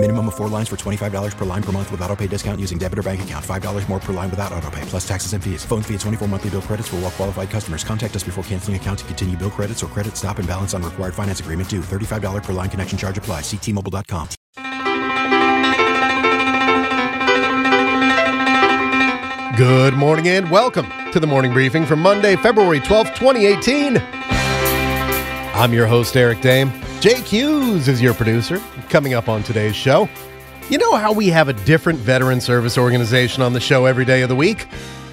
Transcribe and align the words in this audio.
Minimum 0.00 0.28
of 0.28 0.36
four 0.36 0.48
lines 0.48 0.68
for 0.68 0.76
$25 0.76 1.36
per 1.36 1.44
line 1.44 1.62
per 1.62 1.72
month 1.72 1.90
with 1.90 2.00
auto 2.02 2.14
pay 2.14 2.28
discount 2.28 2.60
using 2.60 2.78
debit 2.78 3.00
or 3.00 3.02
bank 3.02 3.20
account. 3.22 3.44
$5 3.44 3.88
more 3.88 3.98
per 3.98 4.12
line 4.12 4.30
without 4.30 4.52
auto 4.52 4.70
pay, 4.70 4.82
plus 4.82 5.06
taxes 5.06 5.32
and 5.32 5.42
fees. 5.42 5.64
Phone 5.64 5.82
fee 5.82 5.94
at 5.94 6.00
24 6.00 6.28
monthly 6.28 6.50
bill 6.50 6.62
credits 6.62 6.86
for 6.86 6.96
all 6.96 7.02
well 7.02 7.10
qualified 7.10 7.50
customers. 7.50 7.82
Contact 7.82 8.14
us 8.14 8.22
before 8.22 8.44
canceling 8.44 8.76
account 8.76 9.00
to 9.00 9.04
continue 9.06 9.36
bill 9.36 9.50
credits 9.50 9.82
or 9.82 9.88
credit 9.88 10.16
stop 10.16 10.38
and 10.38 10.46
balance 10.46 10.72
on 10.72 10.84
required 10.84 11.14
finance 11.14 11.40
agreement 11.40 11.68
due. 11.68 11.80
$35 11.80 12.44
per 12.44 12.52
line 12.52 12.70
connection 12.70 12.96
charge 12.96 13.18
apply. 13.18 13.40
Ctmobile.com. 13.40 14.28
Good 19.56 19.94
morning 19.94 20.28
and 20.28 20.48
welcome 20.48 20.86
to 21.10 21.18
the 21.18 21.26
morning 21.26 21.52
briefing 21.52 21.84
for 21.84 21.96
Monday, 21.96 22.36
February 22.36 22.78
12th, 22.78 23.16
2018. 23.16 24.00
I'm 25.56 25.72
your 25.72 25.88
host, 25.88 26.16
Eric 26.16 26.38
Dehm. 26.38 26.87
Jake 27.00 27.26
Hughes 27.26 27.86
is 27.86 28.02
your 28.02 28.12
producer. 28.12 28.60
Coming 28.88 29.14
up 29.14 29.28
on 29.28 29.44
today's 29.44 29.76
show, 29.76 30.08
you 30.68 30.78
know 30.78 30.96
how 30.96 31.12
we 31.12 31.28
have 31.28 31.46
a 31.46 31.52
different 31.52 31.96
veteran 32.00 32.40
service 32.40 32.76
organization 32.76 33.40
on 33.40 33.52
the 33.52 33.60
show 33.60 33.84
every 33.84 34.04
day 34.04 34.22
of 34.22 34.28
the 34.28 34.34
week? 34.34 34.66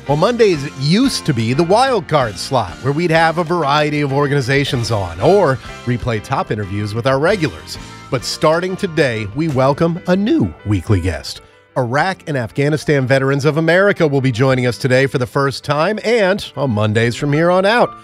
Well, 0.07 0.17
Mondays 0.17 0.67
used 0.79 1.27
to 1.27 1.33
be 1.33 1.53
the 1.53 1.63
wild 1.63 2.07
card 2.07 2.39
slot 2.39 2.71
where 2.77 2.91
we'd 2.91 3.11
have 3.11 3.37
a 3.37 3.43
variety 3.43 4.01
of 4.01 4.11
organizations 4.11 4.89
on 4.89 5.21
or 5.21 5.57
replay 5.85 6.23
top 6.23 6.49
interviews 6.49 6.95
with 6.95 7.05
our 7.05 7.19
regulars. 7.19 7.77
But 8.09 8.23
starting 8.23 8.75
today, 8.75 9.27
we 9.35 9.47
welcome 9.49 10.01
a 10.07 10.15
new 10.15 10.51
weekly 10.65 11.01
guest. 11.01 11.41
Iraq 11.77 12.27
and 12.27 12.35
Afghanistan 12.35 13.05
Veterans 13.05 13.45
of 13.45 13.57
America 13.57 14.07
will 14.07 14.21
be 14.21 14.31
joining 14.31 14.65
us 14.65 14.79
today 14.79 15.05
for 15.05 15.19
the 15.19 15.27
first 15.27 15.63
time 15.63 15.99
and 16.03 16.51
on 16.55 16.71
Mondays 16.71 17.15
from 17.15 17.31
here 17.31 17.51
on 17.51 17.63
out. 17.63 17.95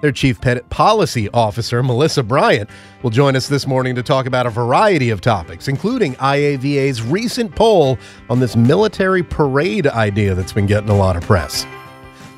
Their 0.00 0.12
Chief 0.12 0.40
Pet 0.40 0.68
Policy 0.70 1.28
Officer, 1.30 1.82
Melissa 1.82 2.22
Bryant, 2.22 2.70
will 3.02 3.10
join 3.10 3.36
us 3.36 3.48
this 3.48 3.66
morning 3.66 3.94
to 3.94 4.02
talk 4.02 4.26
about 4.26 4.46
a 4.46 4.50
variety 4.50 5.10
of 5.10 5.20
topics, 5.20 5.68
including 5.68 6.14
IAVA's 6.14 7.02
recent 7.02 7.54
poll 7.54 7.98
on 8.30 8.40
this 8.40 8.56
military 8.56 9.22
parade 9.22 9.86
idea 9.86 10.34
that's 10.34 10.52
been 10.52 10.66
getting 10.66 10.88
a 10.88 10.96
lot 10.96 11.16
of 11.16 11.22
press. 11.22 11.66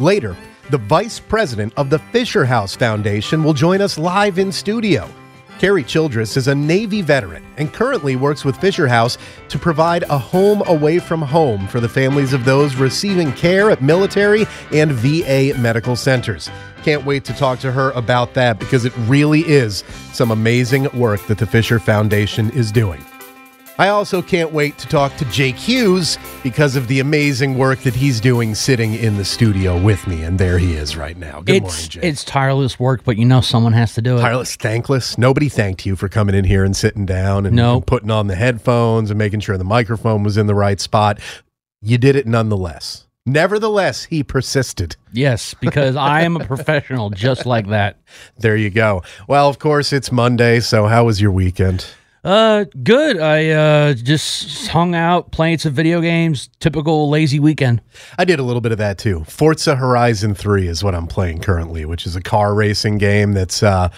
Later, 0.01 0.37
the 0.71 0.79
Vice 0.79 1.21
President 1.21 1.73
of 1.77 1.91
the 1.91 1.99
Fisher 1.99 2.45
House 2.45 2.75
Foundation 2.75 3.45
will 3.45 3.55
join 3.55 3.81
us 3.81 3.97
live 3.97 4.39
in 4.39 4.51
studio. 4.51 5.09
Carrie 5.63 5.85
Childress 5.85 6.37
is 6.37 6.49
a 6.49 6.55
Navy 6.57 7.03
veteran 7.03 7.47
and 7.57 7.73
currently 7.73 8.17
works 8.17 8.45
with 8.45 8.57
Fisher 8.57 8.89
House 8.89 9.17
to 9.49 9.61
provide 9.61 10.03
a 10.11 10.19
home 10.19 10.61
away 10.67 10.99
from 10.99 11.23
home 11.23 11.69
for 11.69 11.79
the 11.79 11.89
families 11.89 12.33
of 12.33 12.45
those 12.45 12.75
receiving 12.75 13.33
care 13.35 13.71
at 13.71 13.81
military 13.81 14.45
and 14.73 14.91
VA 14.91 15.57
medical 15.57 15.95
centers. 15.95 16.51
Can't 16.83 17.05
wait 17.05 17.25
to 17.27 17.33
talk 17.33 17.61
to 17.61 17.71
her 17.71 17.93
about 17.93 18.35
that 18.35 18.59
because 18.59 18.85
it 18.85 18.93
really 19.07 19.43
is 19.43 19.85
some 20.13 20.33
amazing 20.33 20.89
work 20.99 21.25
that 21.29 21.39
the 21.39 21.47
Fisher 21.47 21.79
Foundation 21.79 22.51
is 22.51 22.73
doing. 22.73 23.01
I 23.79 23.89
also 23.89 24.21
can't 24.21 24.53
wait 24.53 24.77
to 24.79 24.87
talk 24.87 25.17
to 25.17 25.25
Jake 25.27 25.57
Hughes 25.57 26.19
because 26.43 26.77
of 26.77 26.89
the 26.89 27.01
amazing 27.01 27.57
work 27.57 27.81
that 27.81 27.95
he's 27.95 28.21
doing 28.21 28.55
sitting 28.55 28.95
in 28.95 29.17
the 29.17 29.25
studio 29.25 29.81
with 29.81 30.07
me. 30.07 30.23
And 30.23 30.39
there 30.39 30.59
he 30.59 30.75
is 30.75 30.95
right 30.97 31.17
now. 31.17 31.41
Good 31.41 31.57
it's, 31.57 31.63
morning, 31.63 31.89
Jake. 31.89 32.05
It's 32.05 32.23
tireless 32.23 32.79
work, 32.79 33.03
but 33.05 33.17
you 33.17 33.25
know 33.25 33.41
someone 33.41 33.73
has 33.73 33.95
to 33.95 34.03
do 34.03 34.19
it. 34.19 34.21
Tireless, 34.21 34.57
thankless. 34.57 35.17
Nobody 35.17 35.49
thanked 35.49 35.87
you 35.87 35.97
for 35.97 36.09
coming 36.09 36.35
in 36.35 36.45
here 36.45 36.65
and 36.65 36.77
sitting 36.77 37.07
down 37.07 37.47
and, 37.47 37.57
No. 37.57 37.77
and 37.77 37.87
putting 37.87 38.11
on 38.11 38.27
the 38.27 38.35
headphones 38.35 39.11
and 39.11 39.19
making 39.19 39.41
sure 39.41 39.57
the 39.57 39.65
microphone 39.65 40.23
was 40.23 40.37
in 40.37 40.47
the 40.47 40.55
right 40.55 40.79
spot. 40.79 41.19
You 41.81 41.97
did 41.97 42.15
it 42.15 42.27
nonetheless. 42.27 43.07
Nevertheless, 43.25 44.05
he 44.05 44.23
persisted. 44.23 44.97
Yes, 45.13 45.55
because 45.55 45.97
I 45.97 46.23
am 46.23 46.37
a 46.37 46.45
professional 46.45 47.09
just 47.09 47.47
like 47.47 47.69
that. 47.69 47.97
There 48.37 48.57
you 48.57 48.69
go. 48.69 49.03
Well, 49.29 49.49
of 49.49 49.59
course, 49.59 49.93
it's 49.93 50.11
Monday. 50.13 50.61
So, 50.61 50.87
how 50.87 51.05
was 51.05 51.21
your 51.21 51.31
weekend? 51.31 51.87
Uh, 52.25 52.67
good. 52.85 53.19
I 53.19 53.51
uh 53.51 53.95
just 53.95 54.69
hung 54.69 54.95
out 54.95 55.33
playing 55.33 55.59
some 55.59 55.73
video 55.73 56.01
games. 56.01 56.49
Typical 56.61 57.11
lazy 57.11 57.41
weekend. 57.41 57.83
I 58.17 58.25
did 58.25 58.39
a 58.39 58.45
little 58.45 58.61
bit 58.61 58.71
of 58.71 58.79
that 58.79 58.99
too. 58.99 59.25
Forza 59.25 59.75
Horizon 59.75 60.35
3 60.35 60.69
is 60.69 60.85
what 60.85 60.95
I'm 60.95 61.09
playing 61.09 61.41
currently, 61.41 61.85
which 61.85 62.07
is 62.07 62.15
a 62.15 62.23
car 62.23 62.55
racing 62.55 62.99
game 62.99 63.33
that's 63.33 63.63
uh 63.63 63.89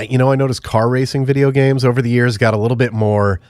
you 0.00 0.18
know, 0.18 0.30
I 0.30 0.34
noticed 0.34 0.62
car 0.62 0.88
racing 0.90 1.24
video 1.24 1.50
games 1.50 1.84
over 1.84 2.02
the 2.02 2.10
years 2.10 2.36
got 2.36 2.52
a 2.52 2.58
little 2.58 2.76
bit 2.76 2.92
more 2.92 3.40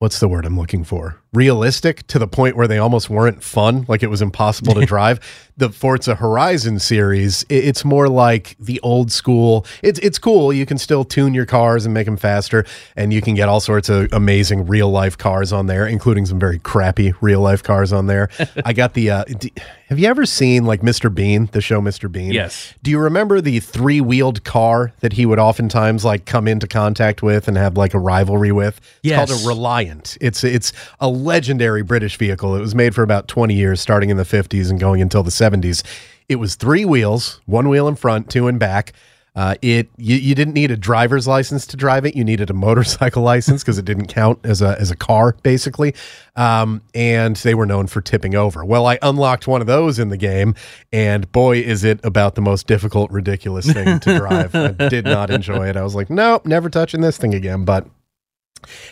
what's 0.00 0.18
the 0.20 0.28
word 0.28 0.44
I'm 0.44 0.58
looking 0.58 0.82
for? 0.82 1.20
Realistic 1.32 2.06
to 2.06 2.18
the 2.18 2.26
point 2.26 2.56
where 2.56 2.66
they 2.66 2.78
almost 2.78 3.10
weren't 3.10 3.42
fun, 3.42 3.84
like 3.86 4.02
it 4.02 4.06
was 4.08 4.22
impossible 4.22 4.74
to 4.74 4.86
drive. 4.86 5.20
The 5.58 5.68
Forza 5.68 6.14
Horizon 6.14 6.78
series, 6.78 7.44
it's 7.48 7.84
more 7.84 8.08
like 8.08 8.56
the 8.58 8.80
old 8.80 9.12
school. 9.12 9.66
It's 9.82 9.98
it's 9.98 10.18
cool. 10.18 10.52
You 10.52 10.64
can 10.64 10.78
still 10.78 11.04
tune 11.04 11.34
your 11.34 11.46
cars 11.46 11.84
and 11.84 11.92
make 11.92 12.06
them 12.06 12.16
faster, 12.16 12.64
and 12.96 13.12
you 13.12 13.20
can 13.20 13.34
get 13.34 13.48
all 13.48 13.60
sorts 13.60 13.88
of 13.88 14.10
amazing 14.12 14.66
real 14.66 14.90
life 14.90 15.18
cars 15.18 15.52
on 15.52 15.66
there, 15.66 15.86
including 15.86 16.24
some 16.26 16.38
very 16.38 16.60
crappy 16.60 17.12
real 17.20 17.40
life 17.40 17.62
cars 17.62 17.92
on 17.92 18.06
there. 18.06 18.30
I 18.64 18.72
got 18.72 18.94
the. 18.94 19.10
Uh, 19.10 19.24
d- 19.24 19.52
have 19.88 19.98
you 19.98 20.06
ever 20.06 20.26
seen 20.26 20.66
like 20.66 20.82
Mr. 20.82 21.12
Bean, 21.12 21.48
the 21.52 21.62
show 21.62 21.80
Mr. 21.80 22.12
Bean? 22.12 22.30
Yes. 22.30 22.74
Do 22.82 22.90
you 22.90 22.98
remember 22.98 23.40
the 23.40 23.58
three 23.60 24.02
wheeled 24.02 24.44
car 24.44 24.92
that 25.00 25.14
he 25.14 25.24
would 25.24 25.38
oftentimes 25.38 26.04
like 26.04 26.26
come 26.26 26.46
into 26.46 26.66
contact 26.66 27.22
with 27.22 27.48
and 27.48 27.56
have 27.56 27.76
like 27.76 27.94
a 27.94 27.98
rivalry 27.98 28.52
with? 28.52 28.80
It's 29.02 29.14
called 29.16 29.30
a 29.30 29.48
Reliant. 29.48 30.18
It's 30.20 30.44
it's 30.44 30.72
a 31.00 31.08
legendary 31.24 31.82
British 31.82 32.16
vehicle. 32.16 32.54
It 32.54 32.60
was 32.60 32.74
made 32.74 32.94
for 32.94 33.02
about 33.02 33.28
20 33.28 33.54
years, 33.54 33.80
starting 33.80 34.10
in 34.10 34.16
the 34.16 34.24
50s 34.24 34.70
and 34.70 34.78
going 34.78 35.02
until 35.02 35.22
the 35.22 35.30
70s. 35.30 35.82
It 36.28 36.36
was 36.36 36.54
three 36.54 36.84
wheels, 36.84 37.40
one 37.46 37.68
wheel 37.68 37.88
in 37.88 37.96
front, 37.96 38.30
two 38.30 38.48
in 38.48 38.58
back. 38.58 38.92
Uh, 39.38 39.54
it 39.62 39.88
you, 39.96 40.16
you 40.16 40.34
didn't 40.34 40.54
need 40.54 40.72
a 40.72 40.76
driver's 40.76 41.28
license 41.28 41.64
to 41.64 41.76
drive 41.76 42.04
it. 42.04 42.16
You 42.16 42.24
needed 42.24 42.50
a 42.50 42.54
motorcycle 42.54 43.22
license 43.34 43.62
because 43.62 43.78
it 43.78 43.84
didn't 43.84 44.06
count 44.06 44.40
as 44.42 44.60
a 44.60 44.76
as 44.80 44.90
a 44.90 44.96
car, 44.96 45.36
basically. 45.44 45.94
Um, 46.34 46.82
and 46.92 47.36
they 47.36 47.54
were 47.54 47.64
known 47.64 47.86
for 47.86 48.00
tipping 48.00 48.34
over. 48.34 48.64
Well, 48.64 48.84
I 48.86 48.98
unlocked 49.00 49.46
one 49.46 49.60
of 49.60 49.68
those 49.68 50.00
in 50.00 50.08
the 50.08 50.16
game, 50.16 50.56
and 50.92 51.30
boy, 51.30 51.58
is 51.58 51.84
it 51.84 52.00
about 52.04 52.34
the 52.34 52.40
most 52.40 52.66
difficult, 52.66 53.12
ridiculous 53.12 53.72
thing 53.72 54.00
to 54.00 54.18
drive. 54.18 54.56
I 54.56 54.88
did 54.88 55.04
not 55.04 55.30
enjoy 55.30 55.68
it. 55.68 55.76
I 55.76 55.84
was 55.84 55.94
like, 55.94 56.10
nope, 56.10 56.44
never 56.44 56.68
touching 56.68 57.00
this 57.00 57.16
thing 57.16 57.32
again. 57.32 57.64
But 57.64 57.86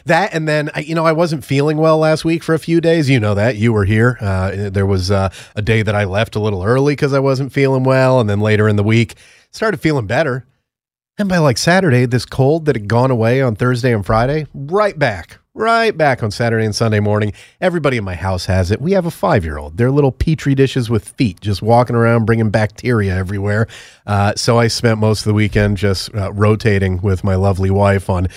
that 0.04 0.32
and 0.34 0.48
then 0.48 0.70
I- 0.74 0.80
you 0.80 0.94
know 0.94 1.04
I 1.06 1.12
wasn't 1.12 1.44
feeling 1.44 1.76
well 1.76 1.98
last 1.98 2.24
week 2.24 2.42
for 2.42 2.54
a 2.54 2.58
few 2.58 2.80
days. 2.80 3.08
You 3.10 3.20
know 3.20 3.34
that 3.34 3.56
you 3.56 3.72
were 3.72 3.84
here. 3.84 4.18
Uh, 4.20 4.70
there 4.70 4.86
was 4.86 5.10
uh, 5.10 5.30
a 5.54 5.62
day 5.62 5.82
that 5.82 5.94
I 5.94 6.04
left 6.04 6.36
a 6.36 6.40
little 6.40 6.62
early 6.62 6.92
because 6.92 7.12
I 7.12 7.18
wasn't 7.20 7.52
feeling 7.52 7.84
well, 7.84 8.20
and 8.20 8.28
then 8.28 8.40
later 8.40 8.68
in 8.68 8.76
the 8.76 8.82
week 8.84 9.14
started 9.52 9.80
feeling 9.80 10.06
better. 10.06 10.44
And 11.18 11.28
by 11.30 11.38
like 11.38 11.56
Saturday, 11.56 12.04
this 12.04 12.26
cold 12.26 12.66
that 12.66 12.76
had 12.76 12.88
gone 12.88 13.10
away 13.10 13.40
on 13.40 13.56
Thursday 13.56 13.94
and 13.94 14.04
Friday, 14.04 14.46
right 14.52 14.98
back, 14.98 15.38
right 15.54 15.96
back 15.96 16.22
on 16.22 16.30
Saturday 16.30 16.66
and 16.66 16.74
Sunday 16.74 17.00
morning. 17.00 17.32
Everybody 17.58 17.96
in 17.96 18.04
my 18.04 18.16
house 18.16 18.44
has 18.44 18.70
it. 18.70 18.82
We 18.82 18.92
have 18.92 19.06
a 19.06 19.10
five 19.10 19.42
year 19.42 19.56
old. 19.56 19.78
They're 19.78 19.90
little 19.90 20.12
petri 20.12 20.54
dishes 20.54 20.90
with 20.90 21.08
feet, 21.08 21.40
just 21.40 21.62
walking 21.62 21.96
around 21.96 22.26
bringing 22.26 22.50
bacteria 22.50 23.16
everywhere. 23.16 23.66
Uh, 24.06 24.34
so 24.36 24.58
I 24.58 24.66
spent 24.66 24.98
most 24.98 25.20
of 25.20 25.24
the 25.24 25.32
weekend 25.34 25.78
just 25.78 26.14
uh, 26.14 26.32
rotating 26.34 27.00
with 27.00 27.24
my 27.24 27.34
lovely 27.34 27.70
wife 27.70 28.10
on 28.10 28.28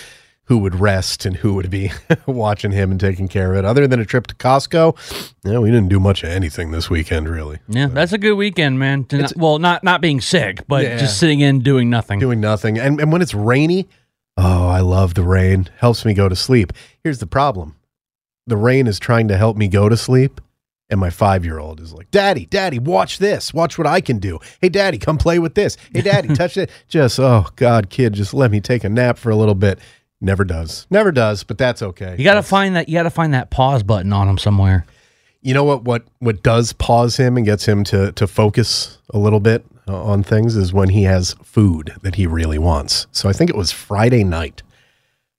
who 0.50 0.58
would 0.58 0.76
rest 0.76 1.26
and 1.28 1.36
who 1.38 1.54
would 1.54 1.70
be 1.70 1.92
watching 2.26 2.72
him 2.72 2.90
and 2.92 3.00
taking 3.00 3.28
care 3.28 3.52
of 3.54 3.60
it. 3.60 3.66
Other 3.66 3.88
than 3.88 4.00
a 4.00 4.06
trip 4.06 4.26
to 4.28 4.36
Costco, 4.36 5.32
yeah, 5.46 5.60
we 5.60 5.70
didn't 5.70 5.90
do 5.90 6.00
much 6.00 6.24
of 6.24 6.30
anything 6.30 6.72
this 6.72 6.90
weekend, 6.90 7.30
really. 7.30 7.60
Yeah, 7.68 7.86
that's 7.88 8.14
a 8.14 8.18
good 8.18 8.34
weekend, 8.34 8.80
man. 8.80 9.06
Not- 9.12 9.38
well, 9.38 9.60
not 9.60 9.84
not 9.84 10.02
being 10.02 10.20
sick, 10.20 10.64
but 10.68 10.84
Yeah. 10.84 10.98
just 10.98 11.20
sitting 11.20 11.40
in 11.40 11.60
doing 11.60 11.90
nothing. 11.90 12.20
doing 12.20 12.42
nothing. 12.42 12.80
And, 12.80 13.00
and 13.00 13.12
when 13.12 13.22
it's 13.22 13.36
rainy, 13.36 13.88
oh, 14.38 14.68
I 14.68 14.80
love 14.80 15.14
the 15.14 15.24
rain. 15.24 15.70
Helps 15.78 16.04
me 16.04 16.14
go 16.16 16.28
to 16.28 16.36
sleep. 16.36 16.74
Here's 17.04 17.20
the 17.20 17.28
problem 17.28 17.76
the 18.48 18.58
rain 18.58 18.88
is 18.88 18.98
trying 18.98 19.28
to 19.28 19.38
help 19.38 19.56
me 19.56 19.68
go 19.68 19.88
to 19.88 19.96
sleep. 19.96 20.42
And 20.92 21.00
my 21.00 21.12
five 21.12 21.46
year 21.46 21.60
old 21.60 21.80
is 21.80 21.94
like, 21.94 22.10
Daddy, 22.10 22.48
Daddy, 22.48 22.80
watch 22.80 23.20
this. 23.20 23.54
Watch 23.54 23.78
what 23.78 23.86
I 23.86 24.02
can 24.02 24.18
do. 24.18 24.40
Hey, 24.60 24.70
Daddy, 24.70 24.98
come 24.98 25.20
play 25.20 25.38
with 25.38 25.54
this. 25.54 25.78
Hey, 25.94 26.02
Daddy, 26.02 26.30
touch 26.34 26.58
it. 26.58 26.72
Just, 26.88 27.20
oh, 27.20 27.46
God, 27.56 27.92
kid, 27.92 28.14
just 28.14 28.34
let 28.34 28.50
me 28.50 28.60
take 28.60 28.84
a 28.84 28.90
nap 28.90 29.20
for 29.20 29.30
a 29.30 29.36
little 29.36 29.54
bit. 29.54 29.78
Never 30.22 30.44
does. 30.44 30.86
Never 30.90 31.12
does, 31.12 31.44
but 31.44 31.58
that's 31.58 31.82
okay. 31.82 32.16
You 32.18 32.24
got 32.26 32.34
to 32.36 32.44
find 32.44 32.76
that. 32.76 32.90
You 32.90 32.96
got 32.96 33.04
to 33.04 33.10
find 33.10 33.34
that 33.34 33.50
pause 33.52 33.84
button 33.84 34.12
on 34.12 34.28
him 34.28 34.38
somewhere. 34.38 34.86
you 35.42 35.54
know 35.54 35.64
what 35.64 35.84
what 35.84 36.04
what 36.20 36.44
does 36.44 36.74
pause 36.74 37.16
him 37.18 37.38
and 37.38 37.46
gets 37.46 37.66
him 37.66 37.84
to 37.86 38.12
to 38.14 38.28
focus 38.28 38.98
a 39.14 39.18
little 39.18 39.40
bit 39.40 39.66
uh, 39.88 40.04
on 40.04 40.22
things 40.24 40.56
is 40.58 40.74
when 40.74 40.90
he 40.90 41.04
has 41.04 41.36
food 41.44 41.94
that 42.02 42.16
he 42.16 42.28
really 42.28 42.60
wants. 42.60 43.08
So 43.12 43.30
I 43.30 43.34
think 43.34 43.50
it 43.50 43.56
was 43.56 43.72
Friday 43.72 44.24
night. 44.26 44.62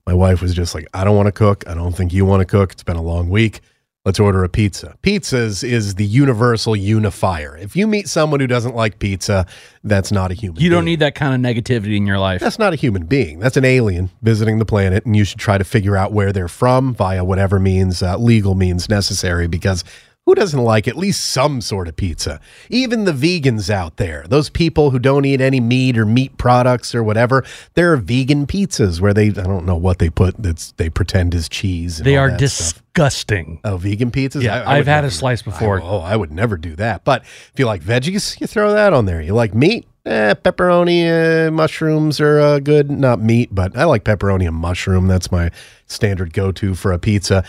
My 0.07 0.15
wife 0.15 0.41
was 0.41 0.55
just 0.55 0.75
like, 0.75 0.87
"I 0.95 1.05
don't 1.05 1.17
want 1.17 1.27
to 1.27 1.33
cook. 1.33 1.63
I 1.69 1.75
don't 1.75 1.95
think 1.95 2.13
you 2.15 2.25
want 2.25 2.41
to 2.41 2.47
cook. 2.47 2.73
It's 2.73 2.83
been 2.83 2.97
a 2.97 3.03
long 3.03 3.29
week. 3.29 3.61
Let's 4.07 4.19
order 4.19 4.43
a 4.45 4.49
pizza. 4.49 4.97
Pizzas 5.03 5.63
is 5.63 5.97
the 5.97 6.07
universal 6.07 6.75
unifier. 6.75 7.55
If 7.59 7.77
you 7.77 7.87
meet 7.87 8.09
someone 8.09 8.41
who 8.41 8.47
doesn't 8.47 8.75
like 8.75 8.99
pizza, 8.99 9.45
that's 9.85 10.11
not 10.11 10.31
a 10.31 10.35
human. 10.35 10.63
You 10.63 10.71
don't 10.71 10.87
being. 10.87 10.93
need 10.93 11.01
that 11.01 11.15
kind 11.15 11.35
of 11.35 11.55
negativity 11.55 11.99
in 11.99 12.07
your 12.07 12.19
life. 12.19 12.41
That's 12.41 12.59
not 12.59 12.73
a 12.73 12.77
human 12.77 13.05
being. 13.05 13.41
That's 13.41 13.59
an 13.59 13.67
alien 13.67 14.09
visiting 14.23 14.59
the 14.59 14.65
planet, 14.65 15.05
and 15.05 15.15
you 15.15 15.25
should 15.25 15.39
try 15.39 15.59
to 15.59 15.65
figure 15.65 15.99
out 15.99 16.13
where 16.13 16.33
they're 16.33 16.49
from 16.49 16.95
via 16.95 17.23
whatever 17.23 17.61
means, 17.61 18.03
uh, 18.03 18.17
legal 18.17 18.55
means 18.55 18.89
necessary, 18.89 19.47
because 19.49 19.85
who 20.31 20.35
doesn't 20.37 20.63
like 20.63 20.87
at 20.89 20.97
least 20.97 21.23
some 21.27 21.61
sort 21.61 21.89
of 21.89 21.97
pizza? 21.97 22.41
Even 22.69 23.05
the 23.05 23.13
vegans 23.13 23.69
out 23.71 23.97
there, 23.97 24.25
those 24.29 24.49
people 24.49 24.91
who 24.91 24.99
don't 24.99 25.25
eat 25.25 25.41
any 25.41 25.61
meat 25.61 25.99
or 25.99 26.07
meat 26.07 26.37
products 26.39 26.95
or 26.95 27.03
whatever, 27.03 27.45
there 27.75 27.93
are 27.93 27.97
vegan 27.97 28.47
pizzas 28.47 29.01
where 29.01 29.13
they, 29.13 29.27
I 29.29 29.31
don't 29.45 29.67
know 29.67 29.77
what 29.77 29.99
they 29.99 30.09
put, 30.11 30.37
that's, 30.43 30.73
they 30.73 30.89
pretend 30.89 31.35
is 31.35 31.49
cheese. 31.49 31.99
and 31.99 32.07
They 32.07 32.17
all 32.17 32.27
are 32.27 32.31
that 32.31 32.49
stuff. 32.49 32.75
disgusting. 32.85 33.61
Oh, 33.65 33.77
vegan 33.77 34.11
pizzas? 34.11 34.43
Yeah, 34.43 34.63
I- 34.63 34.79
I've 34.79 34.87
had 34.87 34.97
never- 35.03 35.07
a 35.09 35.11
slice 35.11 35.43
before. 35.43 35.81
I, 35.81 35.85
oh, 35.85 35.99
I 35.99 36.17
would 36.17 36.31
never 36.33 36.57
do 36.57 36.77
that. 36.77 37.05
But 37.05 37.23
if 37.23 37.53
you 37.57 37.67
like 37.67 37.83
veggies, 37.83 38.41
you 38.41 38.47
throw 38.47 38.73
that 38.73 38.93
on 38.93 39.07
there. 39.07 39.21
You 39.21 39.35
like 39.35 39.55
meat? 39.55 39.87
Eh, 40.07 40.33
pepperoni, 40.35 41.49
uh, 41.49 41.51
mushrooms 41.51 42.21
are 42.21 42.41
uh, 42.41 42.59
good. 42.59 42.91
Not 42.91 43.21
meat, 43.21 43.51
but 43.55 43.77
I 43.77 43.85
like 43.85 44.03
pepperoni 44.05 44.47
and 44.47 44.57
mushroom. 44.57 45.09
That's 45.09 45.31
my 45.31 45.51
standard 45.87 46.33
go 46.33 46.53
to 46.53 46.75
for 46.75 46.93
a 46.93 46.99
pizza. 46.99 47.45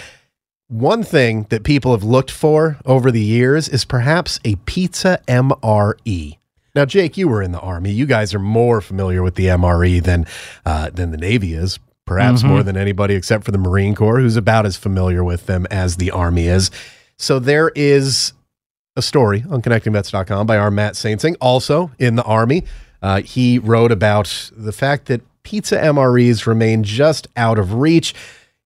One 0.71 1.03
thing 1.03 1.47
that 1.50 1.63
people 1.63 1.91
have 1.91 2.06
looked 2.06 2.31
for 2.31 2.77
over 2.85 3.12
the 3.12 3.19
years 3.19 3.68
is 3.68 3.83
perhaps 3.83 4.39
a 4.45 4.56
pizza 4.56 5.19
MRE. 5.27 6.38
Now, 6.73 6.85
Jake, 6.85 7.18
you 7.18 7.27
were 7.27 7.41
in 7.41 7.51
the 7.51 7.59
army. 7.59 7.91
You 7.91 8.06
guys 8.06 8.33
are 8.33 8.39
more 8.39 8.79
familiar 8.79 9.21
with 9.21 9.35
the 9.35 9.47
MRE 9.47 10.01
than 10.01 10.25
uh, 10.65 10.89
than 10.89 11.12
the 11.12 11.18
Navy 11.18 11.56
is, 11.56 11.77
perhaps 12.06 12.44
more 12.44 12.63
than 12.63 12.77
anybody 12.77 13.15
except 13.15 13.44
for 13.44 13.51
the 13.51 13.57
Marine 13.57 13.95
Corps, 13.95 14.19
who's 14.19 14.38
about 14.38 14.65
as 14.65 14.77
familiar 14.77 15.25
with 15.25 15.45
them 15.45 15.68
as 15.69 15.97
the 15.97 16.09
Army 16.09 16.47
is. 16.47 16.71
So 17.18 17.38
there 17.38 17.73
is 17.75 18.31
a 18.95 19.01
story 19.01 19.44
on 19.50 19.62
connectingvets.com 19.62 20.47
by 20.47 20.57
our 20.57 20.71
Matt 20.71 20.94
Saintsing, 20.94 21.35
also 21.41 21.91
in 22.00 22.15
the 22.15 22.23
Army. 22.23 22.63
Uh, 23.01 23.21
he 23.21 23.59
wrote 23.59 23.91
about 23.91 24.51
the 24.56 24.71
fact 24.71 25.07
that 25.07 25.21
pizza 25.44 25.75
MREs 25.75 26.45
remain 26.45 26.85
just 26.85 27.27
out 27.35 27.59
of 27.59 27.73
reach. 27.73 28.15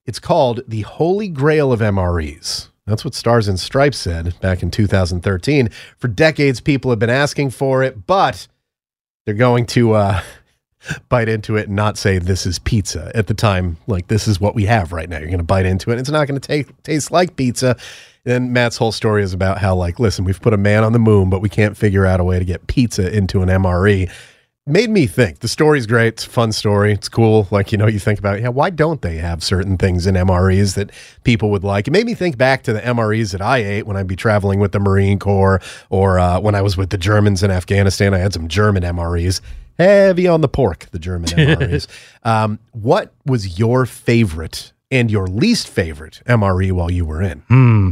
It's 0.05 0.19
called 0.19 0.61
the 0.67 0.81
Holy 0.81 1.27
Grail 1.27 1.71
of 1.71 1.79
MREs. 1.79 2.69
That's 2.85 3.03
what 3.03 3.15
Stars 3.15 3.47
and 3.47 3.59
Stripes 3.59 3.97
said 3.97 4.39
back 4.39 4.61
in 4.61 4.69
2013. 4.69 5.69
For 5.97 6.07
decades, 6.07 6.61
people 6.61 6.91
have 6.91 6.99
been 6.99 7.09
asking 7.09 7.49
for 7.49 7.81
it, 7.83 8.05
but 8.05 8.47
they're 9.25 9.33
going 9.33 9.65
to 9.67 9.93
uh, 9.93 10.21
bite 11.09 11.27
into 11.27 11.55
it 11.57 11.67
and 11.67 11.75
not 11.75 11.97
say 11.97 12.19
this 12.19 12.45
is 12.45 12.59
pizza 12.59 13.11
at 13.15 13.25
the 13.25 13.33
time. 13.33 13.77
Like 13.87 14.07
this 14.07 14.27
is 14.27 14.39
what 14.39 14.53
we 14.53 14.65
have 14.65 14.91
right 14.91 15.09
now. 15.09 15.17
You're 15.17 15.27
going 15.27 15.39
to 15.39 15.43
bite 15.43 15.65
into 15.65 15.89
it. 15.89 15.97
It's 15.97 16.11
not 16.11 16.27
going 16.27 16.39
to 16.39 16.63
taste 16.83 17.11
like 17.11 17.35
pizza. 17.35 17.75
And 18.27 18.53
Matt's 18.53 18.77
whole 18.77 18.91
story 18.91 19.23
is 19.23 19.33
about 19.33 19.57
how 19.57 19.75
like, 19.75 19.99
listen, 19.99 20.23
we've 20.23 20.41
put 20.41 20.53
a 20.53 20.57
man 20.57 20.83
on 20.83 20.93
the 20.93 20.99
moon, 20.99 21.31
but 21.31 21.41
we 21.41 21.49
can't 21.49 21.75
figure 21.75 22.05
out 22.05 22.19
a 22.19 22.23
way 22.23 22.37
to 22.37 22.45
get 22.45 22.67
pizza 22.67 23.11
into 23.15 23.41
an 23.41 23.49
MRE. 23.49 24.11
Made 24.67 24.89
me 24.89 25.05
think. 25.05 25.39
The 25.39 25.47
story's 25.47 25.85
great. 25.85 26.07
It's 26.07 26.25
a 26.25 26.29
fun 26.29 26.51
story. 26.51 26.91
It's 26.91 27.07
cool. 27.07 27.47
Like, 27.51 27.71
you 27.71 27.77
know, 27.77 27.85
you 27.85 27.99
think 27.99 28.17
about, 28.17 28.41
yeah, 28.41 28.47
why 28.47 28.71
don't 28.71 28.99
they 29.03 29.17
have 29.17 29.43
certain 29.43 29.77
things 29.77 30.07
in 30.07 30.15
MREs 30.15 30.73
that 30.73 30.89
people 31.23 31.51
would 31.51 31.63
like? 31.63 31.87
It 31.87 31.91
made 31.91 32.07
me 32.07 32.15
think 32.15 32.35
back 32.35 32.63
to 32.63 32.73
the 32.73 32.79
MREs 32.81 33.31
that 33.33 33.43
I 33.43 33.59
ate 33.59 33.85
when 33.85 33.95
I'd 33.95 34.07
be 34.07 34.15
traveling 34.15 34.59
with 34.59 34.71
the 34.71 34.79
Marine 34.79 35.19
Corps 35.19 35.61
or 35.91 36.17
uh, 36.17 36.39
when 36.39 36.55
I 36.55 36.63
was 36.63 36.77
with 36.77 36.89
the 36.89 36.97
Germans 36.97 37.43
in 37.43 37.51
Afghanistan. 37.51 38.15
I 38.15 38.17
had 38.17 38.33
some 38.33 38.47
German 38.47 38.81
MREs. 38.81 39.39
Heavy 39.77 40.27
on 40.27 40.41
the 40.41 40.47
pork, 40.47 40.87
the 40.89 40.97
German 40.99 41.29
MREs. 41.29 41.85
um, 42.23 42.57
what 42.71 43.13
was 43.23 43.59
your 43.59 43.85
favorite 43.85 44.73
and 44.89 45.11
your 45.11 45.27
least 45.27 45.67
favorite 45.67 46.23
MRE 46.25 46.71
while 46.71 46.89
you 46.89 47.05
were 47.05 47.21
in? 47.21 47.41
Hmm. 47.49 47.89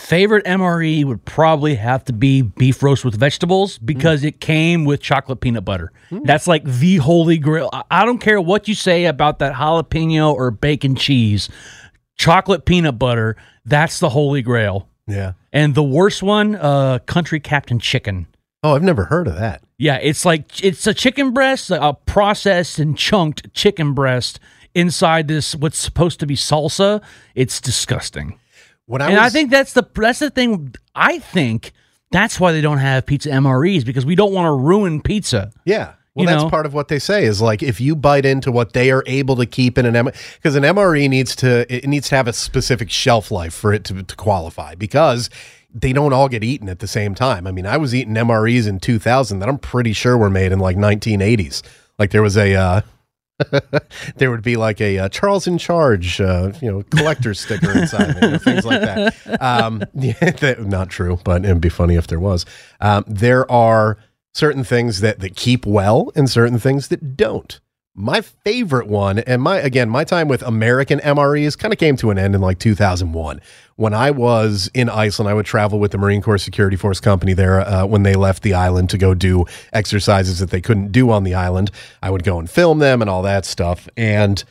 Favorite 0.00 0.44
MRE 0.46 1.04
would 1.04 1.24
probably 1.24 1.74
have 1.74 2.04
to 2.04 2.12
be 2.12 2.42
beef 2.42 2.80
roast 2.82 3.04
with 3.04 3.16
vegetables 3.18 3.76
because 3.78 4.22
it 4.22 4.40
came 4.40 4.84
with 4.84 5.00
chocolate 5.00 5.40
peanut 5.40 5.64
butter. 5.64 5.90
That's 6.12 6.46
like 6.46 6.62
the 6.64 6.96
holy 6.98 7.38
grail. 7.38 7.70
I- 7.72 7.82
I 7.90 8.04
don't 8.04 8.18
care 8.20 8.40
what 8.40 8.68
you 8.68 8.74
say 8.76 9.06
about 9.06 9.40
that 9.40 9.54
jalapeno 9.54 10.32
or 10.32 10.52
bacon 10.52 10.94
cheese. 10.94 11.48
Chocolate 12.16 12.64
peanut 12.66 12.98
butter, 13.00 13.36
that's 13.64 13.98
the 13.98 14.10
holy 14.10 14.42
grail. 14.42 14.88
Yeah. 15.08 15.32
And 15.52 15.74
the 15.74 15.82
worst 15.82 16.22
one, 16.22 16.54
uh, 16.54 17.00
country 17.06 17.40
captain 17.40 17.80
chicken. 17.80 18.28
Oh, 18.62 18.76
I've 18.76 18.82
never 18.82 19.04
heard 19.06 19.26
of 19.26 19.36
that. 19.38 19.62
Yeah, 19.78 19.98
it's 20.00 20.24
like 20.24 20.62
it's 20.62 20.86
a 20.86 20.94
chicken 20.94 21.32
breast, 21.32 21.70
a 21.70 21.94
processed 22.06 22.78
and 22.78 22.96
chunked 22.96 23.52
chicken 23.54 23.94
breast 23.94 24.38
inside 24.74 25.26
this 25.26 25.56
what's 25.56 25.78
supposed 25.78 26.20
to 26.20 26.26
be 26.26 26.36
salsa. 26.36 27.02
It's 27.34 27.60
disgusting. 27.60 28.38
When 28.90 29.00
I 29.02 29.06
and 29.06 29.14
was, 29.14 29.22
I 29.22 29.28
think 29.28 29.52
that's 29.52 29.72
the 29.72 29.88
that's 29.94 30.18
the 30.18 30.30
thing. 30.30 30.74
I 30.96 31.20
think 31.20 31.70
that's 32.10 32.40
why 32.40 32.50
they 32.50 32.60
don't 32.60 32.78
have 32.78 33.06
pizza 33.06 33.28
MREs 33.28 33.86
because 33.86 34.04
we 34.04 34.16
don't 34.16 34.32
want 34.32 34.46
to 34.46 34.52
ruin 34.52 35.00
pizza. 35.00 35.52
Yeah. 35.64 35.92
Well, 36.14 36.26
that's 36.26 36.42
know? 36.42 36.50
part 36.50 36.66
of 36.66 36.74
what 36.74 36.88
they 36.88 36.98
say 36.98 37.24
is 37.24 37.40
like 37.40 37.62
if 37.62 37.80
you 37.80 37.94
bite 37.94 38.24
into 38.26 38.50
what 38.50 38.72
they 38.72 38.90
are 38.90 39.04
able 39.06 39.36
to 39.36 39.46
keep 39.46 39.78
in 39.78 39.86
an 39.86 39.94
M 39.94 40.06
because 40.34 40.56
an 40.56 40.64
MRE 40.64 41.08
needs 41.08 41.36
to 41.36 41.72
it 41.72 41.86
needs 41.86 42.08
to 42.08 42.16
have 42.16 42.26
a 42.26 42.32
specific 42.32 42.90
shelf 42.90 43.30
life 43.30 43.54
for 43.54 43.72
it 43.72 43.84
to, 43.84 44.02
to 44.02 44.16
qualify 44.16 44.74
because 44.74 45.30
they 45.72 45.92
don't 45.92 46.12
all 46.12 46.28
get 46.28 46.42
eaten 46.42 46.68
at 46.68 46.80
the 46.80 46.88
same 46.88 47.14
time. 47.14 47.46
I 47.46 47.52
mean, 47.52 47.66
I 47.66 47.76
was 47.76 47.94
eating 47.94 48.14
MREs 48.14 48.66
in 48.66 48.80
2000 48.80 49.38
that 49.38 49.48
I'm 49.48 49.58
pretty 49.58 49.92
sure 49.92 50.18
were 50.18 50.28
made 50.28 50.50
in 50.50 50.58
like 50.58 50.76
1980s. 50.76 51.62
Like 51.96 52.10
there 52.10 52.22
was 52.22 52.36
a 52.36 52.56
uh 52.56 52.80
there 54.16 54.30
would 54.30 54.42
be 54.42 54.56
like 54.56 54.80
a 54.80 54.98
uh, 54.98 55.08
Charles 55.08 55.46
in 55.46 55.58
Charge, 55.58 56.20
uh, 56.20 56.52
you 56.60 56.70
know, 56.70 56.82
collector 56.90 57.34
sticker 57.34 57.70
inside 57.76 58.16
it, 58.22 58.42
things 58.42 58.64
like 58.64 58.80
that. 58.80 59.40
Um, 59.42 59.82
yeah, 59.94 60.12
that- 60.30 60.60
not 60.66 60.90
true, 60.90 61.18
but 61.24 61.44
it'd 61.44 61.60
be 61.60 61.68
funny 61.68 61.96
if 61.96 62.06
there 62.06 62.20
was. 62.20 62.44
Um, 62.80 63.04
there 63.06 63.50
are 63.50 63.98
certain 64.34 64.64
things 64.64 65.00
that 65.00 65.20
that 65.20 65.36
keep 65.36 65.66
well, 65.66 66.10
and 66.14 66.28
certain 66.30 66.58
things 66.58 66.88
that 66.88 67.16
don't. 67.16 67.60
My 67.94 68.20
favorite 68.20 68.86
one, 68.86 69.18
and 69.18 69.42
my 69.42 69.58
again, 69.58 69.90
my 69.90 70.04
time 70.04 70.28
with 70.28 70.42
American 70.42 71.00
MREs 71.00 71.58
kind 71.58 71.72
of 71.72 71.78
came 71.78 71.96
to 71.96 72.10
an 72.10 72.18
end 72.18 72.36
in 72.36 72.40
like 72.40 72.60
2001. 72.60 73.40
When 73.76 73.94
I 73.94 74.12
was 74.12 74.70
in 74.74 74.88
Iceland, 74.88 75.28
I 75.28 75.34
would 75.34 75.46
travel 75.46 75.80
with 75.80 75.90
the 75.90 75.98
Marine 75.98 76.22
Corps 76.22 76.38
Security 76.38 76.76
Force 76.76 77.00
Company 77.00 77.32
there 77.32 77.60
uh, 77.60 77.86
when 77.86 78.04
they 78.04 78.14
left 78.14 78.42
the 78.44 78.54
island 78.54 78.90
to 78.90 78.98
go 78.98 79.12
do 79.12 79.44
exercises 79.72 80.38
that 80.38 80.50
they 80.50 80.60
couldn't 80.60 80.92
do 80.92 81.10
on 81.10 81.24
the 81.24 81.34
island. 81.34 81.72
I 82.02 82.10
would 82.10 82.22
go 82.22 82.38
and 82.38 82.48
film 82.48 82.78
them 82.78 83.00
and 83.00 83.10
all 83.10 83.22
that 83.22 83.44
stuff. 83.44 83.88
And 83.96 84.44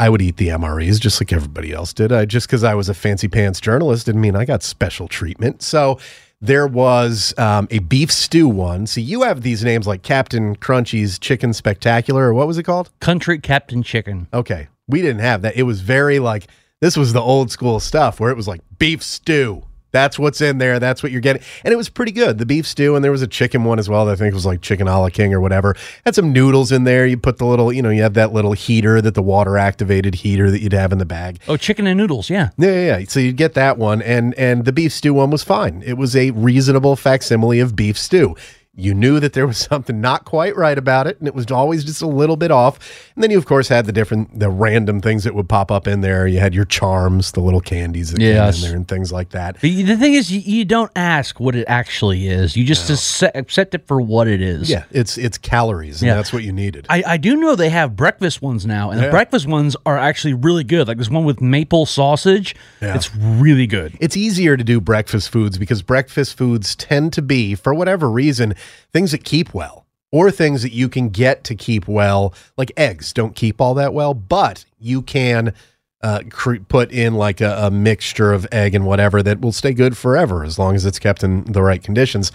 I 0.00 0.08
would 0.08 0.22
eat 0.22 0.38
the 0.38 0.48
MREs 0.48 0.98
just 0.98 1.20
like 1.20 1.32
everybody 1.32 1.72
else 1.72 1.92
did. 1.92 2.10
I, 2.10 2.24
just 2.24 2.46
because 2.46 2.64
I 2.64 2.74
was 2.74 2.88
a 2.88 2.94
fancy 2.94 3.28
pants 3.28 3.60
journalist 3.60 4.06
didn't 4.06 4.22
mean 4.22 4.34
I 4.34 4.46
got 4.46 4.62
special 4.62 5.06
treatment. 5.06 5.62
So 5.62 5.98
there 6.40 6.66
was 6.66 7.34
um, 7.38 7.68
a 7.70 7.80
beef 7.80 8.10
stew 8.10 8.48
one. 8.48 8.86
So 8.86 9.00
you 9.00 9.22
have 9.22 9.42
these 9.42 9.62
names 9.62 9.86
like 9.86 10.02
Captain 10.02 10.56
Crunchy's 10.56 11.18
Chicken 11.18 11.52
Spectacular, 11.52 12.28
or 12.28 12.34
what 12.34 12.46
was 12.46 12.58
it 12.58 12.62
called? 12.62 12.90
Country 13.00 13.38
captain 13.38 13.82
chicken. 13.82 14.28
Okay. 14.32 14.68
We 14.88 15.02
didn't 15.02 15.20
have 15.20 15.42
that. 15.42 15.56
It 15.56 15.64
was 15.64 15.82
very 15.82 16.18
like, 16.18 16.46
this 16.80 16.96
was 16.96 17.12
the 17.12 17.20
old 17.20 17.50
school 17.50 17.78
stuff 17.78 18.18
where 18.18 18.30
it 18.30 18.36
was 18.36 18.48
like 18.48 18.60
beef 18.78 19.02
stew. 19.02 19.64
That's 19.92 20.18
what's 20.18 20.40
in 20.40 20.58
there. 20.58 20.78
That's 20.78 21.02
what 21.02 21.12
you're 21.12 21.20
getting. 21.20 21.42
And 21.64 21.72
it 21.72 21.76
was 21.76 21.88
pretty 21.88 22.12
good. 22.12 22.38
The 22.38 22.46
beef 22.46 22.66
stew, 22.66 22.94
and 22.94 23.04
there 23.04 23.12
was 23.12 23.22
a 23.22 23.26
chicken 23.26 23.64
one 23.64 23.78
as 23.78 23.88
well. 23.88 24.06
That 24.06 24.12
I 24.12 24.16
think 24.16 24.32
it 24.32 24.34
was 24.34 24.46
like 24.46 24.60
chicken 24.60 24.88
a 24.88 25.00
la 25.00 25.08
king 25.08 25.34
or 25.34 25.40
whatever. 25.40 25.74
Had 26.04 26.14
some 26.14 26.32
noodles 26.32 26.72
in 26.72 26.84
there. 26.84 27.06
You 27.06 27.16
put 27.16 27.38
the 27.38 27.46
little, 27.46 27.72
you 27.72 27.82
know, 27.82 27.90
you 27.90 28.02
have 28.02 28.14
that 28.14 28.32
little 28.32 28.52
heater 28.52 29.00
that 29.00 29.14
the 29.14 29.22
water 29.22 29.58
activated 29.58 30.16
heater 30.16 30.50
that 30.50 30.60
you'd 30.60 30.72
have 30.72 30.92
in 30.92 30.98
the 30.98 31.04
bag. 31.04 31.40
Oh, 31.48 31.56
chicken 31.56 31.86
and 31.86 31.98
noodles. 31.98 32.30
Yeah. 32.30 32.50
Yeah, 32.56 32.72
yeah, 32.72 32.98
yeah. 32.98 33.04
So 33.08 33.20
you'd 33.20 33.36
get 33.36 33.54
that 33.54 33.78
one, 33.78 34.02
and 34.02 34.34
and 34.34 34.64
the 34.64 34.72
beef 34.72 34.92
stew 34.92 35.14
one 35.14 35.30
was 35.30 35.42
fine. 35.42 35.82
It 35.84 35.94
was 35.94 36.14
a 36.14 36.30
reasonable 36.30 36.96
facsimile 36.96 37.60
of 37.60 37.74
beef 37.74 37.98
stew. 37.98 38.36
You 38.76 38.94
knew 38.94 39.18
that 39.18 39.32
there 39.32 39.48
was 39.48 39.58
something 39.70 40.00
not 40.00 40.24
quite 40.24 40.56
right 40.56 40.78
about 40.78 41.06
it, 41.08 41.18
and 41.18 41.26
it 41.26 41.34
was 41.34 41.50
always 41.50 41.82
just 41.84 42.02
a 42.02 42.06
little 42.06 42.36
bit 42.36 42.52
off. 42.52 42.78
And 43.16 43.22
then 43.22 43.30
you, 43.32 43.36
of 43.36 43.44
course, 43.44 43.66
had 43.68 43.84
the 43.84 43.92
different, 43.92 44.38
the 44.38 44.48
random 44.48 45.00
things 45.00 45.24
that 45.24 45.34
would 45.34 45.48
pop 45.48 45.72
up 45.72 45.88
in 45.88 46.02
there. 46.02 46.26
You 46.28 46.38
had 46.38 46.54
your 46.54 46.64
charms, 46.64 47.32
the 47.32 47.40
little 47.40 47.60
candies 47.60 48.12
that 48.12 48.20
Yes. 48.20 48.56
came 48.58 48.64
in 48.64 48.70
there, 48.70 48.76
and 48.78 48.88
things 48.88 49.10
like 49.12 49.30
that. 49.30 49.54
But 49.54 49.62
the 49.62 49.96
thing 49.96 50.14
is, 50.14 50.30
you, 50.30 50.40
you 50.40 50.64
don't 50.64 50.90
ask 50.94 51.40
what 51.40 51.56
it 51.56 51.64
actually 51.66 52.28
is. 52.28 52.56
You 52.56 52.64
just 52.64 52.88
accept, 52.88 53.36
accept 53.36 53.74
it 53.74 53.86
for 53.88 54.00
what 54.00 54.28
it 54.28 54.40
is. 54.40 54.70
Yeah, 54.70 54.84
it's 54.92 55.18
it's 55.18 55.36
calories, 55.36 56.00
and 56.00 56.06
Yeah. 56.08 56.14
that's 56.14 56.32
what 56.32 56.44
you 56.44 56.52
needed. 56.52 56.86
I, 56.88 57.02
I 57.04 57.16
do 57.16 57.34
know 57.36 57.56
they 57.56 57.70
have 57.70 57.96
breakfast 57.96 58.40
ones 58.40 58.64
now, 58.66 58.90
and 58.92 59.00
Yeah. 59.00 59.06
the 59.06 59.10
breakfast 59.10 59.46
ones 59.48 59.76
are 59.84 59.98
actually 59.98 60.34
really 60.34 60.64
good. 60.64 60.86
Like 60.86 60.98
this 60.98 61.10
one 61.10 61.24
with 61.24 61.40
maple 61.40 61.86
sausage. 61.86 62.54
Yeah. 62.80 62.94
It's 62.94 63.14
really 63.16 63.66
good. 63.66 63.96
it's 64.00 64.16
easier 64.16 64.56
to 64.56 64.62
do 64.64 64.80
breakfast 64.80 65.28
foods 65.30 65.58
because 65.58 65.82
breakfast 65.82 66.36
foods 66.38 66.76
tend 66.76 67.12
to 67.14 67.22
be, 67.22 67.54
for 67.56 67.74
whatever 67.74 68.08
reason, 68.10 68.54
things 68.92 69.12
that 69.12 69.24
keep 69.24 69.54
well 69.54 69.86
or 70.12 70.30
things 70.30 70.62
that 70.62 70.72
you 70.72 70.88
can 70.88 71.08
get 71.08 71.44
to 71.44 71.54
keep 71.54 71.86
well. 71.86 72.34
Like 72.56 72.72
eggs 72.76 73.12
don't 73.12 73.36
keep 73.36 73.60
all 73.60 73.74
that 73.74 73.94
well, 73.94 74.14
but 74.14 74.64
you 74.78 75.02
can 75.02 75.54
uh, 76.02 76.22
put 76.68 76.90
in 76.92 77.14
like 77.14 77.40
a, 77.40 77.66
a 77.66 77.70
mixture 77.70 78.32
of 78.32 78.46
egg 78.50 78.74
and 78.74 78.86
whatever 78.86 79.22
that 79.22 79.40
will 79.40 79.52
stay 79.52 79.72
good 79.72 79.96
forever 79.96 80.44
as 80.44 80.58
long 80.58 80.74
as 80.74 80.86
it's 80.86 80.98
kept 80.98 81.22
in 81.22 81.44
the 81.44 81.62
right 81.62 81.82
conditions. 81.82 82.32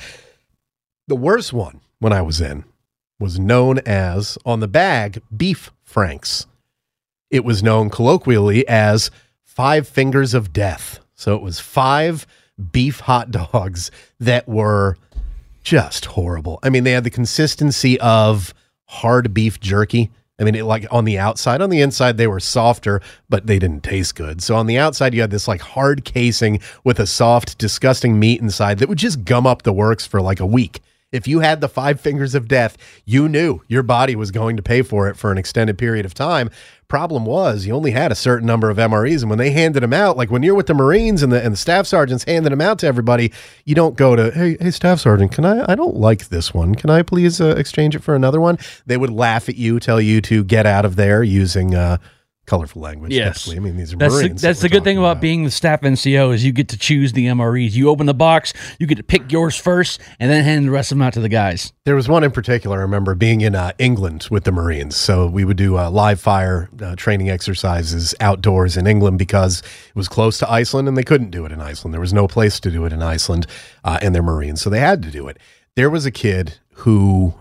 The 1.07 1.15
worst 1.15 1.53
one 1.53 1.81
when 1.99 2.13
I 2.13 2.21
was 2.21 2.41
in 2.41 2.63
was 3.19 3.39
known 3.39 3.79
as 3.79 4.37
on 4.45 4.59
the 4.59 4.67
bag 4.67 5.21
beef 5.35 5.71
franks. 5.83 6.45
It 7.31 7.43
was 7.43 7.63
known 7.63 7.89
colloquially 7.89 8.67
as 8.67 9.09
five 9.43 9.87
fingers 9.87 10.33
of 10.33 10.53
death. 10.53 10.99
So 11.15 11.35
it 11.35 11.41
was 11.41 11.59
five 11.59 12.27
beef 12.71 12.99
hot 13.01 13.31
dogs 13.31 13.89
that 14.19 14.47
were 14.47 14.97
just 15.65 16.05
horrible. 16.05 16.59
I 16.63 16.69
mean, 16.69 16.83
they 16.83 16.91
had 16.91 17.03
the 17.03 17.09
consistency 17.09 17.99
of 17.99 18.53
hard 18.85 19.33
beef 19.33 19.59
jerky. 19.59 20.11
I 20.39 20.43
mean, 20.43 20.53
it, 20.53 20.63
like 20.63 20.85
on 20.91 21.05
the 21.05 21.17
outside, 21.17 21.59
on 21.59 21.71
the 21.71 21.81
inside, 21.81 22.17
they 22.17 22.27
were 22.27 22.39
softer, 22.39 23.01
but 23.29 23.47
they 23.47 23.57
didn't 23.57 23.83
taste 23.83 24.15
good. 24.15 24.43
So 24.43 24.55
on 24.55 24.67
the 24.67 24.77
outside, 24.77 25.13
you 25.13 25.21
had 25.21 25.31
this 25.31 25.47
like 25.47 25.61
hard 25.61 26.05
casing 26.05 26.59
with 26.83 26.99
a 26.99 27.07
soft, 27.07 27.57
disgusting 27.57 28.19
meat 28.19 28.41
inside 28.41 28.77
that 28.77 28.89
would 28.89 28.99
just 28.99 29.25
gum 29.25 29.47
up 29.47 29.63
the 29.63 29.73
works 29.73 30.05
for 30.05 30.21
like 30.21 30.39
a 30.39 30.45
week. 30.45 30.81
If 31.15 31.27
you 31.27 31.39
had 31.39 31.61
the 31.61 31.69
five 31.69 31.99
fingers 31.99 32.35
of 32.35 32.47
death, 32.47 32.77
you 33.05 33.29
knew 33.29 33.61
your 33.67 33.83
body 33.83 34.15
was 34.15 34.31
going 34.31 34.57
to 34.57 34.63
pay 34.63 34.81
for 34.81 35.07
it 35.07 35.15
for 35.15 35.31
an 35.31 35.37
extended 35.37 35.77
period 35.77 36.05
of 36.05 36.13
time. 36.13 36.49
Problem 36.87 37.25
was, 37.25 37.65
you 37.65 37.73
only 37.73 37.91
had 37.91 38.11
a 38.11 38.15
certain 38.15 38.45
number 38.45 38.69
of 38.69 38.77
MREs, 38.77 39.21
and 39.21 39.29
when 39.29 39.39
they 39.39 39.49
handed 39.49 39.81
them 39.81 39.93
out, 39.93 40.17
like 40.17 40.29
when 40.29 40.43
you're 40.43 40.53
with 40.53 40.67
the 40.67 40.75
Marines 40.75 41.23
and 41.23 41.31
the 41.31 41.43
and 41.43 41.51
the 41.51 41.57
staff 41.57 41.87
sergeants 41.87 42.23
handing 42.25 42.51
them 42.51 42.61
out 42.61 42.77
to 42.79 42.87
everybody, 42.87 43.31
you 43.63 43.73
don't 43.73 43.97
go 43.97 44.15
to, 44.15 44.29
hey, 44.31 44.55
hey, 44.59 44.69
staff 44.69 44.99
sergeant, 44.99 45.31
can 45.31 45.45
I? 45.45 45.71
I 45.71 45.75
don't 45.75 45.95
like 45.95 46.27
this 46.27 46.53
one. 46.53 46.75
Can 46.75 46.91
I 46.91 47.01
please 47.01 47.41
uh, 47.41 47.55
exchange 47.57 47.95
it 47.95 48.03
for 48.03 48.13
another 48.13 48.39
one? 48.39 48.59
They 48.85 48.97
would 48.97 49.09
laugh 49.09 49.49
at 49.49 49.55
you, 49.55 49.79
tell 49.79 49.99
you 49.99 50.21
to 50.21 50.43
get 50.43 50.67
out 50.67 50.85
of 50.85 50.95
there 50.95 51.23
using 51.23 51.73
uh, 51.73 51.97
colorful 52.45 52.81
language. 52.81 53.13
Yes. 53.13 53.43
typically. 53.43 53.57
I 53.57 53.59
mean 53.59 53.77
these 53.77 53.93
are 53.93 53.97
That's 53.97 54.19
the, 54.19 54.29
that's 54.29 54.41
that 54.41 54.55
the 54.59 54.69
good 54.69 54.83
thing 54.83 54.95
talking 54.95 55.11
about 55.11 55.21
being 55.21 55.43
the 55.43 55.51
staff 55.51 55.81
NCO 55.81 56.33
is 56.33 56.43
you 56.43 56.51
get 56.51 56.69
to 56.69 56.77
choose 56.77 57.13
the 57.13 57.27
MREs. 57.27 57.73
You 57.73 57.89
open 57.89 58.05
the 58.05 58.13
box, 58.13 58.53
you 58.79 58.87
get 58.87 58.95
to 58.95 59.03
pick 59.03 59.31
yours 59.31 59.55
first, 59.55 60.01
and 60.19 60.31
then 60.31 60.43
hand 60.43 60.65
the 60.65 60.71
rest 60.71 60.91
of 60.91 60.97
them 60.97 61.03
out 61.03 61.13
to 61.13 61.19
the 61.19 61.29
guys. 61.29 61.73
There 61.85 61.95
was 61.95 62.07
one 62.07 62.23
in 62.23 62.31
particular 62.31 62.79
I 62.79 62.81
remember 62.81 63.15
being 63.15 63.41
in 63.41 63.55
uh, 63.55 63.71
England 63.77 64.27
with 64.31 64.43
the 64.43 64.51
Marines. 64.51 64.95
So 64.95 65.27
we 65.27 65.45
would 65.45 65.57
do 65.57 65.77
uh, 65.77 65.89
live 65.89 66.19
fire 66.19 66.69
uh, 66.81 66.95
training 66.95 67.29
exercises 67.29 68.15
outdoors 68.19 68.77
in 68.77 68.87
England 68.87 69.19
because 69.19 69.61
it 69.61 69.95
was 69.95 70.07
close 70.07 70.37
to 70.39 70.49
Iceland 70.49 70.87
and 70.87 70.97
they 70.97 71.03
couldn't 71.03 71.31
do 71.31 71.45
it 71.45 71.51
in 71.51 71.61
Iceland. 71.61 71.93
There 71.93 72.01
was 72.01 72.13
no 72.13 72.27
place 72.27 72.59
to 72.61 72.71
do 72.71 72.85
it 72.85 72.93
in 72.93 73.01
Iceland, 73.01 73.47
uh, 73.83 73.99
and 74.01 74.13
they're 74.13 74.23
Marines, 74.23 74.61
so 74.61 74.69
they 74.69 74.79
had 74.79 75.01
to 75.03 75.11
do 75.11 75.27
it. 75.27 75.37
There 75.75 75.89
was 75.89 76.05
a 76.05 76.11
kid 76.11 76.57
who 76.73 77.33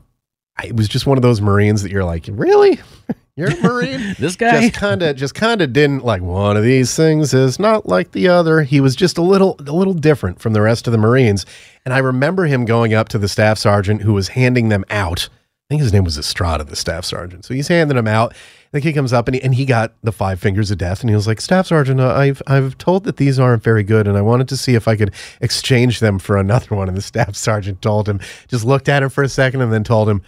it 0.62 0.76
was 0.76 0.88
just 0.88 1.06
one 1.06 1.18
of 1.18 1.22
those 1.22 1.40
Marines 1.40 1.82
that 1.82 1.90
you're 1.90 2.04
like, 2.04 2.26
really? 2.30 2.80
You're 3.36 3.50
a 3.50 3.62
Marine? 3.62 4.14
This 4.18 4.36
guy, 4.36 4.60
just 4.60 4.74
kind 4.74 5.02
of 5.02 5.16
just 5.16 5.34
kind 5.34 5.60
of 5.60 5.72
didn't 5.72 6.04
like 6.04 6.22
one 6.22 6.56
of 6.56 6.62
these 6.62 6.94
things 6.94 7.34
is 7.34 7.58
not 7.58 7.86
like 7.86 8.12
the 8.12 8.28
other. 8.28 8.62
He 8.62 8.80
was 8.80 8.94
just 8.94 9.18
a 9.18 9.22
little 9.22 9.56
a 9.58 9.72
little 9.72 9.94
different 9.94 10.40
from 10.40 10.52
the 10.52 10.62
rest 10.62 10.86
of 10.86 10.92
the 10.92 10.98
Marines. 10.98 11.44
And 11.84 11.92
I 11.92 11.98
remember 11.98 12.44
him 12.44 12.64
going 12.64 12.94
up 12.94 13.08
to 13.10 13.18
the 13.18 13.28
staff 13.28 13.58
sergeant 13.58 14.02
who 14.02 14.12
was 14.12 14.28
handing 14.28 14.68
them 14.68 14.84
out. 14.88 15.28
I 15.30 15.66
think 15.68 15.82
his 15.82 15.92
name 15.92 16.04
was 16.04 16.16
Estrada, 16.16 16.62
the 16.62 16.76
staff 16.76 17.04
sergeant. 17.04 17.44
So 17.44 17.54
he's 17.54 17.68
handing 17.68 17.96
them 17.96 18.06
out. 18.06 18.34
The 18.70 18.80
kid 18.80 18.92
comes 18.92 19.12
up 19.12 19.28
and 19.28 19.34
he, 19.34 19.42
and 19.42 19.54
he 19.54 19.64
got 19.64 19.94
the 20.02 20.12
five 20.12 20.38
fingers 20.38 20.70
of 20.70 20.78
death, 20.78 21.00
and 21.00 21.08
he 21.10 21.16
was 21.16 21.26
like, 21.26 21.40
"Staff 21.40 21.66
sergeant, 21.68 22.00
uh, 22.00 22.12
I've 22.14 22.42
I've 22.46 22.78
told 22.78 23.04
that 23.04 23.16
these 23.16 23.38
aren't 23.38 23.62
very 23.62 23.82
good, 23.82 24.06
and 24.06 24.16
I 24.16 24.20
wanted 24.20 24.48
to 24.48 24.56
see 24.56 24.74
if 24.74 24.86
I 24.86 24.94
could 24.96 25.12
exchange 25.40 26.00
them 26.00 26.18
for 26.18 26.36
another 26.36 26.76
one." 26.76 26.88
And 26.88 26.96
the 26.96 27.02
staff 27.02 27.34
sergeant 27.34 27.82
told 27.82 28.08
him, 28.08 28.20
just 28.48 28.64
looked 28.64 28.88
at 28.88 29.02
him 29.02 29.10
for 29.10 29.22
a 29.24 29.28
second, 29.28 29.60
and 29.60 29.72
then 29.72 29.84
told 29.84 30.08
him, 30.08 30.22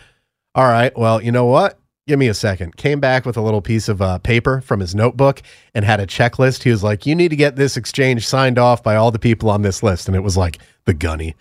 "All 0.54 0.64
right, 0.64 0.96
well, 0.96 1.22
you 1.22 1.30
know 1.30 1.44
what? 1.44 1.78
Give 2.06 2.20
me 2.20 2.28
a 2.28 2.34
second. 2.34 2.76
Came 2.76 3.00
back 3.00 3.26
with 3.26 3.36
a 3.36 3.40
little 3.40 3.60
piece 3.60 3.88
of 3.88 4.00
uh, 4.00 4.18
paper 4.18 4.60
from 4.60 4.78
his 4.78 4.94
notebook 4.94 5.42
and 5.74 5.84
had 5.84 5.98
a 5.98 6.06
checklist. 6.06 6.62
He 6.62 6.70
was 6.70 6.84
like, 6.84 7.04
"You 7.04 7.16
need 7.16 7.30
to 7.30 7.36
get 7.36 7.56
this 7.56 7.76
exchange 7.76 8.24
signed 8.24 8.60
off 8.60 8.80
by 8.80 8.94
all 8.94 9.10
the 9.10 9.18
people 9.18 9.50
on 9.50 9.62
this 9.62 9.82
list." 9.82 10.06
And 10.06 10.16
it 10.16 10.22
was 10.22 10.36
like 10.36 10.58
the 10.86 10.94
gunny, 10.94 11.36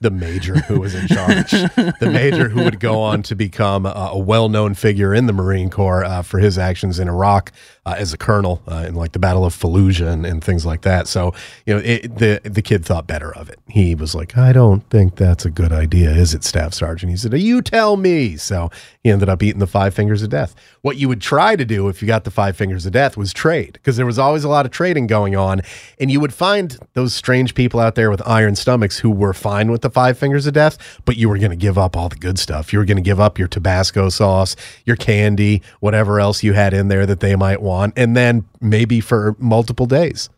the 0.00 0.10
major 0.10 0.56
who 0.60 0.78
was 0.80 0.94
in 0.94 1.08
charge, 1.08 1.50
the 1.50 2.10
major 2.12 2.48
who 2.48 2.64
would 2.64 2.78
go 2.78 3.00
on 3.00 3.22
to 3.22 3.34
become 3.34 3.86
a, 3.86 4.10
a 4.12 4.18
well-known 4.18 4.74
figure 4.74 5.14
in 5.14 5.26
the 5.26 5.32
Marine 5.32 5.70
Corps 5.70 6.04
uh, 6.04 6.22
for 6.22 6.38
his 6.38 6.58
actions 6.58 6.98
in 6.98 7.08
Iraq 7.08 7.50
uh, 7.86 7.94
as 7.96 8.12
a 8.12 8.18
colonel 8.18 8.62
uh, 8.68 8.84
in 8.86 8.94
like 8.94 9.12
the 9.12 9.18
Battle 9.18 9.46
of 9.46 9.54
Fallujah 9.54 10.06
and, 10.12 10.26
and 10.26 10.44
things 10.44 10.66
like 10.66 10.82
that. 10.82 11.08
So 11.08 11.32
you 11.64 11.74
know, 11.74 11.80
it, 11.82 12.18
the 12.18 12.42
the 12.44 12.60
kid 12.60 12.84
thought 12.84 13.06
better 13.06 13.34
of 13.34 13.48
it. 13.48 13.58
He 13.68 13.94
was 13.94 14.14
like, 14.14 14.36
"I 14.36 14.52
don't 14.52 14.88
think 14.90 15.16
that's 15.16 15.46
a 15.46 15.50
good 15.50 15.72
idea, 15.72 16.10
is 16.10 16.34
it, 16.34 16.44
Staff 16.44 16.74
Sergeant?" 16.74 17.10
He 17.10 17.16
said, 17.16 17.32
"You 17.32 17.62
tell 17.62 17.96
me." 17.96 18.36
So 18.36 18.70
he 19.02 19.10
ended 19.10 19.30
up 19.30 19.42
eating 19.42 19.60
the 19.60 19.66
five 19.66 19.94
fingers 19.94 20.22
of 20.22 20.28
death. 20.28 20.54
What 20.82 20.98
you 20.98 21.08
would 21.08 21.22
try 21.22 21.56
to 21.56 21.64
do 21.64 21.88
if 21.88 22.02
you 22.02 22.06
got 22.06 22.24
the 22.24 22.30
five 22.30 22.54
fingers 22.54 22.84
of 22.84 22.92
death 22.92 23.16
was 23.16 23.32
trade, 23.32 23.72
because 23.72 23.96
there 23.96 24.06
was 24.06 24.18
always 24.18 24.44
a 24.44 24.48
lot 24.48 24.66
of 24.66 24.72
trading 24.72 25.06
going 25.06 25.34
on, 25.34 25.62
and 25.98 26.10
you 26.10 26.20
would 26.20 26.34
find 26.34 26.76
those 26.92 27.14
strange 27.14 27.54
people 27.54 27.80
out 27.80 27.94
there 27.94 28.10
with 28.10 28.20
iron 28.26 28.54
stomachs 28.68 28.98
who 28.98 29.10
were 29.10 29.32
fine 29.32 29.70
with 29.70 29.80
the 29.80 29.88
five 29.88 30.18
fingers 30.18 30.46
of 30.46 30.52
death, 30.52 31.00
but 31.06 31.16
you 31.16 31.26
were 31.26 31.38
going 31.38 31.50
to 31.50 31.56
give 31.56 31.78
up 31.78 31.96
all 31.96 32.10
the 32.10 32.16
good 32.16 32.38
stuff. 32.38 32.70
You 32.70 32.78
were 32.78 32.84
going 32.84 32.98
to 32.98 33.02
give 33.02 33.18
up 33.18 33.38
your 33.38 33.48
Tabasco 33.48 34.10
sauce, 34.10 34.56
your 34.84 34.94
candy, 34.94 35.62
whatever 35.80 36.20
else 36.20 36.42
you 36.42 36.52
had 36.52 36.74
in 36.74 36.88
there 36.88 37.06
that 37.06 37.20
they 37.20 37.34
might 37.34 37.62
want, 37.62 37.94
and 37.96 38.14
then 38.14 38.44
maybe 38.60 39.00
for 39.00 39.34
multiple 39.38 39.86
days. 39.86 40.28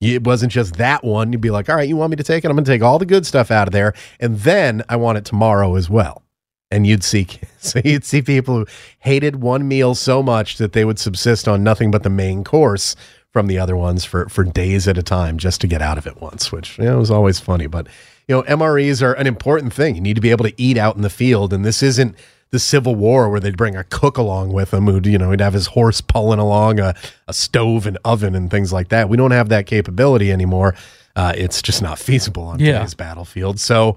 It 0.00 0.22
wasn't 0.22 0.52
just 0.52 0.74
that 0.76 1.02
one. 1.02 1.32
You'd 1.32 1.40
be 1.40 1.50
like, 1.50 1.68
all 1.68 1.74
right, 1.74 1.88
you 1.88 1.96
want 1.96 2.10
me 2.10 2.16
to 2.16 2.22
take 2.22 2.44
it? 2.44 2.48
I'm 2.48 2.54
going 2.54 2.64
to 2.64 2.70
take 2.70 2.82
all 2.82 3.00
the 3.00 3.06
good 3.06 3.26
stuff 3.26 3.50
out 3.50 3.66
of 3.66 3.72
there. 3.72 3.94
And 4.20 4.38
then 4.38 4.84
I 4.88 4.94
want 4.94 5.18
it 5.18 5.24
tomorrow 5.24 5.74
as 5.74 5.90
well. 5.90 6.22
And 6.70 6.86
you'd 6.86 7.02
see, 7.02 7.26
so 7.58 7.80
you'd 7.84 8.04
see 8.04 8.22
people 8.22 8.58
who 8.58 8.66
hated 9.00 9.42
one 9.42 9.66
meal 9.66 9.96
so 9.96 10.22
much 10.22 10.58
that 10.58 10.72
they 10.72 10.84
would 10.84 11.00
subsist 11.00 11.48
on 11.48 11.64
nothing 11.64 11.90
but 11.90 12.04
the 12.04 12.10
main 12.10 12.44
course 12.44 12.94
from 13.32 13.46
the 13.46 13.58
other 13.58 13.74
ones 13.76 14.04
for, 14.04 14.28
for 14.28 14.44
days 14.44 14.86
at 14.86 14.98
a 14.98 15.02
time 15.02 15.38
just 15.38 15.60
to 15.62 15.66
get 15.66 15.80
out 15.80 15.96
of 15.98 16.06
it 16.06 16.20
once, 16.20 16.52
which 16.52 16.78
you 16.78 16.84
know, 16.84 16.98
was 16.98 17.10
always 17.10 17.40
funny. 17.40 17.66
But, 17.66 17.86
you 18.28 18.36
know, 18.36 18.42
MREs 18.42 19.02
are 19.02 19.14
an 19.14 19.26
important 19.26 19.72
thing. 19.72 19.94
You 19.94 20.00
need 20.02 20.14
to 20.16 20.20
be 20.20 20.30
able 20.30 20.44
to 20.44 20.54
eat 20.60 20.76
out 20.76 20.96
in 20.96 21.02
the 21.02 21.10
field. 21.10 21.52
And 21.52 21.64
this 21.64 21.82
isn't 21.82 22.14
the 22.50 22.58
Civil 22.58 22.94
War 22.94 23.30
where 23.30 23.40
they'd 23.40 23.56
bring 23.56 23.74
a 23.74 23.84
cook 23.84 24.18
along 24.18 24.52
with 24.52 24.74
him 24.74 24.84
who'd, 24.84 25.06
you 25.06 25.16
know, 25.16 25.30
he'd 25.30 25.40
have 25.40 25.54
his 25.54 25.68
horse 25.68 26.02
pulling 26.02 26.38
along 26.38 26.78
a, 26.78 26.94
a 27.26 27.32
stove 27.32 27.86
and 27.86 27.96
oven 28.04 28.34
and 28.34 28.50
things 28.50 28.70
like 28.70 28.88
that. 28.90 29.08
We 29.08 29.16
don't 29.16 29.30
have 29.30 29.48
that 29.48 29.64
capability 29.66 30.30
anymore. 30.30 30.74
Uh, 31.16 31.32
it's 31.34 31.62
just 31.62 31.80
not 31.80 31.98
feasible 31.98 32.42
on 32.44 32.58
Yeah. 32.60 32.74
today's 32.74 32.92
battlefield. 32.94 33.58
So 33.60 33.96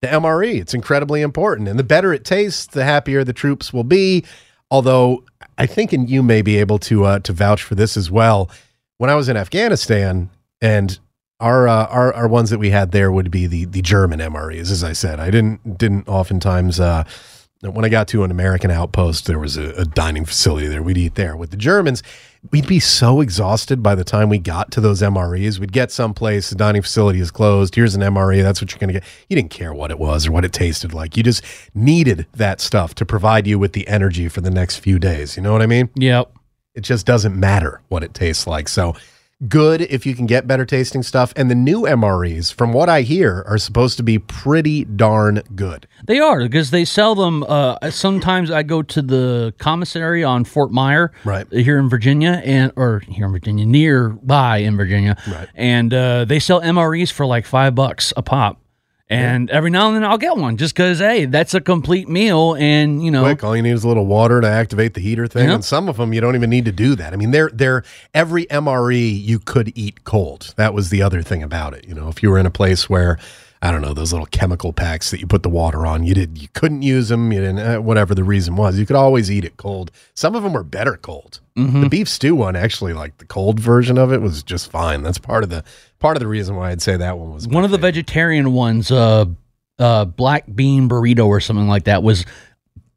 the 0.00 0.06
MRE, 0.08 0.60
it's 0.60 0.74
incredibly 0.74 1.22
important. 1.22 1.66
And 1.68 1.76
the 1.76 1.82
better 1.84 2.12
it 2.12 2.24
tastes, 2.24 2.66
the 2.66 2.84
happier 2.84 3.24
the 3.24 3.32
troops 3.32 3.72
will 3.72 3.84
be. 3.84 4.24
Although 4.70 5.24
I 5.58 5.66
think, 5.66 5.92
and 5.92 6.08
you 6.08 6.22
may 6.22 6.42
be 6.42 6.56
able 6.58 6.78
to 6.80 7.04
uh, 7.04 7.18
to 7.20 7.32
vouch 7.32 7.62
for 7.62 7.74
this 7.74 7.96
as 7.96 8.10
well. 8.10 8.48
When 8.98 9.10
I 9.10 9.14
was 9.14 9.28
in 9.28 9.36
Afghanistan, 9.36 10.30
and 10.60 10.98
our, 11.38 11.68
uh, 11.68 11.86
our 11.86 12.14
our 12.14 12.28
ones 12.28 12.50
that 12.50 12.58
we 12.58 12.70
had 12.70 12.92
there 12.92 13.12
would 13.12 13.30
be 13.30 13.46
the 13.46 13.66
the 13.66 13.82
German 13.82 14.20
MREs. 14.20 14.70
As 14.70 14.82
I 14.82 14.92
said, 14.92 15.20
I 15.20 15.30
didn't 15.30 15.78
didn't 15.78 16.08
oftentimes. 16.08 16.80
Uh, 16.80 17.04
when 17.62 17.84
I 17.84 17.88
got 17.88 18.06
to 18.08 18.22
an 18.22 18.30
American 18.30 18.70
outpost, 18.70 19.26
there 19.26 19.38
was 19.38 19.56
a, 19.56 19.70
a 19.70 19.84
dining 19.84 20.24
facility 20.24 20.66
there. 20.66 20.82
We'd 20.82 20.98
eat 20.98 21.14
there. 21.14 21.36
With 21.36 21.50
the 21.50 21.56
Germans, 21.56 22.02
we'd 22.50 22.66
be 22.66 22.78
so 22.80 23.20
exhausted 23.20 23.82
by 23.82 23.94
the 23.94 24.04
time 24.04 24.28
we 24.28 24.38
got 24.38 24.70
to 24.72 24.80
those 24.80 25.00
MREs. 25.00 25.58
We'd 25.58 25.72
get 25.72 25.90
someplace, 25.90 26.50
the 26.50 26.56
dining 26.56 26.82
facility 26.82 27.18
is 27.18 27.30
closed. 27.30 27.74
Here's 27.74 27.94
an 27.94 28.02
MRE. 28.02 28.42
That's 28.42 28.60
what 28.60 28.72
you're 28.72 28.78
going 28.78 28.92
to 28.92 29.00
get. 29.00 29.04
You 29.28 29.36
didn't 29.36 29.50
care 29.50 29.72
what 29.72 29.90
it 29.90 29.98
was 29.98 30.26
or 30.26 30.32
what 30.32 30.44
it 30.44 30.52
tasted 30.52 30.92
like. 30.92 31.16
You 31.16 31.22
just 31.22 31.42
needed 31.74 32.26
that 32.34 32.60
stuff 32.60 32.94
to 32.96 33.06
provide 33.06 33.46
you 33.46 33.58
with 33.58 33.72
the 33.72 33.88
energy 33.88 34.28
for 34.28 34.42
the 34.42 34.50
next 34.50 34.76
few 34.76 34.98
days. 34.98 35.36
You 35.36 35.42
know 35.42 35.52
what 35.52 35.62
I 35.62 35.66
mean? 35.66 35.88
yep. 35.94 36.30
It 36.76 36.82
just 36.82 37.06
doesn't 37.06 37.34
matter 37.34 37.80
what 37.88 38.04
it 38.04 38.14
tastes 38.14 38.46
like. 38.46 38.68
So 38.68 38.94
good 39.48 39.82
if 39.82 40.06
you 40.06 40.14
can 40.14 40.24
get 40.26 40.46
better 40.46 40.64
tasting 40.64 41.02
stuff. 41.02 41.32
And 41.36 41.50
the 41.50 41.54
new 41.54 41.82
MREs, 41.82 42.52
from 42.54 42.72
what 42.72 42.88
I 42.88 43.02
hear, 43.02 43.44
are 43.46 43.58
supposed 43.58 43.96
to 43.98 44.02
be 44.02 44.18
pretty 44.18 44.84
darn 44.84 45.42
good. 45.54 45.86
They 46.06 46.18
are 46.20 46.40
because 46.40 46.70
they 46.70 46.84
sell 46.86 47.14
them. 47.14 47.42
Uh, 47.44 47.90
sometimes 47.90 48.50
I 48.50 48.62
go 48.62 48.82
to 48.82 49.02
the 49.02 49.52
commissary 49.58 50.24
on 50.24 50.44
Fort 50.44 50.70
Myer, 50.70 51.12
Right. 51.24 51.46
here 51.52 51.78
in 51.78 51.88
Virginia, 51.90 52.40
and 52.44 52.72
or 52.76 53.00
here 53.08 53.26
in 53.26 53.32
Virginia, 53.32 53.66
nearby 53.66 54.58
in 54.58 54.76
Virginia, 54.76 55.16
Right. 55.28 55.48
and 55.54 55.92
uh, 55.92 56.24
they 56.24 56.38
sell 56.38 56.60
MREs 56.62 57.10
for 57.12 57.26
like 57.26 57.44
five 57.46 57.74
bucks 57.74 58.12
a 58.16 58.22
pop. 58.22 58.60
And 59.08 59.50
every 59.50 59.70
now 59.70 59.86
and 59.86 59.96
then 59.96 60.04
I'll 60.04 60.18
get 60.18 60.36
one 60.36 60.56
just 60.56 60.74
because 60.74 60.98
hey, 60.98 61.26
that's 61.26 61.54
a 61.54 61.60
complete 61.60 62.08
meal, 62.08 62.54
and 62.54 63.04
you 63.04 63.12
know, 63.12 63.22
quick. 63.22 63.44
All 63.44 63.54
you 63.54 63.62
need 63.62 63.70
is 63.70 63.84
a 63.84 63.88
little 63.88 64.06
water 64.06 64.40
to 64.40 64.48
activate 64.48 64.94
the 64.94 65.00
heater 65.00 65.28
thing. 65.28 65.44
Yep. 65.44 65.54
And 65.54 65.64
some 65.64 65.88
of 65.88 65.96
them 65.96 66.12
you 66.12 66.20
don't 66.20 66.34
even 66.34 66.50
need 66.50 66.64
to 66.64 66.72
do 66.72 66.96
that. 66.96 67.12
I 67.12 67.16
mean, 67.16 67.30
they're 67.30 67.50
they're 67.52 67.84
every 68.14 68.46
MRE 68.46 69.22
you 69.22 69.38
could 69.38 69.72
eat 69.76 70.02
cold. 70.02 70.54
That 70.56 70.74
was 70.74 70.90
the 70.90 71.02
other 71.02 71.22
thing 71.22 71.44
about 71.44 71.72
it. 71.72 71.86
You 71.86 71.94
know, 71.94 72.08
if 72.08 72.20
you 72.20 72.30
were 72.30 72.38
in 72.38 72.46
a 72.46 72.50
place 72.50 72.90
where 72.90 73.18
I 73.62 73.70
don't 73.70 73.80
know 73.82 73.94
those 73.94 74.12
little 74.12 74.26
chemical 74.26 74.72
packs 74.72 75.10
that 75.10 75.20
you 75.20 75.26
put 75.26 75.42
the 75.42 75.48
water 75.48 75.86
on, 75.86 76.04
you 76.04 76.14
did 76.14 76.38
you 76.40 76.48
couldn't 76.54 76.82
use 76.82 77.08
them. 77.08 77.32
You 77.32 77.40
didn't 77.40 77.58
uh, 77.58 77.80
whatever 77.80 78.14
the 78.14 78.24
reason 78.24 78.56
was. 78.56 78.78
You 78.78 78.86
could 78.86 78.96
always 78.96 79.30
eat 79.30 79.44
it 79.44 79.56
cold. 79.56 79.90
Some 80.14 80.34
of 80.34 80.42
them 80.42 80.52
were 80.52 80.62
better 80.64 80.96
cold. 80.96 81.40
The 81.56 81.88
beef 81.88 82.06
stew 82.06 82.34
one 82.34 82.54
actually, 82.54 82.92
like 82.92 83.16
the 83.16 83.24
cold 83.24 83.58
version 83.58 83.96
of 83.96 84.12
it, 84.12 84.20
was 84.20 84.42
just 84.42 84.70
fine. 84.70 85.02
That's 85.02 85.16
part 85.16 85.42
of 85.42 85.48
the 85.48 85.64
part 86.00 86.14
of 86.14 86.20
the 86.20 86.26
reason 86.26 86.54
why 86.54 86.70
I'd 86.70 86.82
say 86.82 86.98
that 86.98 87.18
one 87.18 87.32
was 87.32 87.48
one 87.48 87.64
of 87.64 87.70
the 87.70 87.78
vegetarian 87.78 88.52
ones, 88.52 88.90
uh, 88.90 89.24
uh, 89.78 90.04
black 90.04 90.44
bean 90.54 90.86
burrito 90.86 91.26
or 91.26 91.40
something 91.40 91.66
like 91.66 91.84
that, 91.84 92.02
was 92.02 92.26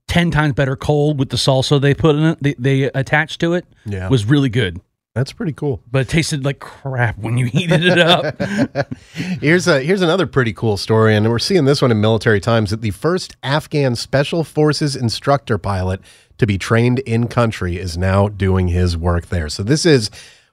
ten 0.10 0.30
times 0.30 0.56
better 0.56 0.76
cold 0.76 1.20
with 1.20 1.30
the 1.30 1.38
salsa 1.38 1.80
they 1.80 1.94
put 1.94 2.18
in 2.18 2.24
it. 2.24 2.38
They, 2.44 2.56
they 2.60 2.84
attached 2.84 3.40
to 3.40 3.54
it. 3.54 3.66
Yeah. 3.86 4.10
was 4.10 4.26
really 4.26 4.50
good, 4.50 4.82
That's 5.16 5.34
pretty 5.34 5.54
cool. 5.54 5.82
but 5.92 6.02
it 6.02 6.10
tasted 6.10 6.46
like 6.46 6.60
crap 6.60 7.18
when 7.18 7.38
you 7.38 7.48
heated 7.48 7.84
it 7.84 7.98
up. 7.98 8.40
Here's 9.42 9.68
a 9.68 9.82
here's 9.82 10.02
another 10.02 10.28
pretty 10.28 10.54
cool 10.54 10.78
story, 10.78 11.16
and 11.16 11.28
we're 11.30 11.40
seeing 11.40 11.66
this 11.66 11.82
one 11.82 11.92
in 11.92 12.00
military 12.00 12.40
times 12.40 12.70
that 12.70 12.82
the 12.82 12.92
first 12.92 13.36
Afghan 13.44 13.96
Special 13.96 14.44
Forces 14.44 14.96
instructor 14.96 15.58
pilot 15.58 16.00
to 16.38 16.46
be 16.46 16.58
trained 16.58 17.00
in 17.00 17.28
country 17.28 17.78
is 17.78 17.98
now 17.98 18.30
doing 18.30 18.68
his 18.70 18.96
work 18.96 19.28
there. 19.28 19.50
So 19.50 19.64
this 19.64 19.86
is 19.86 20.10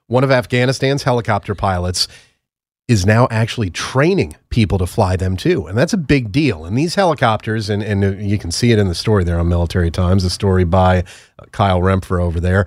one 0.07 0.25
of 0.25 0.31
Afghanistan's 0.31 1.03
helicopter 1.05 1.55
pilots. 1.55 2.09
is 2.89 3.05
now 3.05 3.27
actually 3.33 3.69
training 3.71 4.37
people 4.49 4.79
to 4.79 4.87
fly 4.87 5.17
them 5.17 5.37
too. 5.37 5.67
And 5.67 5.77
that's 5.77 5.93
a 5.93 5.97
big 5.99 6.31
deal. 6.33 6.65
And 6.65 6.79
these 6.79 6.95
helicopters, 6.95 7.69
and, 7.69 7.83
and 7.83 8.23
you 8.29 8.39
can 8.39 8.53
see 8.53 8.71
it 8.73 8.79
in 8.79 8.87
the 8.89 8.95
story 8.95 9.25
there 9.25 9.39
on 9.41 9.49
Military 9.49 9.91
Times, 9.91 10.23
a 10.25 10.31
story 10.31 10.63
by 10.65 11.01
uh, 11.39 11.47
Kyle 11.51 11.81
Rempfer 11.81 12.23
over 12.23 12.39
there. 12.41 12.65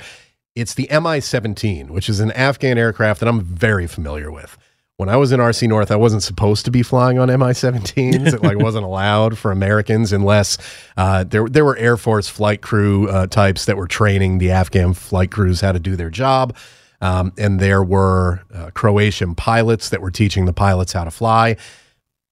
It's 0.59 0.73
the 0.73 0.89
Mi 0.91 1.19
17, 1.19 1.93
which 1.93 2.09
is 2.09 2.19
an 2.19 2.31
Afghan 2.31 2.77
aircraft 2.77 3.21
that 3.21 3.29
I'm 3.29 3.41
very 3.41 3.87
familiar 3.87 4.31
with. 4.31 4.57
When 4.97 5.07
I 5.07 5.15
was 5.15 5.31
in 5.31 5.39
RC 5.39 5.69
North, 5.69 5.91
I 5.91 5.95
wasn't 5.95 6.23
supposed 6.23 6.65
to 6.65 6.71
be 6.71 6.83
flying 6.83 7.17
on 7.17 7.29
Mi 7.29 7.35
17s. 7.35 8.33
it 8.33 8.43
like 8.43 8.57
wasn't 8.57 8.83
allowed 8.83 9.37
for 9.37 9.51
Americans 9.51 10.11
unless 10.11 10.57
uh, 10.97 11.23
there, 11.23 11.47
there 11.47 11.63
were 11.63 11.77
Air 11.77 11.95
Force 11.95 12.27
flight 12.27 12.61
crew 12.61 13.09
uh, 13.09 13.27
types 13.27 13.65
that 13.65 13.77
were 13.77 13.87
training 13.87 14.39
the 14.39 14.51
Afghan 14.51 14.93
flight 14.93 15.31
crews 15.31 15.61
how 15.61 15.71
to 15.71 15.79
do 15.79 15.95
their 15.95 16.09
job. 16.09 16.55
Um, 16.99 17.31
and 17.37 17.61
there 17.61 17.81
were 17.81 18.41
uh, 18.53 18.71
Croatian 18.73 19.35
pilots 19.35 19.89
that 19.91 20.01
were 20.01 20.11
teaching 20.11 20.43
the 20.43 20.51
pilots 20.51 20.91
how 20.91 21.05
to 21.05 21.11
fly. 21.11 21.55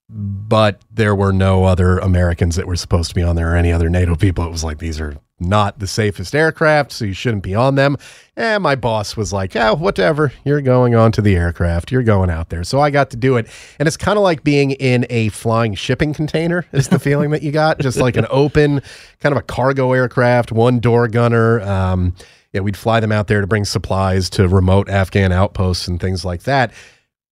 But 0.09 0.81
there 0.91 1.15
were 1.15 1.31
no 1.31 1.63
other 1.63 1.99
Americans 1.99 2.57
that 2.57 2.67
were 2.67 2.75
supposed 2.75 3.09
to 3.09 3.15
be 3.15 3.23
on 3.23 3.37
there 3.37 3.53
or 3.53 3.55
any 3.55 3.71
other 3.71 3.89
NATO 3.89 4.15
people. 4.15 4.45
It 4.45 4.51
was 4.51 4.63
like, 4.65 4.79
these 4.79 4.99
are 4.99 5.17
not 5.39 5.79
the 5.79 5.87
safest 5.87 6.33
aircraft, 6.33 6.91
so 6.91 7.05
you 7.05 7.13
shouldn't 7.13 7.43
be 7.43 7.53
on 7.53 7.75
them. 7.75 7.97
And 8.35 8.63
my 8.63 8.75
boss 8.75 9.15
was 9.15 9.31
like, 9.31 9.53
yeah, 9.53 9.71
whatever. 9.71 10.31
You're 10.43 10.61
going 10.61 10.95
on 10.95 11.11
to 11.13 11.21
the 11.21 11.35
aircraft. 11.35 11.91
You're 11.91 12.03
going 12.03 12.29
out 12.29 12.49
there. 12.49 12.63
So 12.63 12.79
I 12.79 12.89
got 12.89 13.11
to 13.11 13.17
do 13.17 13.37
it. 13.37 13.47
And 13.79 13.87
it's 13.87 13.97
kind 13.97 14.17
of 14.17 14.23
like 14.23 14.43
being 14.43 14.71
in 14.71 15.05
a 15.09 15.29
flying 15.29 15.75
shipping 15.75 16.13
container, 16.13 16.65
is 16.71 16.87
the 16.87 16.99
feeling 16.99 17.31
that 17.31 17.43
you 17.43 17.51
got. 17.51 17.79
Just 17.87 17.97
like 17.97 18.17
an 18.17 18.27
open, 18.29 18.81
kind 19.19 19.33
of 19.33 19.37
a 19.37 19.43
cargo 19.43 19.93
aircraft, 19.93 20.51
one 20.51 20.79
door 20.79 21.07
gunner. 21.07 21.61
Um, 21.61 22.15
yeah, 22.53 22.61
we'd 22.61 22.77
fly 22.77 22.99
them 22.99 23.11
out 23.11 23.27
there 23.27 23.41
to 23.41 23.47
bring 23.47 23.65
supplies 23.65 24.29
to 24.31 24.47
remote 24.47 24.89
Afghan 24.89 25.31
outposts 25.31 25.87
and 25.87 25.99
things 25.99 26.25
like 26.25 26.43
that. 26.43 26.71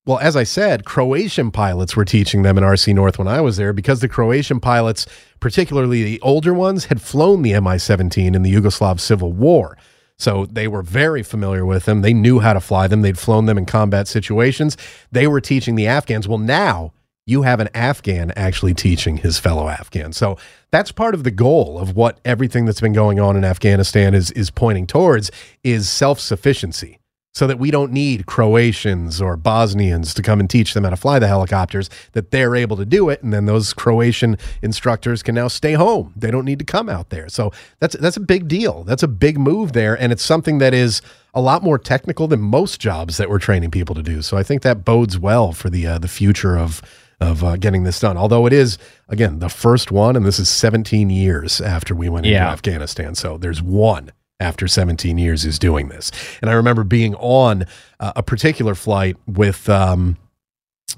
Well, 0.07 0.19
as 0.19 0.35
I 0.35 0.43
said, 0.43 0.85
Croatian 0.85 1.49
pilots 1.49 1.95
were 1.95 2.05
teaching 2.05 2.43
them 2.43 2.59
in 2.59 2.63
RC 2.63 2.93
North 2.93 3.17
when 3.17 3.27
I 3.27 3.41
was 3.41 3.57
there 3.57 3.73
because 3.73 4.01
the 4.01 4.07
Croatian 4.07 4.59
pilots, 4.59 5.07
particularly 5.39 6.03
the 6.03 6.21
older 6.21 6.53
ones, 6.53 6.85
had 6.85 7.01
flown 7.01 7.41
the 7.41 7.59
Mi 7.59 7.79
17 7.79 8.35
in 8.35 8.43
the 8.43 8.53
Yugoslav 8.53 8.99
Civil 8.99 9.33
War. 9.33 9.79
So 10.19 10.45
they 10.45 10.67
were 10.67 10.83
very 10.83 11.23
familiar 11.23 11.65
with 11.65 11.85
them. 11.85 12.03
They 12.03 12.13
knew 12.13 12.39
how 12.39 12.53
to 12.53 12.59
fly 12.59 12.87
them. 12.87 13.01
They'd 13.01 13.17
flown 13.17 13.47
them 13.47 13.57
in 13.57 13.65
combat 13.65 14.07
situations. 14.07 14.77
They 15.11 15.25
were 15.25 15.41
teaching 15.41 15.73
the 15.73 15.87
Afghans. 15.87 16.27
Well, 16.27 16.37
now 16.37 16.93
you 17.25 17.41
have 17.41 17.59
an 17.59 17.69
Afghan 17.73 18.31
actually 18.35 18.75
teaching 18.75 19.17
his 19.17 19.39
fellow 19.39 19.67
Afghan. 19.67 20.13
So 20.13 20.37
that's 20.69 20.91
part 20.91 21.15
of 21.15 21.23
the 21.23 21.31
goal 21.31 21.79
of 21.79 21.95
what 21.95 22.19
everything 22.23 22.65
that's 22.65 22.79
been 22.79 22.93
going 22.93 23.19
on 23.19 23.35
in 23.35 23.43
Afghanistan 23.43 24.13
is 24.13 24.29
is 24.31 24.51
pointing 24.51 24.85
towards 24.85 25.31
is 25.63 25.89
self-sufficiency 25.89 26.99
so 27.35 27.45
that 27.47 27.59
we 27.59 27.69
don't 27.69 27.91
need 27.91 28.25
Croatians 28.27 29.21
or 29.21 29.35
Bosnians 29.35 30.13
to 30.13 30.21
come 30.21 30.39
and 30.39 30.49
teach 30.49 30.73
them 30.73 30.85
how 30.85 30.89
to 30.91 30.95
fly 30.95 31.19
the 31.19 31.27
helicopters, 31.27 31.89
that 32.13 32.31
they're 32.31 32.55
able 32.55 32.77
to 32.77 32.85
do 32.85 33.09
it. 33.09 33.21
And 33.21 33.33
then 33.33 33.43
those 33.43 33.73
Croatian 33.73 34.37
instructors 34.61 35.21
can 35.21 35.35
now 35.35 35.49
stay 35.49 35.73
home. 35.73 36.13
They 36.15 36.31
don't 36.31 36.45
need 36.45 36.59
to 36.59 36.65
come 36.65 36.87
out 36.87 37.09
there. 37.09 37.27
So 37.27 37.51
that's, 37.81 37.93
that's 37.97 38.15
a 38.15 38.21
big 38.21 38.47
deal. 38.47 38.85
That's 38.85 39.03
a 39.03 39.07
big 39.09 39.37
move 39.37 39.73
there. 39.73 39.99
And 39.99 40.13
it's 40.13 40.23
something 40.23 40.59
that 40.59 40.73
is 40.73 41.01
a 41.33 41.41
lot 41.41 41.61
more 41.61 41.77
technical 41.77 42.29
than 42.29 42.39
most 42.39 42.79
jobs 42.79 43.17
that 43.17 43.29
we're 43.29 43.39
training 43.39 43.69
people 43.69 43.95
to 43.95 44.01
do. 44.01 44.21
So 44.21 44.37
I 44.37 44.43
think 44.43 44.61
that 44.61 44.85
bodes 44.85 45.19
well 45.19 45.51
for 45.51 45.69
the, 45.69 45.85
uh, 45.85 45.99
the 45.99 46.07
future 46.07 46.57
of, 46.57 46.81
of 47.19 47.43
uh, 47.43 47.57
getting 47.57 47.83
this 47.83 47.99
done. 47.99 48.15
Although 48.15 48.45
it 48.45 48.53
is, 48.53 48.77
again, 49.09 49.39
the 49.39 49.49
first 49.49 49.91
one, 49.91 50.15
and 50.15 50.25
this 50.25 50.39
is 50.39 50.47
17 50.47 51.09
years 51.09 51.59
after 51.59 51.93
we 51.93 52.07
went 52.07 52.25
into 52.27 52.37
Yeah. 52.37 52.49
Afghanistan. 52.49 53.13
So 53.13 53.37
there's 53.37 53.61
one 53.61 54.13
after 54.39 54.67
17 54.67 55.17
years 55.17 55.45
is 55.45 55.57
doing 55.59 55.89
this. 55.89 56.11
And 56.41 56.49
I 56.49 56.53
remember 56.53 56.83
being 56.83 57.15
on 57.15 57.65
uh, 57.99 58.13
a 58.15 58.23
particular 58.23 58.75
flight 58.75 59.17
with 59.27 59.69
um, 59.69 60.17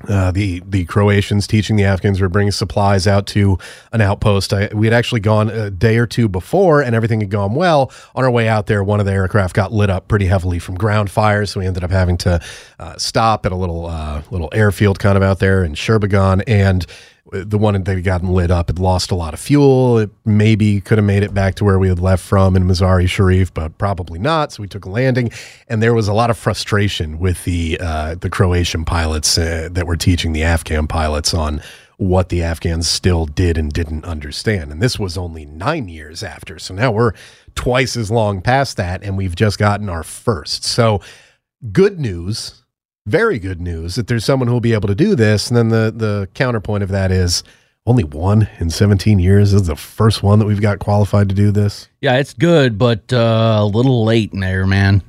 uh, 0.07 0.31
the 0.31 0.61
the 0.65 0.85
Croatians 0.85 1.47
teaching 1.47 1.75
the 1.75 1.83
Afghans 1.83 2.21
were 2.21 2.29
bringing 2.29 2.51
supplies 2.51 3.07
out 3.07 3.25
to 3.27 3.57
an 3.91 4.01
outpost. 4.01 4.53
I, 4.53 4.69
we 4.73 4.85
had 4.85 4.93
actually 4.93 5.21
gone 5.21 5.49
a 5.49 5.71
day 5.71 5.97
or 5.97 6.05
two 6.05 6.27
before, 6.27 6.81
and 6.81 6.95
everything 6.95 7.19
had 7.19 7.31
gone 7.31 7.55
well. 7.55 7.91
On 8.13 8.23
our 8.23 8.29
way 8.29 8.47
out 8.47 8.67
there, 8.67 8.83
one 8.83 8.99
of 8.99 9.07
the 9.07 9.11
aircraft 9.11 9.55
got 9.55 9.71
lit 9.71 9.89
up 9.89 10.07
pretty 10.07 10.27
heavily 10.27 10.59
from 10.59 10.75
ground 10.75 11.09
fire, 11.09 11.45
so 11.45 11.59
we 11.59 11.65
ended 11.65 11.83
up 11.83 11.89
having 11.89 12.17
to 12.17 12.39
uh, 12.79 12.97
stop 12.97 13.45
at 13.45 13.51
a 13.51 13.55
little 13.55 13.87
uh, 13.87 14.21
little 14.29 14.49
airfield 14.53 14.99
kind 14.99 15.17
of 15.17 15.23
out 15.23 15.39
there 15.39 15.63
in 15.63 15.73
Sheberghan, 15.73 16.43
and 16.45 16.85
the 17.31 17.57
one 17.57 17.81
that 17.81 17.87
had 17.95 18.03
gotten 18.03 18.29
lit 18.29 18.51
up 18.51 18.69
had 18.69 18.79
lost 18.79 19.11
a 19.11 19.15
lot 19.15 19.33
of 19.33 19.39
fuel. 19.39 19.97
It 19.99 20.09
maybe 20.25 20.81
could 20.81 20.97
have 20.97 21.05
made 21.05 21.23
it 21.23 21.33
back 21.33 21.55
to 21.55 21.63
where 21.63 21.79
we 21.79 21.89
had 21.89 21.99
left 21.99 22.23
from 22.23 22.55
in 22.55 22.63
Mazari 22.63 23.07
Sharif, 23.07 23.53
but 23.53 23.77
probably 23.77 24.19
not. 24.19 24.51
So 24.51 24.61
we 24.61 24.67
took 24.67 24.85
a 24.85 24.89
landing, 24.89 25.31
and 25.67 25.81
there 25.81 25.93
was 25.93 26.07
a 26.07 26.13
lot 26.13 26.29
of 26.29 26.37
frustration 26.37 27.19
with 27.19 27.43
the 27.43 27.79
uh, 27.81 28.15
the 28.15 28.29
Croatian 28.29 28.85
pilots 28.85 29.37
uh, 29.37 29.69
that 29.71 29.87
were 29.87 29.97
teaching 29.97 30.33
the 30.33 30.43
Afghan 30.43 30.87
pilots 30.87 31.33
on 31.33 31.61
what 31.97 32.29
the 32.29 32.43
Afghans 32.43 32.87
still 32.87 33.25
did 33.25 33.57
and 33.57 33.73
didn't 33.73 34.05
understand. 34.05 34.71
And 34.71 34.81
this 34.81 34.99
was 34.99 35.17
only 35.17 35.45
nine 35.45 35.89
years 35.89 36.21
after. 36.21 36.59
So 36.59 36.75
now 36.75 36.91
we're 36.91 37.13
twice 37.55 37.97
as 37.97 38.11
long 38.11 38.41
past 38.41 38.77
that, 38.77 39.03
and 39.03 39.17
we've 39.17 39.35
just 39.35 39.57
gotten 39.57 39.89
our 39.89 40.03
first. 40.03 40.63
So 40.63 41.01
good 41.71 41.99
news 41.99 42.63
very 43.07 43.39
good 43.39 43.59
news 43.61 43.95
that 43.95 44.07
there's 44.07 44.25
someone 44.25 44.47
who 44.47 44.53
will 44.53 44.59
be 44.61 44.73
able 44.73 44.87
to 44.89 44.95
do 44.95 45.15
this. 45.15 45.47
And 45.47 45.57
then 45.57 45.69
the 45.69 45.91
the 45.95 46.27
counterpoint 46.33 46.83
of 46.83 46.89
that 46.89 47.11
is 47.11 47.43
only 47.85 48.03
one 48.03 48.49
in 48.59 48.69
17 48.69 49.17
years 49.17 49.53
this 49.53 49.61
is 49.61 49.67
the 49.67 49.75
first 49.77 50.21
one 50.21 50.39
that 50.39 50.45
we've 50.45 50.59
got 50.61 50.79
qualified 50.79 51.29
to 51.29 51.35
do 51.35 51.51
this. 51.51 51.87
Yeah, 52.01 52.17
it's 52.17 52.33
good, 52.33 52.77
but 52.77 53.11
uh, 53.13 53.59
a 53.61 53.65
little 53.65 54.03
late 54.03 54.33
in 54.33 54.41
there, 54.41 54.67
man. 54.67 55.01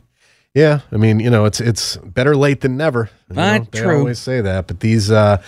Yeah, 0.55 0.81
I 0.93 0.97
mean, 0.97 1.19
you 1.21 1.29
know, 1.29 1.45
it's 1.45 1.61
it's 1.61 1.97
better 1.99 2.37
late 2.37 2.61
than 2.63 2.77
never. 2.77 3.11
You 3.29 3.37
know, 3.37 3.43
Ah, 3.43 3.59
they 3.71 3.81
true. 3.81 3.99
always 3.99 4.19
say 4.21 4.41
that, 4.41 4.67
but 4.69 4.81
these 4.81 5.11
uh, 5.11 5.43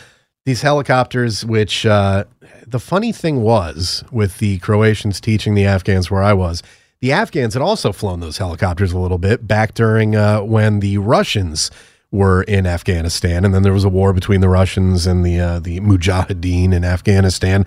these 0.44 0.62
helicopters, 0.62 1.44
which 1.44 1.86
uh, 1.86 2.24
the 2.66 2.80
funny 2.80 3.12
thing 3.12 3.42
was 3.42 4.04
with 4.10 4.38
the 4.38 4.58
Croatians 4.58 5.20
teaching 5.20 5.54
the 5.54 5.64
Afghans 5.66 6.10
where 6.10 6.22
I 6.22 6.32
was, 6.32 6.62
the 7.00 7.12
Afghans 7.12 7.54
had 7.54 7.62
also 7.62 7.92
flown 7.92 8.20
those 8.20 8.38
helicopters 8.38 8.92
a 8.92 8.98
little 8.98 9.18
bit 9.18 9.46
back 9.46 9.74
during 9.74 10.16
uh, 10.16 10.40
when 10.42 10.80
the 10.80 10.98
Russians 10.98 11.70
were 12.12 12.42
in 12.42 12.66
Afghanistan, 12.66 13.44
and 13.44 13.55
then 13.55 13.62
there 13.62 13.73
was 13.73 13.85
a 13.85 13.88
war 13.88 14.12
between 14.12 14.40
the 14.40 14.49
Russians 14.49 15.07
and 15.07 15.25
the 15.25 15.40
uh, 15.40 15.61
the 15.61 15.81
Mujahideen 15.81 16.73
in 16.73 16.85
Afghanistan. 16.85 17.64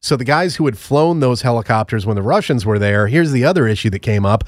So 0.00 0.16
the 0.16 0.24
guys 0.24 0.56
who 0.56 0.64
had 0.64 0.78
flown 0.78 1.20
those 1.20 1.42
helicopters 1.42 2.06
when 2.06 2.16
the 2.16 2.22
Russians 2.22 2.64
were 2.64 2.78
there, 2.78 3.06
here's 3.06 3.32
the 3.32 3.44
other 3.44 3.66
issue 3.66 3.90
that 3.90 3.98
came 4.00 4.24
up. 4.24 4.44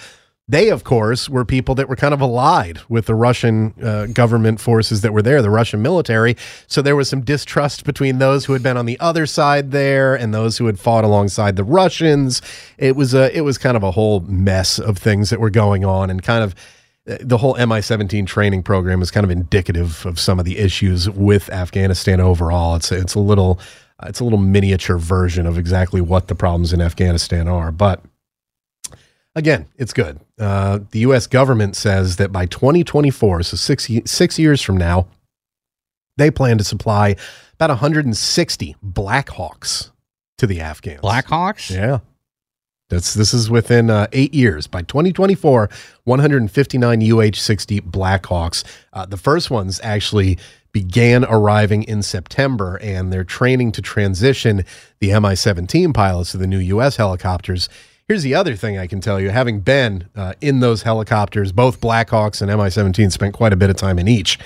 They, 0.49 0.71
of 0.71 0.83
course, 0.83 1.29
were 1.29 1.45
people 1.45 1.75
that 1.77 1.89
were 1.89 1.97
kind 1.97 2.13
of 2.13 2.21
allied 2.21 2.81
with 2.89 3.07
the 3.07 3.15
Russian 3.15 3.75
uh, 3.83 4.07
government 4.07 4.61
forces 4.61 5.01
that 5.03 5.13
were 5.13 5.23
there, 5.23 5.41
the 5.41 5.51
Russian 5.51 5.83
military. 5.83 6.37
So 6.67 6.83
there 6.83 6.97
was 6.97 7.09
some 7.09 7.21
distrust 7.21 7.85
between 7.85 8.19
those 8.19 8.45
who 8.45 8.53
had 8.53 8.63
been 8.63 8.77
on 8.77 8.87
the 8.87 8.99
other 8.99 9.25
side 9.25 9.71
there 9.71 10.15
and 10.15 10.35
those 10.35 10.59
who 10.59 10.67
had 10.67 10.81
fought 10.81 11.05
alongside 11.05 11.57
the 11.57 11.65
Russians. 11.65 12.43
It 12.77 12.97
was 12.97 13.15
a, 13.15 13.35
it 13.37 13.43
was 13.43 13.57
kind 13.57 13.77
of 13.77 13.83
a 13.83 13.93
whole 13.93 14.21
mess 14.21 14.79
of 14.79 14.99
things 14.99 15.31
that 15.31 15.41
were 15.41 15.51
going 15.51 15.85
on, 15.85 16.11
and 16.11 16.23
kind 16.23 16.43
of 16.43 16.55
the 17.05 17.39
whole 17.39 17.55
MI-17 17.55 18.27
training 18.27 18.63
program 18.63 19.03
is 19.03 19.11
kind 19.11 19.25
of 19.25 19.31
indicative 19.31 20.07
of 20.07 20.21
some 20.21 20.39
of 20.39 20.45
the 20.45 20.59
issues 20.59 21.11
with 21.11 21.51
Afghanistan 21.51 22.21
overall. 22.21 22.77
It's 22.77 22.93
it's 22.93 23.15
a 23.15 23.21
little 23.21 23.59
uh, 23.99 24.07
it's 24.09 24.21
a 24.21 24.25
little 24.25 24.39
miniature 24.39 24.99
version 24.99 25.47
of 25.47 25.59
exactly 25.59 26.01
what 26.01 26.29
the 26.29 26.35
problems 26.35 26.73
in 26.73 26.81
Afghanistan 26.81 27.49
are, 27.49 27.73
but 27.73 28.03
again, 29.35 29.67
it's 29.77 29.93
good. 29.93 30.21
Uh, 30.39 30.81
the 30.91 31.01
U.S. 31.01 31.27
government 31.27 31.77
says 31.77 32.17
that 32.17 32.33
by 32.33 32.47
2024, 32.47 33.43
so 33.43 33.57
six 33.57 33.89
six 34.05 34.39
years 34.39 34.63
from 34.63 34.77
now, 34.77 35.09
they 36.17 36.31
plan 36.31 36.59
to 36.59 36.65
supply 36.65 37.17
about 37.55 37.71
160 37.71 38.77
Black 38.83 39.29
Hawks 39.31 39.91
to 40.39 40.47
the 40.47 40.61
Afghans. 40.61 41.01
Blackhawks? 41.01 41.71
Yeah. 41.71 41.99
That's 42.93 43.15
this 43.15 43.33
is 43.33 43.49
within 43.49 43.89
uh, 43.89 44.07
eight 44.13 44.35
years. 44.35 44.67
By 44.67 44.83
2024, 44.83 45.71
159 46.05 47.01
UH-60 47.01 47.81
Blackhawks. 47.81 48.65
Uh, 48.93 49.07
the 49.07 49.17
first 49.17 49.51
ones 49.51 49.81
actually 49.83 50.39
began 50.73 51.25
arriving 51.25 51.85
in 51.85 52.03
September, 52.03 52.79
and 52.83 53.11
they're 53.11 53.25
training 53.25 53.73
to 53.73 53.83
transition 53.83 54.67
the 54.99 55.09
Mi-17 55.09 55.95
pilots 55.95 56.33
to 56.33 56.37
the 56.37 56.47
new 56.47 56.59
U.S. 56.59 56.97
helicopters. 56.97 57.71
Here's 58.09 58.25
the 58.25 58.35
other 58.35 58.57
thing 58.57 58.77
I 58.77 58.87
can 58.87 59.01
tell 59.01 59.19
you: 59.19 59.31
having 59.31 59.61
been 59.61 60.11
uh, 60.15 60.35
in 60.43 60.61
those 60.61 60.83
helicopters, 60.83 61.51
both 61.51 61.81
Blackhawks 61.81 62.43
and 62.43 62.51
Mi-17 62.51 63.11
spent 63.11 63.33
quite 63.33 63.55
a 63.55 63.57
bit 63.57 63.71
of 63.71 63.77
time 63.77 63.99
in 63.99 64.07
each. 64.07 64.39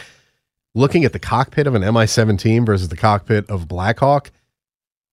Looking 0.72 1.04
at 1.04 1.12
the 1.12 1.18
cockpit 1.18 1.66
of 1.66 1.74
an 1.74 1.82
Mi-17 1.82 2.64
versus 2.64 2.90
the 2.90 2.96
cockpit 2.96 3.50
of 3.50 3.66
Blackhawk, 3.66 4.30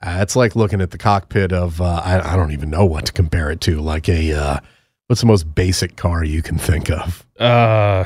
uh, 0.03 0.19
it's 0.21 0.35
like 0.35 0.55
looking 0.55 0.81
at 0.81 0.91
the 0.91 0.97
cockpit 0.97 1.53
of 1.53 1.81
uh, 1.81 2.01
I, 2.03 2.33
I 2.33 2.35
don't 2.35 2.51
even 2.51 2.69
know 2.69 2.85
what 2.85 3.05
to 3.05 3.13
compare 3.13 3.49
it 3.51 3.61
to. 3.61 3.79
Like 3.79 4.09
a 4.09 4.33
uh, 4.33 4.59
what's 5.07 5.21
the 5.21 5.27
most 5.27 5.55
basic 5.55 5.95
car 5.95 6.23
you 6.23 6.41
can 6.41 6.57
think 6.57 6.89
of? 6.91 7.25
Uh, 7.39 8.03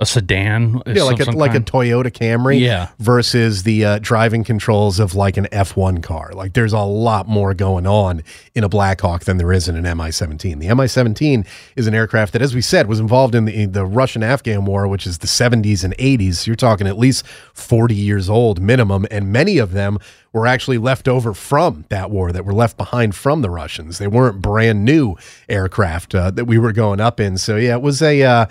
a 0.00 0.06
sedan. 0.06 0.80
Yeah, 0.86 1.02
like 1.02 1.20
a 1.20 1.30
like 1.32 1.54
a. 1.54 1.60
Toyota 1.60 2.10
Camry. 2.10 2.60
Yeah. 2.60 2.88
Versus 2.98 3.64
the 3.64 3.84
uh, 3.84 3.98
driving 4.00 4.44
controls 4.44 5.00
of 5.00 5.14
like 5.14 5.36
an 5.36 5.46
F1 5.46 6.02
car. 6.02 6.30
Like 6.32 6.52
there's 6.52 6.72
a 6.72 6.80
lot 6.80 7.26
more 7.26 7.52
going 7.52 7.86
on 7.86 8.22
in 8.54 8.62
a 8.62 8.68
Blackhawk 8.68 9.24
than 9.24 9.38
there 9.38 9.52
is 9.52 9.68
in 9.68 9.74
an 9.74 9.82
Mi-17. 9.82 10.60
The 10.60 10.68
Mi-17 10.68 11.46
is 11.74 11.86
an 11.88 11.94
aircraft 11.94 12.32
that, 12.34 12.42
as 12.42 12.54
we 12.54 12.60
said, 12.60 12.86
was 12.86 13.00
involved 13.00 13.34
in 13.34 13.46
the 13.46 13.66
the 13.66 13.84
Russian-Afghan 13.84 14.64
War, 14.64 14.86
which 14.86 15.06
is 15.06 15.18
the 15.18 15.26
70s 15.26 15.82
and 15.82 15.96
80s. 15.98 16.46
You're 16.46 16.56
talking 16.56 16.86
at 16.86 16.96
least 16.96 17.26
40 17.26 17.94
years 17.94 18.30
old 18.30 18.60
minimum, 18.60 19.04
and 19.10 19.32
many 19.32 19.58
of 19.58 19.72
them 19.72 19.98
were 20.32 20.46
actually 20.46 20.78
left 20.78 21.08
over 21.08 21.34
from 21.34 21.86
that 21.88 22.10
war 22.10 22.30
that 22.30 22.44
were 22.44 22.54
left 22.54 22.76
behind 22.76 23.16
from 23.16 23.42
the 23.42 23.50
Russians. 23.50 23.98
They 23.98 24.06
weren't 24.06 24.40
brand 24.40 24.84
new 24.84 25.16
aircraft 25.48 26.14
uh, 26.14 26.30
that 26.30 26.44
we 26.44 26.56
were 26.56 26.72
going 26.72 27.00
up 27.00 27.18
in. 27.18 27.36
So 27.36 27.56
yeah, 27.56 27.74
it 27.74 27.82
was 27.82 28.00
a. 28.00 28.22
Uh, 28.22 28.46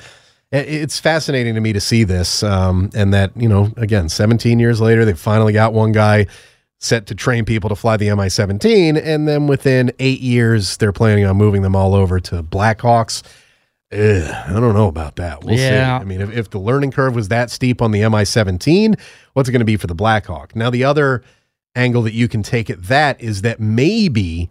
it's 0.52 1.00
fascinating 1.00 1.56
to 1.56 1.62
me 1.62 1.74
to 1.74 1.82
see 1.82 2.04
this 2.04 2.42
um, 2.44 2.90
and 2.96 3.14
that 3.14 3.36
you 3.36 3.50
know 3.50 3.72
again 3.78 4.08
17 4.10 4.60
years 4.60 4.80
later 4.80 5.04
they 5.06 5.14
finally 5.14 5.54
got 5.54 5.74
one 5.74 5.92
guy 5.92 6.26
set 6.80 7.08
to 7.08 7.16
train 7.16 7.44
people 7.44 7.70
to 7.70 7.76
fly 7.76 7.98
the 7.98 8.06
mi-17 8.16 9.02
and 9.04 9.28
then 9.28 9.48
within 9.48 9.92
eight 10.00 10.22
years 10.22 10.78
they're 10.78 10.94
planning 10.94 11.26
on 11.26 11.36
moving 11.36 11.64
them 11.64 11.76
all 11.76 11.94
over 11.96 12.20
to 12.20 12.42
blackhawks. 12.44 13.24
Ugh, 13.92 13.98
i 14.00 14.52
don't 14.54 14.74
know 14.74 14.88
about 14.88 15.16
that. 15.16 15.44
We'll 15.44 15.56
Yeah. 15.58 15.98
see 16.00 16.02
i 16.02 16.06
mean 16.06 16.22
if, 16.22 16.32
if 16.32 16.50
the 16.50 16.60
learning 16.60 16.92
curve 16.92 17.16
was 17.16 17.30
that 17.30 17.50
steep 17.52 17.82
on 17.82 17.92
the 17.92 18.02
mi-17 18.02 19.00
what's 19.34 19.50
it 19.50 19.52
going 19.52 19.60
to 19.62 19.66
be 19.66 19.78
for 19.78 19.88
the 19.88 19.96
blackhawk? 19.96 20.56
Now 20.56 20.70
the 20.70 20.84
other 20.84 21.24
angle 21.76 22.02
that 22.04 22.14
you 22.14 22.28
can 22.28 22.42
take 22.44 22.70
at 22.70 22.84
that 22.84 23.20
is 23.22 23.42
that 23.44 23.60
maybe 23.60 24.50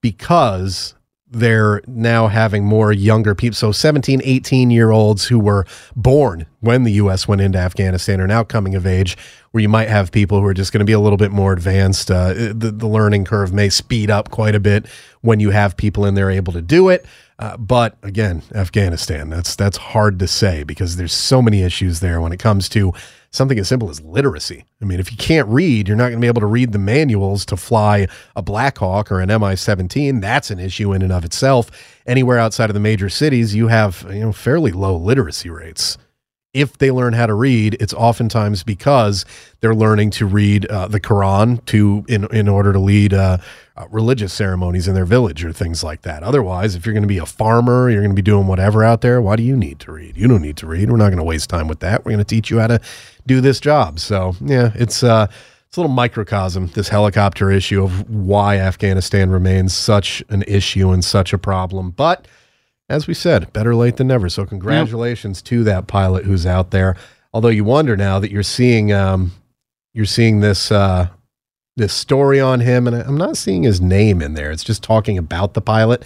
because 0.00 0.94
they're 1.34 1.82
now 1.86 2.28
having 2.28 2.64
more 2.64 2.92
younger 2.92 3.34
people. 3.34 3.54
So 3.54 3.72
17, 3.72 4.22
18 4.24 4.70
year 4.70 4.90
olds 4.90 5.26
who 5.26 5.38
were 5.38 5.66
born 5.96 6.46
when 6.60 6.84
the 6.84 6.92
U.S. 6.92 7.28
went 7.28 7.40
into 7.40 7.58
Afghanistan 7.58 8.20
are 8.20 8.26
now 8.26 8.44
coming 8.44 8.74
of 8.74 8.86
age, 8.86 9.16
where 9.50 9.60
you 9.60 9.68
might 9.68 9.88
have 9.88 10.10
people 10.12 10.40
who 10.40 10.46
are 10.46 10.54
just 10.54 10.72
going 10.72 10.80
to 10.80 10.84
be 10.84 10.92
a 10.92 11.00
little 11.00 11.16
bit 11.16 11.30
more 11.30 11.52
advanced. 11.52 12.10
Uh, 12.10 12.32
the, 12.32 12.72
the 12.74 12.86
learning 12.86 13.24
curve 13.24 13.52
may 13.52 13.68
speed 13.68 14.10
up 14.10 14.30
quite 14.30 14.54
a 14.54 14.60
bit 14.60 14.86
when 15.20 15.40
you 15.40 15.50
have 15.50 15.76
people 15.76 16.04
in 16.06 16.14
there 16.14 16.30
able 16.30 16.52
to 16.52 16.62
do 16.62 16.88
it. 16.88 17.04
Uh, 17.38 17.56
but 17.56 17.96
again, 18.02 18.42
Afghanistan, 18.54 19.28
that's 19.28 19.56
that's 19.56 19.76
hard 19.76 20.20
to 20.20 20.28
say 20.28 20.62
because 20.62 20.96
there's 20.96 21.12
so 21.12 21.42
many 21.42 21.62
issues 21.62 22.00
there 22.00 22.20
when 22.20 22.32
it 22.32 22.38
comes 22.38 22.68
to 22.68 22.92
something 23.34 23.58
as 23.58 23.68
simple 23.68 23.90
as 23.90 24.00
literacy. 24.00 24.64
I 24.80 24.84
mean, 24.84 25.00
if 25.00 25.10
you 25.10 25.16
can't 25.16 25.48
read, 25.48 25.88
you're 25.88 25.96
not 25.96 26.04
going 26.04 26.18
to 26.18 26.20
be 26.20 26.28
able 26.28 26.40
to 26.40 26.46
read 26.46 26.72
the 26.72 26.78
manuals 26.78 27.44
to 27.46 27.56
fly 27.56 28.06
a 28.36 28.42
Black 28.42 28.78
Hawk 28.78 29.10
or 29.10 29.20
an 29.20 29.28
Mi-17. 29.28 30.20
That's 30.20 30.50
an 30.50 30.60
issue 30.60 30.92
in 30.92 31.02
and 31.02 31.12
of 31.12 31.24
itself. 31.24 31.70
Anywhere 32.06 32.38
outside 32.38 32.70
of 32.70 32.74
the 32.74 32.80
major 32.80 33.08
cities, 33.08 33.54
you 33.54 33.68
have 33.68 34.06
you 34.10 34.20
know 34.20 34.32
fairly 34.32 34.72
low 34.72 34.96
literacy 34.96 35.50
rates. 35.50 35.98
If 36.54 36.78
they 36.78 36.90
learn 36.90 37.12
how 37.12 37.26
to 37.26 37.34
read, 37.34 37.76
it's 37.80 37.92
oftentimes 37.92 38.62
because 38.62 39.26
they're 39.60 39.74
learning 39.74 40.10
to 40.12 40.26
read 40.26 40.66
uh, 40.66 40.88
the 40.88 41.00
Quran 41.00 41.64
to 41.66 42.04
in 42.08 42.24
in 42.32 42.48
order 42.48 42.72
to 42.72 42.78
lead 42.78 43.12
uh, 43.12 43.38
uh, 43.76 43.86
religious 43.90 44.32
ceremonies 44.32 44.86
in 44.86 44.94
their 44.94 45.04
village 45.04 45.44
or 45.44 45.52
things 45.52 45.82
like 45.82 46.02
that. 46.02 46.22
Otherwise, 46.22 46.76
if 46.76 46.86
you're 46.86 46.92
going 46.92 47.02
to 47.02 47.08
be 47.08 47.18
a 47.18 47.26
farmer, 47.26 47.90
you're 47.90 48.02
going 48.02 48.12
to 48.12 48.14
be 48.14 48.22
doing 48.22 48.46
whatever 48.46 48.84
out 48.84 49.00
there. 49.00 49.20
Why 49.20 49.36
do 49.36 49.42
you 49.42 49.56
need 49.56 49.80
to 49.80 49.92
read? 49.92 50.16
You 50.16 50.28
don't 50.28 50.42
need 50.42 50.56
to 50.58 50.66
read. 50.66 50.90
We're 50.90 50.96
not 50.96 51.08
going 51.08 51.18
to 51.18 51.24
waste 51.24 51.50
time 51.50 51.66
with 51.66 51.80
that. 51.80 52.04
We're 52.04 52.12
going 52.12 52.24
to 52.24 52.24
teach 52.24 52.50
you 52.50 52.60
how 52.60 52.68
to 52.68 52.80
do 53.26 53.40
this 53.40 53.58
job. 53.60 53.98
So 53.98 54.36
yeah, 54.40 54.70
it's 54.74 55.02
uh, 55.02 55.26
it's 55.74 55.76
a 55.76 55.80
little 55.80 55.92
microcosm 55.92 56.68
this 56.68 56.88
helicopter 56.88 57.50
issue 57.50 57.82
of 57.82 58.08
why 58.08 58.58
Afghanistan 58.58 59.30
remains 59.30 59.74
such 59.74 60.22
an 60.28 60.44
issue 60.46 60.90
and 60.90 61.04
such 61.04 61.32
a 61.32 61.38
problem, 61.38 61.90
but 61.90 62.28
as 62.88 63.06
we 63.06 63.14
said, 63.14 63.52
better 63.52 63.74
late 63.74 63.96
than 63.96 64.08
never. 64.08 64.28
So 64.28 64.44
congratulations 64.44 65.40
to 65.42 65.64
that 65.64 65.86
pilot 65.86 66.24
who's 66.24 66.46
out 66.46 66.70
there. 66.70 66.96
Although 67.32 67.48
you 67.48 67.64
wonder 67.64 67.96
now 67.96 68.18
that 68.18 68.30
you're 68.30 68.42
seeing 68.42 68.92
um, 68.92 69.32
you're 69.92 70.04
seeing 70.04 70.40
this 70.40 70.70
uh, 70.70 71.08
this 71.76 71.92
story 71.92 72.40
on 72.40 72.60
him, 72.60 72.86
and 72.86 72.96
I'm 72.96 73.18
not 73.18 73.36
seeing 73.36 73.62
his 73.62 73.80
name 73.80 74.22
in 74.22 74.34
there. 74.34 74.50
It's 74.50 74.64
just 74.64 74.82
talking 74.82 75.18
about 75.18 75.54
the 75.54 75.60
pilot 75.60 76.04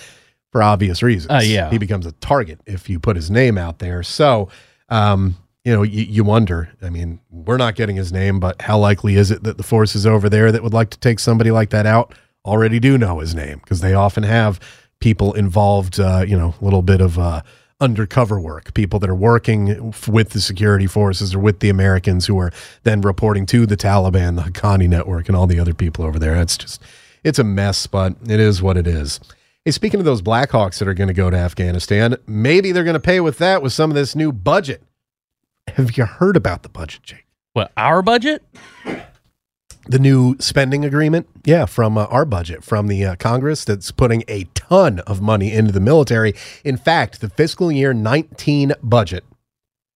for 0.53 0.63
obvious 0.63 1.03
reasons. 1.03 1.31
Uh, 1.31 1.41
yeah. 1.43 1.69
he 1.71 1.79
becomes 1.79 2.07
a 2.07 2.13
target 2.13 2.61
if 2.67 2.89
you 2.89 2.99
put 2.99 3.17
his 3.17 3.31
name 3.31 3.59
out 3.59 3.79
there. 3.79 4.03
So. 4.03 4.49
Um, 4.89 5.37
you 5.65 5.75
know, 5.75 5.83
you, 5.83 6.05
you 6.05 6.25
wonder. 6.25 6.71
I 6.81 6.89
mean, 6.89 7.21
we're 7.31 7.59
not 7.59 7.75
getting 7.75 7.95
his 7.97 8.11
name, 8.11 8.41
but 8.41 8.63
how 8.63 8.79
likely 8.79 9.17
is 9.17 9.31
it 9.31 9.43
that 9.43 9.59
the 9.59 9.63
forces 9.63 10.07
over 10.07 10.31
there 10.31 10.51
that 10.51 10.63
would 10.63 10.73
like 10.73 10.89
to 10.91 10.99
take 10.99 11.19
somebody 11.19 11.51
like 11.51 11.69
that 11.71 11.85
out 11.85 12.15
already 12.43 12.81
do 12.81 12.97
know 12.97 13.19
his 13.19 13.35
name? 13.35 13.59
Because 13.59 13.83
they 13.83 13.93
often 13.93 14.23
have 14.23 14.61
people 15.01 15.33
involved, 15.35 16.01
uh, 16.01 16.25
you 16.27 16.37
know, 16.37 16.55
a 16.61 16.65
little 16.65 16.83
bit 16.83 17.01
of 17.01 17.19
uh, 17.19 17.43
undercover 17.81 18.41
work, 18.41 18.75
people 18.75 18.99
that 18.99 19.09
are 19.09 19.15
working 19.15 19.95
with 20.09 20.31
the 20.31 20.41
security 20.41 20.87
forces 20.87 21.35
or 21.35 21.39
with 21.39 21.61
the 21.61 21.69
Americans 21.69 22.27
who 22.27 22.39
are 22.39 22.53
then 22.83 23.01
reporting 23.01 23.47
to 23.47 23.67
the 23.67 23.77
Taliban, 23.77 24.37
the 24.37 24.43
Haqqani 24.43 24.89
network, 24.89 25.29
and 25.29 25.37
all 25.37 25.47
the 25.47 25.61
other 25.61 25.75
people 25.75 26.05
over 26.05 26.19
there. 26.19 26.35
It's 26.37 26.57
just, 26.57 26.83
it's 27.23 27.39
a 27.39 27.45
mess, 27.45 27.87
but 27.87 28.15
it 28.29 28.41
is 28.41 28.61
what 28.61 28.77
it 28.77 28.87
is. 28.87 29.21
Hey, 29.65 29.71
speaking 29.71 30.01
of 30.01 30.07
those 30.07 30.23
Blackhawks 30.23 30.79
that 30.79 30.89
are 30.89 30.95
going 30.95 31.09
to 31.09 31.15
go 31.15 31.31
to 31.31 31.37
Afghanistan, 31.37 32.17
maybe 32.27 32.73
they're 32.73 32.85
going 32.85 32.95
to 32.95 33.01
pay 33.01 33.21
with 33.21 33.39
that 33.39 33.63
with 33.63 33.73
some 33.73 33.91
of 33.91 33.95
this 33.95 34.17
new 34.17 34.33
budget. 34.33 34.83
Have 35.69 35.97
you 35.97 36.05
heard 36.05 36.37
about 36.37 36.63
the 36.63 36.69
budget, 36.69 37.03
Jake? 37.03 37.27
What 37.53 37.73
our 37.77 38.03
budget? 38.03 38.43
The 39.89 39.99
new 39.99 40.37
spending 40.39 40.85
agreement 40.85 41.27
yeah 41.45 41.65
from 41.65 41.97
uh, 41.97 42.05
our 42.07 42.25
budget 42.25 42.63
from 42.63 42.89
the 42.89 43.05
uh, 43.05 43.17
congress 43.17 43.65
that's 43.65 43.91
putting 43.91 44.23
a 44.29 44.45
ton 44.55 45.01
of 45.01 45.21
money 45.21 45.53
into 45.53 45.73
the 45.73 45.81
military. 45.81 46.35
In 46.65 46.77
fact 46.77 47.21
the 47.21 47.29
fiscal 47.29 47.73
year 47.73 47.93
19 47.95 48.75
budget 48.83 49.25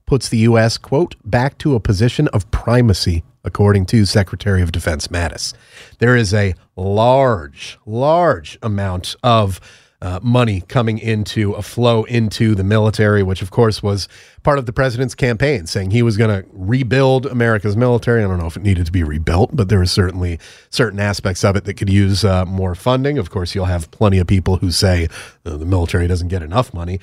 puts 0.06 0.28
the 0.28 0.38
us 0.38 0.78
quote 0.78 1.14
back 1.24 1.58
to 1.58 1.74
a 1.74 1.80
position 1.80 2.28
of 2.28 2.50
primacy 2.50 3.22
according 3.44 3.84
to 3.86 4.04
secretary 4.04 4.62
of 4.62 4.72
defense 4.72 5.08
mattis. 5.08 5.52
There 5.98 6.16
is 6.16 6.32
a 6.32 6.54
large 6.76 7.78
large 7.84 8.58
amount 8.62 9.16
of 9.22 9.60
uh, 10.02 10.18
money 10.20 10.62
coming 10.62 10.98
into 10.98 11.52
a 11.52 11.62
flow 11.62 12.02
into 12.04 12.56
the 12.56 12.64
military, 12.64 13.22
which 13.22 13.40
of 13.40 13.52
course 13.52 13.84
was 13.84 14.08
part 14.42 14.58
of 14.58 14.66
the 14.66 14.72
president's 14.72 15.14
campaign, 15.14 15.64
saying 15.66 15.92
he 15.92 16.02
was 16.02 16.16
going 16.16 16.42
to 16.42 16.48
rebuild 16.52 17.24
America's 17.26 17.76
military. 17.76 18.24
I 18.24 18.26
don't 18.26 18.38
know 18.38 18.46
if 18.46 18.56
it 18.56 18.64
needed 18.64 18.84
to 18.86 18.92
be 18.92 19.04
rebuilt, 19.04 19.50
but 19.54 19.68
there 19.68 19.80
are 19.80 19.86
certainly 19.86 20.40
certain 20.70 20.98
aspects 20.98 21.44
of 21.44 21.54
it 21.54 21.64
that 21.64 21.74
could 21.74 21.88
use 21.88 22.24
uh, 22.24 22.44
more 22.44 22.74
funding. 22.74 23.16
Of 23.16 23.30
course, 23.30 23.54
you'll 23.54 23.66
have 23.66 23.92
plenty 23.92 24.18
of 24.18 24.26
people 24.26 24.56
who 24.56 24.72
say 24.72 25.08
uh, 25.46 25.56
the 25.56 25.64
military 25.64 26.08
doesn't 26.08 26.28
get 26.28 26.42
enough 26.42 26.74
money. 26.74 26.98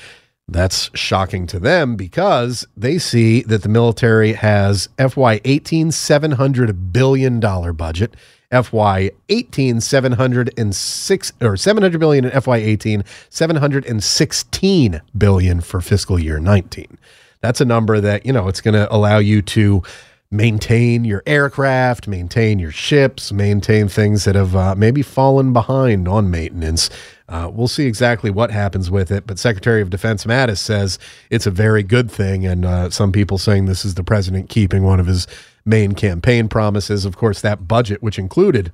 That's 0.49 0.89
shocking 0.93 1.47
to 1.47 1.59
them 1.59 1.95
because 1.95 2.67
they 2.75 2.97
see 2.97 3.43
that 3.43 3.63
the 3.63 3.69
military 3.69 4.33
has 4.33 4.89
FY 4.97 5.39
18 5.45 5.91
700 5.91 6.91
billion 6.91 7.39
dollar 7.39 7.71
budget, 7.71 8.15
FY 8.51 9.11
18 9.29 9.81
706 9.81 11.33
or 11.41 11.57
700 11.57 11.99
billion 11.99 12.25
in 12.25 12.41
FY 12.41 12.57
18, 12.57 13.03
716 13.29 15.01
billion 15.17 15.61
for 15.61 15.81
fiscal 15.81 16.19
year 16.19 16.39
19. 16.39 16.97
That's 17.41 17.61
a 17.61 17.65
number 17.65 18.01
that, 18.01 18.25
you 18.25 18.33
know, 18.33 18.47
it's 18.47 18.61
going 18.61 18.73
to 18.73 18.93
allow 18.93 19.19
you 19.19 19.41
to 19.43 19.83
maintain 20.31 21.05
your 21.05 21.23
aircraft, 21.25 22.07
maintain 22.07 22.59
your 22.59 22.71
ships, 22.71 23.31
maintain 23.31 23.87
things 23.87 24.25
that 24.25 24.35
have 24.35 24.55
uh, 24.55 24.75
maybe 24.75 25.01
fallen 25.01 25.53
behind 25.53 26.07
on 26.07 26.29
maintenance. 26.29 26.89
Uh, 27.27 27.49
we'll 27.51 27.67
see 27.67 27.85
exactly 27.85 28.29
what 28.29 28.51
happens 28.51 28.91
with 28.91 29.11
it, 29.11 29.25
but 29.25 29.39
Secretary 29.39 29.81
of 29.81 29.89
Defense 29.89 30.25
Mattis 30.25 30.57
says 30.57 30.99
it's 31.29 31.47
a 31.47 31.51
very 31.51 31.81
good 31.81 32.11
thing, 32.11 32.45
and 32.45 32.65
uh, 32.65 32.89
some 32.89 33.11
people 33.11 33.37
saying 33.37 33.65
this 33.65 33.85
is 33.85 33.95
the 33.95 34.03
president 34.03 34.49
keeping 34.49 34.83
one 34.83 34.99
of 34.99 35.07
his 35.07 35.27
main 35.65 35.93
campaign 35.93 36.47
promises. 36.47 37.05
Of 37.05 37.17
course, 37.17 37.41
that 37.41 37.67
budget, 37.67 38.01
which 38.01 38.19
included 38.19 38.71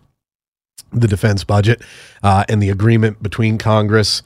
the 0.91 1.07
defense 1.07 1.43
budget 1.43 1.81
uh, 2.23 2.45
and 2.47 2.61
the 2.61 2.69
agreement 2.69 3.21
between 3.21 3.57
Congress, 3.57 4.21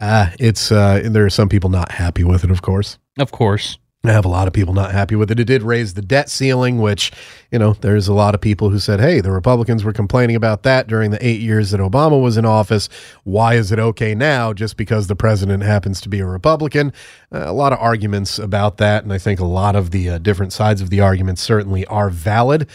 uh, 0.00 0.30
it's 0.38 0.72
uh, 0.72 1.02
there 1.04 1.24
are 1.24 1.30
some 1.30 1.48
people 1.48 1.70
not 1.70 1.92
happy 1.92 2.24
with 2.24 2.44
it. 2.44 2.50
Of 2.50 2.62
course, 2.62 2.98
Of 3.18 3.30
course. 3.30 3.78
I 4.04 4.10
have 4.10 4.24
a 4.24 4.28
lot 4.28 4.48
of 4.48 4.52
people 4.52 4.74
not 4.74 4.90
happy 4.90 5.14
with 5.14 5.30
it. 5.30 5.38
It 5.38 5.44
did 5.44 5.62
raise 5.62 5.94
the 5.94 6.02
debt 6.02 6.28
ceiling, 6.28 6.80
which, 6.80 7.12
you 7.52 7.58
know, 7.60 7.74
there's 7.74 8.08
a 8.08 8.12
lot 8.12 8.34
of 8.34 8.40
people 8.40 8.68
who 8.68 8.80
said, 8.80 8.98
hey, 8.98 9.20
the 9.20 9.30
Republicans 9.30 9.84
were 9.84 9.92
complaining 9.92 10.34
about 10.34 10.64
that 10.64 10.88
during 10.88 11.12
the 11.12 11.24
eight 11.24 11.40
years 11.40 11.70
that 11.70 11.80
Obama 11.80 12.20
was 12.20 12.36
in 12.36 12.44
office. 12.44 12.88
Why 13.22 13.54
is 13.54 13.70
it 13.70 13.78
okay 13.78 14.16
now 14.16 14.52
just 14.52 14.76
because 14.76 15.06
the 15.06 15.14
president 15.14 15.62
happens 15.62 16.00
to 16.00 16.08
be 16.08 16.18
a 16.18 16.26
Republican? 16.26 16.92
Uh, 17.32 17.44
a 17.46 17.52
lot 17.52 17.72
of 17.72 17.78
arguments 17.78 18.40
about 18.40 18.78
that. 18.78 19.04
And 19.04 19.12
I 19.12 19.18
think 19.18 19.38
a 19.38 19.44
lot 19.44 19.76
of 19.76 19.92
the 19.92 20.10
uh, 20.10 20.18
different 20.18 20.52
sides 20.52 20.80
of 20.80 20.90
the 20.90 21.00
argument 21.00 21.38
certainly 21.38 21.86
are 21.86 22.10
valid. 22.10 22.68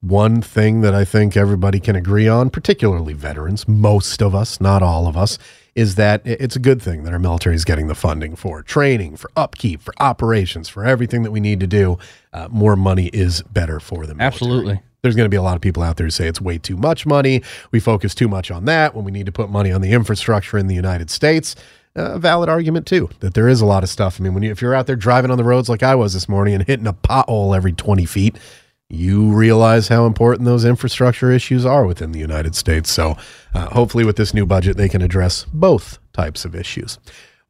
One 0.00 0.40
thing 0.40 0.80
that 0.80 0.94
I 0.94 1.04
think 1.04 1.36
everybody 1.36 1.78
can 1.78 1.94
agree 1.94 2.26
on, 2.26 2.48
particularly 2.48 3.12
veterans, 3.12 3.68
most 3.68 4.22
of 4.22 4.34
us, 4.34 4.62
not 4.62 4.82
all 4.82 5.08
of 5.08 5.16
us, 5.16 5.38
is 5.76 5.96
that 5.96 6.22
it's 6.24 6.56
a 6.56 6.58
good 6.58 6.80
thing 6.80 7.04
that 7.04 7.12
our 7.12 7.18
military 7.18 7.54
is 7.54 7.64
getting 7.64 7.86
the 7.86 7.94
funding 7.94 8.34
for 8.34 8.62
training, 8.62 9.14
for 9.14 9.30
upkeep, 9.36 9.82
for 9.82 9.92
operations, 9.98 10.70
for 10.70 10.84
everything 10.86 11.22
that 11.22 11.30
we 11.30 11.38
need 11.38 11.60
to 11.60 11.66
do. 11.66 11.98
Uh, 12.32 12.48
more 12.50 12.76
money 12.76 13.08
is 13.08 13.42
better 13.42 13.78
for 13.78 14.06
them. 14.06 14.18
Absolutely. 14.18 14.80
There's 15.02 15.14
going 15.14 15.26
to 15.26 15.30
be 15.30 15.36
a 15.36 15.42
lot 15.42 15.54
of 15.54 15.60
people 15.60 15.82
out 15.82 15.98
there 15.98 16.06
who 16.06 16.10
say 16.10 16.26
it's 16.26 16.40
way 16.40 16.56
too 16.56 16.78
much 16.78 17.04
money. 17.04 17.42
We 17.70 17.78
focus 17.78 18.14
too 18.14 18.26
much 18.26 18.50
on 18.50 18.64
that 18.64 18.94
when 18.94 19.04
we 19.04 19.12
need 19.12 19.26
to 19.26 19.32
put 19.32 19.50
money 19.50 19.70
on 19.70 19.82
the 19.82 19.92
infrastructure 19.92 20.56
in 20.56 20.66
the 20.66 20.74
United 20.74 21.10
States. 21.10 21.54
a 21.94 22.18
valid 22.18 22.48
argument 22.48 22.86
too 22.86 23.10
that 23.20 23.34
there 23.34 23.46
is 23.46 23.60
a 23.60 23.66
lot 23.66 23.82
of 23.82 23.90
stuff. 23.90 24.18
I 24.18 24.24
mean, 24.24 24.32
when 24.32 24.42
you, 24.42 24.50
if 24.50 24.62
you're 24.62 24.74
out 24.74 24.86
there 24.86 24.96
driving 24.96 25.30
on 25.30 25.36
the 25.36 25.44
roads 25.44 25.68
like 25.68 25.82
I 25.82 25.94
was 25.94 26.14
this 26.14 26.26
morning 26.26 26.54
and 26.54 26.66
hitting 26.66 26.86
a 26.86 26.94
pothole 26.94 27.54
every 27.54 27.74
20 27.74 28.06
feet, 28.06 28.38
you 28.88 29.32
realize 29.32 29.88
how 29.88 30.06
important 30.06 30.46
those 30.46 30.64
infrastructure 30.64 31.30
issues 31.32 31.66
are 31.66 31.86
within 31.86 32.12
the 32.12 32.18
United 32.18 32.54
States. 32.54 32.90
So, 32.90 33.16
uh, 33.54 33.66
hopefully, 33.70 34.04
with 34.04 34.16
this 34.16 34.32
new 34.32 34.46
budget, 34.46 34.76
they 34.76 34.88
can 34.88 35.02
address 35.02 35.44
both 35.52 35.98
types 36.12 36.44
of 36.44 36.54
issues. 36.54 36.98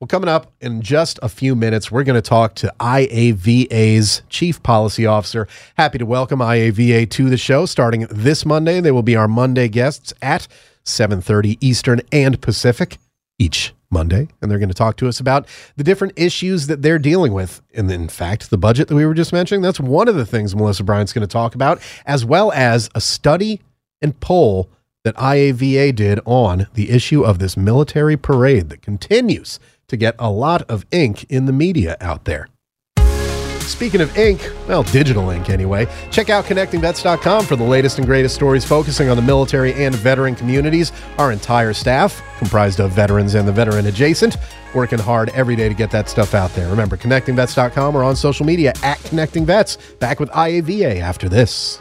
Well, 0.01 0.09
coming 0.09 0.29
up 0.29 0.53
in 0.61 0.83
just 0.83 1.19
a 1.23 1.29
few 1.29 1.57
minutes, 1.57 1.91
we're 1.91 2.05
going 2.05 2.21
to 2.21 2.29
talk 2.29 2.55
to 2.57 2.75
IAVA's 2.81 4.23
Chief 4.29 4.63
Policy 4.63 5.07
Officer. 5.07 5.49
Happy 5.79 5.97
to 5.97 6.05
welcome 6.05 6.41
IAVA 6.41 7.09
to 7.11 7.31
the 7.31 7.39
show 7.39 7.65
starting 7.65 8.07
this 8.11 8.45
Monday. 8.45 8.81
They 8.81 8.93
will 8.93 9.03
be 9.03 9.17
our 9.17 9.29
Monday 9.29 9.69
guests 9.69 10.13
at 10.21 10.49
7:30 10.85 11.57
Eastern 11.61 12.03
and 12.13 12.41
Pacific 12.41 12.99
each 13.39 13.75
Monday, 13.91 14.29
and 14.41 14.51
they're 14.51 14.59
going 14.59 14.69
to 14.69 14.75
talk 14.75 14.97
to 14.97 15.09
us 15.09 15.21
about 15.21 15.47
the 15.77 15.85
different 15.85 16.13
issues 16.17 16.67
that 16.67 16.83
they're 16.83 16.99
dealing 16.99 17.33
with. 17.33 17.63
And 17.75 17.91
in 17.91 18.09
fact, 18.09 18.51
the 18.51 18.59
budget 18.59 18.89
that 18.89 18.95
we 18.95 19.07
were 19.07 19.15
just 19.15 19.33
mentioning, 19.33 19.63
that's 19.63 19.81
one 19.81 20.09
of 20.09 20.15
the 20.15 20.27
things 20.27 20.55
Melissa 20.55 20.85
Bryant's 20.85 21.13
going 21.13 21.27
to 21.27 21.33
talk 21.33 21.55
about, 21.55 21.81
as 22.05 22.25
well 22.25 22.53
as 22.53 22.91
a 22.95 23.01
study 23.01 23.61
and 24.03 24.19
poll 24.21 24.69
that 25.05 25.15
IAVA 25.17 25.95
did 25.95 26.21
on 26.25 26.67
the 26.75 26.91
issue 26.91 27.23
of 27.23 27.39
this 27.39 27.57
military 27.57 28.17
parade 28.17 28.69
that 28.71 28.83
continues 28.83 29.61
to 29.87 29.97
get 29.97 30.17
a 30.19 30.31
lot 30.31 30.63
of 30.63 30.85
ink 30.91 31.25
in 31.29 31.47
the 31.47 31.53
media 31.53 31.97
out 32.01 32.25
there. 32.25 32.49
Speaking 33.67 34.01
of 34.01 34.17
ink, 34.17 34.53
well, 34.69 34.85
digital 34.85 35.31
ink 35.31 35.51
anyway, 35.51 35.87
check 36.11 36.31
out 36.31 36.45
connectingvets.com 36.45 37.45
for 37.45 37.57
the 37.57 37.65
latest 37.65 37.99
and 37.99 38.07
greatest 38.07 38.35
stories 38.35 38.65
focusing 38.65 39.09
on 39.09 39.17
the 39.17 39.23
military 39.23 39.75
and 39.75 39.95
veteran 39.95 40.37
communities. 40.37 40.93
Our 41.19 41.33
entire 41.33 41.73
staff, 41.73 42.23
comprised 42.39 42.81
of 42.81 42.93
veterans 42.93 43.35
and 43.35 43.47
the 43.47 43.53
veteran 43.53 43.87
adjacent, 43.87 44.37
working 44.75 45.01
hard 45.01 45.31
every 45.31 45.57
day 45.57 45.69
to 45.69 45.75
get 45.75 45.91
that 45.91 46.09
stuff 46.09 46.33
out 46.33 46.55
there. 46.55 46.69
Remember, 46.69 46.97
connectingvets.com 46.97 47.97
or 47.97 48.05
on 48.05 48.15
social 48.15 48.47
media 48.47 48.73
at 48.83 48.99
connectingvets. 48.99 49.99
Back 49.99 50.21
with 50.21 50.31
IAVA 50.31 51.01
after 51.01 51.29
this. 51.29 51.81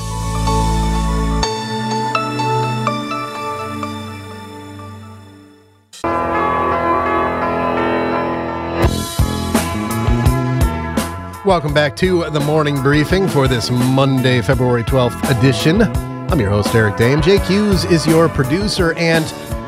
Welcome 11.43 11.73
back 11.73 11.95
to 11.95 12.29
the 12.29 12.39
morning 12.39 12.83
briefing 12.83 13.27
for 13.27 13.47
this 13.47 13.71
Monday, 13.71 14.43
February 14.43 14.83
12th 14.83 15.39
edition. 15.39 15.81
I'm 15.81 16.39
your 16.39 16.51
host, 16.51 16.75
Eric 16.75 16.97
Dehm. 16.97 17.23
Jake 17.23 17.41
Hughes 17.41 17.83
is 17.85 18.05
your 18.05 18.29
producer, 18.29 18.93
and, 18.93 19.25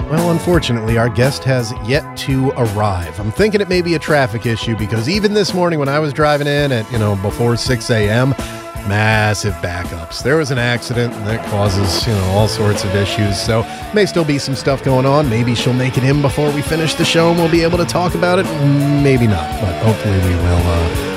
well, 0.07 0.29
unfortunately, 0.29 0.99
our 0.99 1.09
guest 1.09 1.43
has 1.45 1.73
yet 1.83 2.15
to 2.17 2.51
arrive. 2.51 3.19
I'm 3.19 3.31
thinking 3.31 3.59
it 3.59 3.69
may 3.69 3.81
be 3.81 3.95
a 3.95 3.99
traffic 3.99 4.45
issue 4.45 4.77
because 4.77 5.09
even 5.09 5.33
this 5.33 5.55
morning 5.55 5.79
when 5.79 5.89
I 5.89 5.97
was 5.97 6.13
driving 6.13 6.45
in 6.45 6.71
at, 6.71 6.89
you 6.91 6.99
know, 6.99 7.15
before 7.15 7.57
6 7.57 7.89
a.m., 7.89 8.35
massive 8.87 9.55
backups. 9.55 10.21
There 10.21 10.37
was 10.37 10.51
an 10.51 10.59
accident 10.59 11.11
and 11.15 11.25
that 11.25 11.43
causes, 11.49 12.05
you 12.05 12.13
know, 12.13 12.25
all 12.25 12.47
sorts 12.47 12.83
of 12.83 12.93
issues. 12.93 13.41
So, 13.41 13.63
may 13.95 14.05
still 14.05 14.25
be 14.25 14.37
some 14.37 14.53
stuff 14.53 14.83
going 14.83 15.07
on. 15.07 15.27
Maybe 15.27 15.55
she'll 15.55 15.73
make 15.73 15.97
it 15.97 16.03
in 16.03 16.21
before 16.21 16.51
we 16.51 16.61
finish 16.61 16.93
the 16.93 17.05
show 17.05 17.31
and 17.31 17.39
we'll 17.39 17.49
be 17.49 17.63
able 17.63 17.79
to 17.79 17.85
talk 17.85 18.13
about 18.13 18.37
it. 18.37 18.43
Maybe 19.01 19.25
not, 19.25 19.49
but 19.59 19.73
hopefully 19.81 20.19
we 20.19 20.35
will. 20.35 20.61
Uh, 20.67 21.12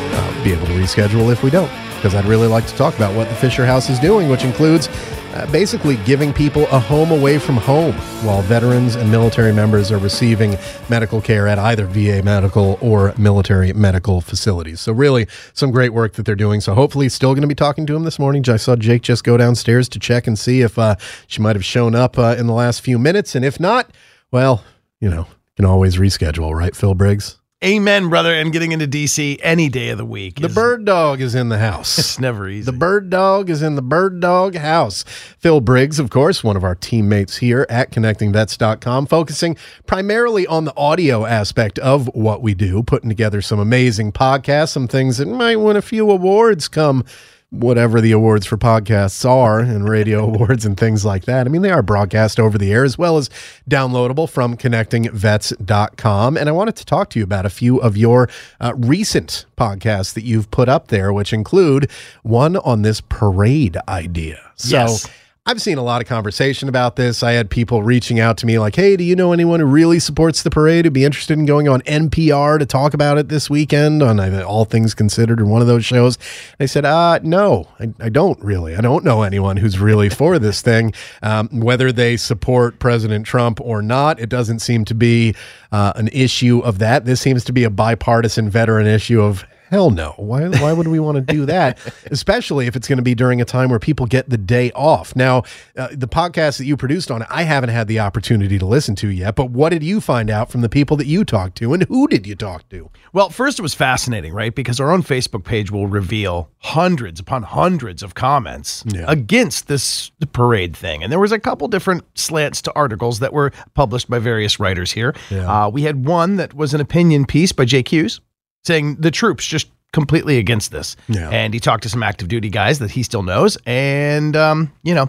be 0.46 0.52
able 0.52 0.66
to 0.66 0.72
reschedule 0.74 1.32
if 1.32 1.42
we 1.42 1.50
don't, 1.50 1.70
because 1.96 2.14
I'd 2.14 2.24
really 2.24 2.46
like 2.46 2.68
to 2.68 2.76
talk 2.76 2.94
about 2.94 3.16
what 3.16 3.28
the 3.28 3.34
Fisher 3.34 3.66
House 3.66 3.90
is 3.90 3.98
doing, 3.98 4.28
which 4.28 4.44
includes 4.44 4.88
uh, 5.34 5.44
basically 5.50 5.96
giving 6.04 6.32
people 6.32 6.68
a 6.68 6.78
home 6.78 7.10
away 7.10 7.36
from 7.36 7.56
home 7.56 7.94
while 8.24 8.42
veterans 8.42 8.94
and 8.94 9.10
military 9.10 9.52
members 9.52 9.90
are 9.90 9.98
receiving 9.98 10.56
medical 10.88 11.20
care 11.20 11.48
at 11.48 11.58
either 11.58 11.84
VA 11.86 12.22
medical 12.22 12.78
or 12.80 13.12
military 13.18 13.72
medical 13.72 14.20
facilities. 14.20 14.80
So, 14.80 14.92
really, 14.92 15.26
some 15.52 15.72
great 15.72 15.92
work 15.92 16.12
that 16.12 16.24
they're 16.24 16.36
doing. 16.36 16.60
So, 16.60 16.74
hopefully, 16.74 17.08
still 17.08 17.32
going 17.32 17.42
to 17.42 17.48
be 17.48 17.56
talking 17.56 17.84
to 17.86 17.96
him 17.96 18.04
this 18.04 18.20
morning. 18.20 18.44
I 18.48 18.56
saw 18.56 18.76
Jake 18.76 19.02
just 19.02 19.24
go 19.24 19.36
downstairs 19.36 19.88
to 19.88 19.98
check 19.98 20.28
and 20.28 20.38
see 20.38 20.60
if 20.60 20.78
uh, 20.78 20.94
she 21.26 21.42
might 21.42 21.56
have 21.56 21.64
shown 21.64 21.96
up 21.96 22.18
uh, 22.20 22.36
in 22.38 22.46
the 22.46 22.54
last 22.54 22.82
few 22.82 23.00
minutes. 23.00 23.34
And 23.34 23.44
if 23.44 23.58
not, 23.58 23.90
well, 24.30 24.62
you 25.00 25.10
know, 25.10 25.26
can 25.56 25.64
always 25.64 25.96
reschedule, 25.96 26.54
right, 26.54 26.76
Phil 26.76 26.94
Briggs? 26.94 27.40
Amen, 27.64 28.10
brother. 28.10 28.34
And 28.34 28.52
getting 28.52 28.72
into 28.72 28.86
DC 28.86 29.38
any 29.42 29.70
day 29.70 29.88
of 29.88 29.96
the 29.96 30.04
week. 30.04 30.40
The 30.40 30.48
is- 30.48 30.54
bird 30.54 30.84
dog 30.84 31.22
is 31.22 31.34
in 31.34 31.48
the 31.48 31.58
house. 31.58 31.98
It's 32.06 32.20
never 32.20 32.48
easy. 32.48 32.70
The 32.70 32.76
bird 32.76 33.08
dog 33.08 33.48
is 33.48 33.62
in 33.62 33.76
the 33.76 33.82
bird 33.82 34.20
dog 34.20 34.54
house. 34.56 35.04
Phil 35.38 35.60
Briggs, 35.62 35.98
of 35.98 36.10
course, 36.10 36.44
one 36.44 36.56
of 36.56 36.64
our 36.64 36.74
teammates 36.74 37.38
here 37.38 37.66
at 37.70 37.90
connectingvets.com, 37.90 39.06
focusing 39.06 39.56
primarily 39.86 40.46
on 40.46 40.66
the 40.66 40.76
audio 40.76 41.24
aspect 41.24 41.78
of 41.78 42.08
what 42.14 42.42
we 42.42 42.52
do, 42.52 42.82
putting 42.82 43.08
together 43.08 43.40
some 43.40 43.58
amazing 43.58 44.12
podcasts, 44.12 44.70
some 44.70 44.86
things 44.86 45.16
that 45.16 45.26
might 45.26 45.56
win 45.56 45.76
a 45.76 45.82
few 45.82 46.10
awards 46.10 46.68
come 46.68 47.04
whatever 47.50 48.00
the 48.00 48.12
awards 48.12 48.44
for 48.44 48.56
podcasts 48.56 49.24
are 49.28 49.60
and 49.60 49.88
radio 49.88 50.24
awards 50.28 50.66
and 50.66 50.76
things 50.76 51.04
like 51.04 51.24
that. 51.26 51.46
I 51.46 51.48
mean, 51.50 51.62
they 51.62 51.70
are 51.70 51.82
broadcast 51.82 52.40
over 52.40 52.58
the 52.58 52.72
air 52.72 52.84
as 52.84 52.98
well 52.98 53.16
as 53.16 53.30
downloadable 53.70 54.28
from 54.28 54.56
connectingvets.com. 54.56 56.36
And 56.36 56.48
I 56.48 56.52
wanted 56.52 56.76
to 56.76 56.84
talk 56.84 57.10
to 57.10 57.18
you 57.18 57.24
about 57.24 57.46
a 57.46 57.50
few 57.50 57.78
of 57.78 57.96
your 57.96 58.28
uh, 58.60 58.72
recent 58.76 59.46
podcasts 59.56 60.14
that 60.14 60.24
you've 60.24 60.50
put 60.50 60.68
up 60.68 60.88
there, 60.88 61.12
which 61.12 61.32
include 61.32 61.90
one 62.22 62.56
on 62.58 62.82
this 62.82 63.00
parade 63.00 63.76
idea. 63.88 64.40
So, 64.56 64.76
Yes. 64.76 65.08
I've 65.48 65.62
seen 65.62 65.78
a 65.78 65.82
lot 65.82 66.02
of 66.02 66.08
conversation 66.08 66.68
about 66.68 66.96
this. 66.96 67.22
I 67.22 67.30
had 67.30 67.50
people 67.50 67.84
reaching 67.84 68.18
out 68.18 68.36
to 68.38 68.46
me 68.46 68.58
like, 68.58 68.74
"Hey, 68.74 68.96
do 68.96 69.04
you 69.04 69.14
know 69.14 69.32
anyone 69.32 69.60
who 69.60 69.66
really 69.66 70.00
supports 70.00 70.42
the 70.42 70.50
parade 70.50 70.84
who'd 70.84 70.92
be 70.92 71.04
interested 71.04 71.38
in 71.38 71.46
going 71.46 71.68
on 71.68 71.82
NPR 71.82 72.58
to 72.58 72.66
talk 72.66 72.94
about 72.94 73.16
it 73.16 73.28
this 73.28 73.48
weekend 73.48 74.02
on 74.02 74.18
uh, 74.18 74.42
All 74.42 74.64
Things 74.64 74.92
Considered 74.92 75.40
or 75.40 75.46
one 75.46 75.60
of 75.60 75.68
those 75.68 75.84
shows?" 75.84 76.18
And 76.58 76.64
I 76.64 76.66
said, 76.66 76.84
"Uh, 76.84 77.20
no, 77.22 77.68
I, 77.78 77.92
I 78.00 78.08
don't 78.08 78.42
really. 78.42 78.74
I 78.74 78.80
don't 78.80 79.04
know 79.04 79.22
anyone 79.22 79.56
who's 79.58 79.78
really 79.78 80.08
for 80.08 80.40
this 80.40 80.62
thing. 80.62 80.92
Um, 81.22 81.48
whether 81.52 81.92
they 81.92 82.16
support 82.16 82.80
President 82.80 83.24
Trump 83.24 83.60
or 83.60 83.82
not, 83.82 84.18
it 84.18 84.28
doesn't 84.28 84.58
seem 84.58 84.84
to 84.86 84.94
be 84.96 85.36
uh, 85.70 85.92
an 85.94 86.08
issue 86.08 86.58
of 86.58 86.80
that. 86.80 87.04
This 87.04 87.20
seems 87.20 87.44
to 87.44 87.52
be 87.52 87.62
a 87.62 87.70
bipartisan 87.70 88.50
veteran 88.50 88.88
issue 88.88 89.22
of." 89.22 89.44
Hell 89.70 89.90
no. 89.90 90.14
Why, 90.16 90.48
why 90.48 90.72
would 90.72 90.86
we 90.88 91.00
want 91.00 91.16
to 91.16 91.20
do 91.34 91.46
that? 91.46 91.78
Especially 92.10 92.66
if 92.66 92.76
it's 92.76 92.86
going 92.88 92.98
to 92.98 93.02
be 93.02 93.14
during 93.14 93.40
a 93.40 93.44
time 93.44 93.68
where 93.68 93.78
people 93.78 94.06
get 94.06 94.28
the 94.30 94.36
day 94.38 94.70
off. 94.72 95.14
Now, 95.16 95.42
uh, 95.76 95.88
the 95.92 96.06
podcast 96.08 96.58
that 96.58 96.66
you 96.66 96.76
produced 96.76 97.10
on 97.10 97.22
it, 97.22 97.28
I 97.30 97.42
haven't 97.42 97.70
had 97.70 97.88
the 97.88 97.98
opportunity 98.00 98.58
to 98.58 98.66
listen 98.66 98.94
to 98.96 99.08
yet, 99.08 99.34
but 99.34 99.50
what 99.50 99.70
did 99.70 99.82
you 99.82 100.00
find 100.00 100.30
out 100.30 100.50
from 100.50 100.60
the 100.60 100.68
people 100.68 100.96
that 100.98 101.06
you 101.06 101.24
talked 101.24 101.56
to 101.58 101.72
and 101.72 101.82
who 101.84 102.06
did 102.06 102.26
you 102.26 102.34
talk 102.36 102.68
to? 102.68 102.90
Well, 103.12 103.28
first 103.30 103.58
it 103.58 103.62
was 103.62 103.74
fascinating, 103.74 104.32
right? 104.32 104.54
Because 104.54 104.78
our 104.80 104.90
own 104.92 105.02
Facebook 105.02 105.44
page 105.44 105.70
will 105.70 105.86
reveal 105.88 106.48
hundreds 106.58 107.18
upon 107.20 107.42
hundreds 107.42 108.02
of 108.02 108.14
comments 108.14 108.84
Yeah. 108.86 109.04
against 109.08 109.68
this 109.68 110.10
parade 110.32 110.76
thing. 110.76 111.02
And 111.02 111.10
there 111.10 111.18
was 111.20 111.32
a 111.32 111.38
couple 111.38 111.66
different 111.68 112.04
slants 112.18 112.62
to 112.62 112.72
articles 112.74 113.18
that 113.20 113.32
were 113.32 113.52
published 113.74 114.08
by 114.08 114.18
various 114.18 114.60
writers 114.60 114.92
here. 114.92 115.14
Yeah. 115.30 115.64
Uh, 115.66 115.68
we 115.70 115.82
had 115.82 116.06
one 116.06 116.36
that 116.36 116.54
was 116.54 116.74
an 116.74 116.80
opinion 116.80 117.26
piece 117.26 117.52
by 117.52 117.64
Jake 117.64 117.88
Hughes 117.92 118.20
saying 118.66 118.96
the 118.96 119.10
troops 119.10 119.46
just 119.46 119.70
completely 119.92 120.38
against 120.38 120.72
this. 120.72 120.96
Yeah. 121.08 121.30
And 121.30 121.54
he 121.54 121.60
talked 121.60 121.84
to 121.84 121.88
some 121.88 122.02
active 122.02 122.28
duty 122.28 122.50
guys 122.50 122.80
that 122.80 122.90
he 122.90 123.02
still 123.02 123.22
knows. 123.22 123.56
And, 123.64 124.36
um, 124.36 124.72
you 124.82 124.94
know, 124.94 125.08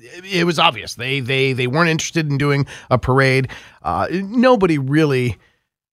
it, 0.00 0.24
it 0.24 0.44
was 0.44 0.58
obvious 0.58 0.94
they 0.94 1.20
they 1.20 1.52
they 1.52 1.66
weren't 1.66 1.88
interested 1.88 2.28
in 2.28 2.38
doing 2.38 2.66
a 2.90 2.98
parade. 2.98 3.48
Uh, 3.82 4.08
nobody 4.10 4.78
really, 4.78 5.38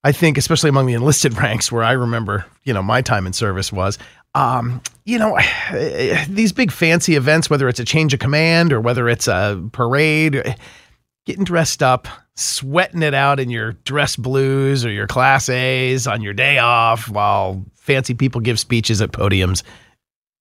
I 0.03 0.11
think, 0.11 0.37
especially 0.37 0.69
among 0.69 0.87
the 0.87 0.93
enlisted 0.93 1.37
ranks, 1.41 1.71
where 1.71 1.83
I 1.83 1.91
remember, 1.91 2.45
you 2.63 2.73
know, 2.73 2.83
my 2.83 3.01
time 3.01 3.27
in 3.27 3.33
service 3.33 3.71
was. 3.71 3.97
Um, 4.35 4.81
you 5.05 5.17
know, 5.17 5.39
these 6.29 6.51
big 6.51 6.71
fancy 6.71 7.15
events, 7.15 7.49
whether 7.49 7.67
it's 7.67 7.79
a 7.79 7.85
change 7.85 8.13
of 8.13 8.19
command 8.19 8.71
or 8.71 8.79
whether 8.79 9.09
it's 9.09 9.27
a 9.27 9.61
parade, 9.71 10.55
getting 11.25 11.43
dressed 11.43 11.81
up, 11.81 12.07
sweating 12.39 13.03
it 13.03 13.13
out 13.13 13.39
in 13.39 13.49
your 13.49 13.73
dress 13.83 14.15
blues 14.15 14.85
or 14.85 14.91
your 14.91 15.07
class 15.07 15.49
A's 15.49 16.07
on 16.07 16.21
your 16.21 16.33
day 16.33 16.57
off 16.57 17.09
while 17.09 17.65
fancy 17.75 18.13
people 18.13 18.41
give 18.41 18.59
speeches 18.59 19.01
at 19.01 19.11
podiums 19.11 19.63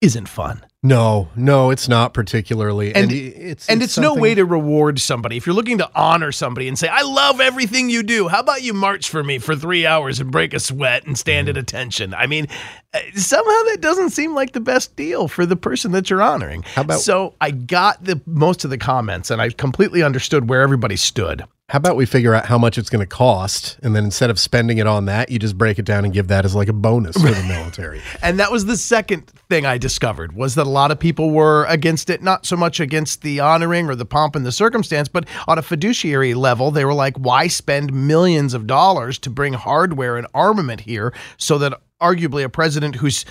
isn't 0.01 0.29
fun. 0.29 0.65
No, 0.85 1.29
no, 1.35 1.71
it's 1.71 1.89
not 1.89 2.15
particularly. 2.15 2.95
And- 2.95 3.11
it's 3.11 3.69
and 3.69 3.83
it's 3.83 3.99
no 3.99 4.15
way 4.15 4.33
to 4.37 4.45
reward 4.45 5.01
somebody. 5.01 5.37
If 5.37 5.45
you're 5.45 5.57
looking 5.57 5.79
to 5.79 5.91
honor 5.93 6.31
somebody 6.31 6.69
and 6.69 6.79
say, 6.79 6.87
I 6.87 7.03
love 7.03 7.41
everything 7.41 7.91
you 7.91 8.05
do, 8.05 8.29
how 8.29 8.39
about 8.39 8.63
you 8.63 8.75
march 8.75 9.11
for 9.11 9.25
me 9.25 9.39
for 9.41 9.57
three 9.57 9.87
hours 9.87 10.21
and 10.21 10.31
break 10.31 10.55
a 10.55 10.61
sweat 10.61 11.05
and 11.05 11.19
stand 11.19 11.49
at 11.49 11.57
Mm-hmm. 11.57 11.61
attention? 11.63 12.15
I 12.15 12.29
mean, 12.29 12.47
uh, 12.95 13.01
somehow 13.17 13.51
that 13.71 13.79
doesn't 13.81 14.11
seem 14.11 14.37
like 14.37 14.53
the 14.53 14.61
best 14.61 14.95
deal 14.95 15.27
for 15.27 15.45
the 15.45 15.57
person 15.57 15.91
that 15.93 16.09
you're 16.11 16.23
honoring. 16.23 16.63
How 16.63 16.83
about- 16.83 17.01
so 17.01 17.35
I 17.41 17.51
got 17.51 18.05
the 18.05 18.21
most 18.25 18.63
of 18.63 18.71
the 18.71 18.79
comments 18.79 19.33
and 19.33 19.43
I 19.43 19.51
completely 19.51 20.05
understood 20.05 20.49
where 20.49 20.61
everybody 20.63 20.95
stood. 20.95 21.43
How 21.69 21.77
about 21.77 21.97
we 21.97 22.07
figure 22.07 22.35
out 22.35 22.47
how 22.47 22.57
much 22.57 22.79
it's 22.79 22.89
going 22.89 23.01
to 23.01 23.07
cost, 23.07 23.79
and 23.83 23.95
then 23.95 24.05
instead 24.05 24.31
of 24.31 24.39
spending 24.39 24.79
it 24.79 24.87
on 24.87 25.05
that, 25.05 25.31
you 25.31 25.39
just 25.39 25.59
break 25.59 25.79
it 25.79 25.85
down 25.85 26.07
and 26.07 26.15
give 26.15 26.29
that 26.29 26.47
as 26.47 26.55
like 26.55 26.69
a 26.69 26.73
bonus 26.73 27.15
for 27.15 27.31
the 27.31 27.43
military. 27.47 28.01
And 28.23 28.41
that 28.41 28.51
was 28.51 28.65
the 28.65 28.77
second 28.79 29.27
thing 29.51 29.67
I 29.67 29.77
discovered 29.77 30.33
was 30.35 30.55
that 30.55 30.67
a 30.67 30.71
lot 30.71 30.91
of 30.91 30.99
people 30.99 31.29
were 31.29 31.67
against 31.67 32.09
it, 32.09 32.23
not 32.23 32.47
so 32.47 32.57
much 32.57 32.81
against 32.81 33.21
the 33.21 33.41
honoring 33.41 33.91
or 33.91 33.95
the 33.95 34.07
pomp 34.07 34.35
and 34.35 34.47
the 34.47 34.53
circumstance, 34.53 35.09
but 35.09 35.29
on 35.47 35.59
a 35.59 35.63
fiduciary 35.63 36.33
level, 36.33 36.71
they 36.71 36.87
were 36.87 36.95
like, 36.95 37.19
why 37.19 37.49
spend 37.49 37.93
millions 37.93 38.55
of 38.55 38.67
dollars 38.67 39.19
to 39.19 39.29
bring 39.29 39.53
hardware 39.53 40.17
and 40.17 40.27
armament 40.33 40.81
here 40.81 41.13
so 41.37 41.59
that 41.59 41.79
arguably 42.01 42.45
a 42.45 42.49
president 42.49 42.95
who's 42.95 43.27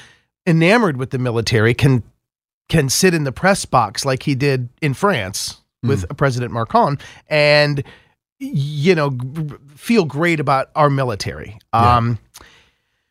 enamored 0.45 0.97
with 0.97 1.09
the 1.09 1.17
military 1.17 1.73
can 1.73 2.03
can 2.69 2.87
sit 2.89 3.15
in 3.15 3.23
the 3.23 3.31
press 3.31 3.65
box 3.65 4.05
like 4.05 4.23
he 4.23 4.35
did 4.35 4.69
in 4.81 4.93
France 4.93 5.61
with 5.81 6.07
mm. 6.07 6.17
President 6.17 6.53
Macron 6.53 6.99
and 7.27 7.83
you 8.39 8.93
know 8.95 9.11
g- 9.11 9.55
feel 9.75 10.05
great 10.05 10.39
about 10.39 10.69
our 10.75 10.89
military. 10.89 11.57
Um 11.73 12.19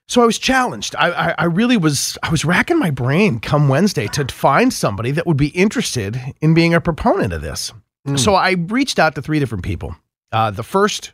so 0.08 0.22
I 0.22 0.26
was 0.26 0.38
challenged. 0.38 0.94
I, 0.96 1.10
I, 1.10 1.34
I 1.36 1.44
really 1.46 1.76
was. 1.76 2.16
I 2.22 2.30
was 2.30 2.44
racking 2.44 2.78
my 2.78 2.92
brain 2.92 3.40
come 3.40 3.68
Wednesday 3.68 4.06
to 4.08 4.24
find 4.32 4.72
somebody 4.72 5.10
that 5.10 5.26
would 5.26 5.36
be 5.36 5.48
interested 5.48 6.16
in 6.40 6.54
being 6.54 6.74
a 6.74 6.80
proponent 6.80 7.32
of 7.32 7.42
this. 7.42 7.72
So 8.14 8.36
I 8.36 8.52
reached 8.52 9.00
out 9.00 9.16
to 9.16 9.22
three 9.22 9.40
different 9.40 9.64
people. 9.64 9.96
Uh, 10.30 10.52
the 10.52 10.62
first 10.62 11.12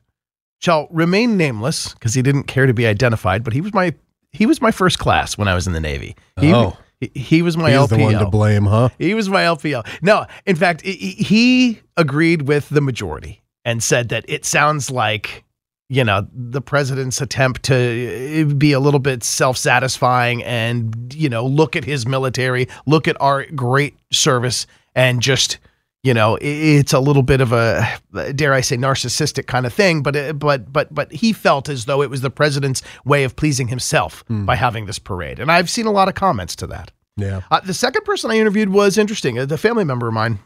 shall 0.58 0.88
remain 0.90 1.38
nameless 1.38 1.94
because 1.94 2.12
he 2.12 2.20
didn't 2.20 2.42
care 2.44 2.66
to 2.66 2.74
be 2.74 2.86
identified, 2.86 3.42
but 3.44 3.54
he 3.54 3.62
was 3.62 3.72
my 3.72 3.94
he 4.30 4.44
was 4.44 4.60
my 4.60 4.70
first 4.70 4.98
class 4.98 5.38
when 5.38 5.48
I 5.48 5.54
was 5.54 5.66
in 5.66 5.72
the 5.72 5.80
Navy. 5.80 6.14
He, 6.38 6.52
Oh. 6.52 6.76
he, 7.00 7.10
he 7.14 7.40
was 7.40 7.56
my 7.56 7.70
He's 7.70 7.78
LPO. 7.78 7.88
the 7.88 7.98
one 7.98 8.12
to 8.18 8.26
blame, 8.26 8.66
huh? 8.66 8.90
He 8.98 9.14
was 9.14 9.30
my 9.30 9.44
LPO. 9.44 9.86
No, 10.02 10.26
in 10.44 10.54
fact, 10.56 10.82
he 10.82 11.80
agreed 11.96 12.42
with 12.42 12.68
the 12.68 12.82
majority 12.82 13.41
and 13.64 13.82
said 13.82 14.08
that 14.08 14.24
it 14.28 14.44
sounds 14.44 14.90
like, 14.90 15.44
you 15.88 16.04
know, 16.04 16.26
the 16.32 16.60
president's 16.60 17.20
attempt 17.20 17.62
to 17.64 18.42
uh, 18.50 18.54
be 18.54 18.72
a 18.72 18.80
little 18.80 19.00
bit 19.00 19.22
self 19.22 19.56
satisfying 19.56 20.42
and, 20.42 21.14
you 21.14 21.28
know, 21.28 21.44
look 21.44 21.76
at 21.76 21.84
his 21.84 22.06
military, 22.06 22.66
look 22.86 23.06
at 23.06 23.20
our 23.20 23.44
great 23.54 23.94
service, 24.10 24.66
and 24.94 25.20
just, 25.20 25.58
you 26.02 26.14
know, 26.14 26.36
it's 26.40 26.92
a 26.92 26.98
little 26.98 27.22
bit 27.22 27.40
of 27.40 27.52
a, 27.52 27.86
dare 28.34 28.54
I 28.54 28.60
say, 28.62 28.76
narcissistic 28.76 29.46
kind 29.46 29.66
of 29.66 29.72
thing. 29.72 30.02
But, 30.02 30.38
but, 30.38 30.72
but, 30.72 30.92
but 30.94 31.12
he 31.12 31.32
felt 31.32 31.68
as 31.68 31.84
though 31.84 32.02
it 32.02 32.10
was 32.10 32.22
the 32.22 32.30
president's 32.30 32.82
way 33.04 33.22
of 33.24 33.36
pleasing 33.36 33.68
himself 33.68 34.24
by 34.28 34.56
having 34.56 34.86
this 34.86 34.98
parade. 34.98 35.38
And 35.38 35.52
I've 35.52 35.70
seen 35.70 35.86
a 35.86 35.92
lot 35.92 36.08
of 36.08 36.14
comments 36.14 36.56
to 36.56 36.66
that. 36.68 36.90
Yeah. 37.16 37.42
Uh, 37.50 37.60
the 37.60 37.74
second 37.74 38.04
person 38.04 38.30
I 38.30 38.38
interviewed 38.38 38.70
was 38.70 38.96
interesting. 38.98 39.38
Uh, 39.38 39.44
The 39.44 39.58
family 39.58 39.84
member 39.84 40.08
of 40.08 40.14
mine, 40.14 40.38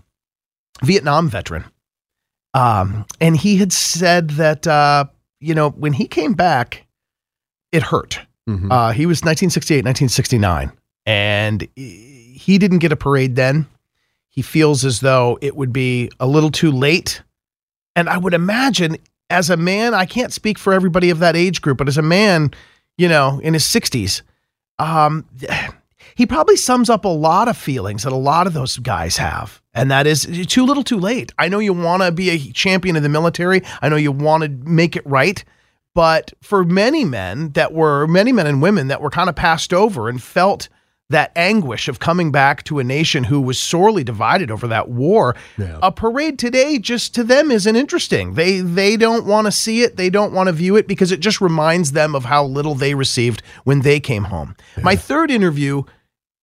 Vietnam 0.83 1.29
veteran. 1.31 1.65
Um, 2.57 3.05
and 3.21 3.37
he 3.37 3.59
had 3.59 3.73
said 3.73 4.31
that, 4.31 4.67
uh, 4.67 5.05
you 5.41 5.55
know, 5.55 5.71
when 5.71 5.93
he 5.93 6.07
came 6.07 6.33
back, 6.33 6.87
it 7.71 7.83
hurt. 7.83 8.21
Mhm. 8.49 8.71
Uh, 8.71 8.93
he 8.93 9.07
was 9.07 9.23
1968, 9.23 9.85
1969, 9.85 10.73
and 11.05 11.69
he 11.77 12.59
didn't 12.59 12.79
get 12.79 12.93
a 12.93 12.97
parade 12.97 13.37
then. 13.37 13.67
He 14.29 14.41
feels 14.43 14.85
as 14.85 15.01
though 15.01 15.39
it 15.43 15.57
would 15.57 15.73
be 15.73 16.11
a 16.21 16.27
little 16.27 16.51
too 16.51 16.71
late. 16.71 17.23
And 17.95 18.09
I 18.09 18.19
would 18.19 18.35
imagine, 18.35 18.97
as 19.31 19.51
a 19.51 19.57
man, 19.57 19.95
I 19.95 20.07
can't 20.07 20.33
speak 20.33 20.59
for 20.59 20.73
everybody 20.73 21.11
of 21.11 21.19
that 21.19 21.37
age 21.37 21.61
group, 21.61 21.79
but 21.79 21.89
as 21.89 21.99
a 21.99 22.03
man, 22.03 22.53
you 22.97 23.09
know, 23.09 23.41
in 23.43 23.55
his 23.55 23.65
60s, 23.65 24.23
um, 24.79 25.25
he 26.17 26.27
probably 26.27 26.57
sums 26.57 26.91
up 26.91 27.05
a 27.05 27.09
lot 27.09 27.47
of 27.47 27.57
feelings 27.57 28.03
that 28.03 28.13
a 28.13 28.17
lot 28.17 28.47
of 28.47 28.53
those 28.55 28.79
guys 28.79 29.19
have. 29.19 29.63
And 29.75 29.91
that 29.91 30.07
is 30.07 30.27
too 30.49 30.65
little 30.65 30.83
too 30.83 30.99
late. 30.99 31.33
I 31.39 31.49
know 31.49 31.59
you 31.61 31.73
want 31.75 32.03
to 32.03 32.11
be 32.11 32.31
a 32.31 32.39
champion 32.53 32.97
of 32.97 33.03
the 33.03 33.09
military. 33.09 33.63
I 33.83 33.89
know 33.89 33.97
you 33.97 34.11
want 34.13 34.43
to 34.43 34.49
make 34.49 34.97
it 34.97 35.07
right. 35.07 35.45
But 35.95 36.33
for 36.43 36.65
many 36.65 37.05
men 37.05 37.51
that 37.53 37.73
were, 37.73 38.07
many 38.07 38.33
men 38.33 38.47
and 38.47 38.61
women 38.61 38.89
that 38.89 39.01
were 39.01 39.11
kind 39.11 39.29
of 39.29 39.37
passed 39.37 39.73
over 39.73 40.09
and 40.09 40.23
felt 40.23 40.69
that 41.09 41.31
anguish 41.37 41.87
of 41.89 42.01
coming 42.01 42.33
back 42.33 42.65
to 42.65 42.81
a 42.81 42.85
nation 42.85 43.25
who 43.25 43.41
was 43.41 43.61
sorely 43.61 44.03
divided 44.03 44.51
over 44.51 44.67
that 44.67 44.89
war, 44.89 45.37
Yeah. 45.57 45.79
a 45.83 45.93
parade 45.93 46.37
today 46.39 46.79
just 46.79 47.15
to 47.15 47.23
them 47.23 47.51
isn't 47.53 47.77
interesting. 47.77 48.35
They 48.35 48.59
they 48.61 48.97
don't 48.97 49.25
want 49.25 49.47
to 49.47 49.53
see 49.53 49.83
it. 49.83 49.97
They 49.97 50.11
don't 50.11 50.33
want 50.33 50.49
to 50.49 50.53
view 50.53 50.75
it 50.75 50.89
because 50.89 51.13
it 51.13 51.21
just 51.21 51.41
reminds 51.41 51.93
them 51.93 52.17
of 52.17 52.25
how 52.25 52.45
little 52.45 52.75
they 52.75 52.95
received 52.95 53.41
when 53.63 53.83
they 53.83 54.01
came 54.01 54.25
home. 54.25 54.57
My 54.83 54.97
third 54.97 55.31
interview 55.31 55.85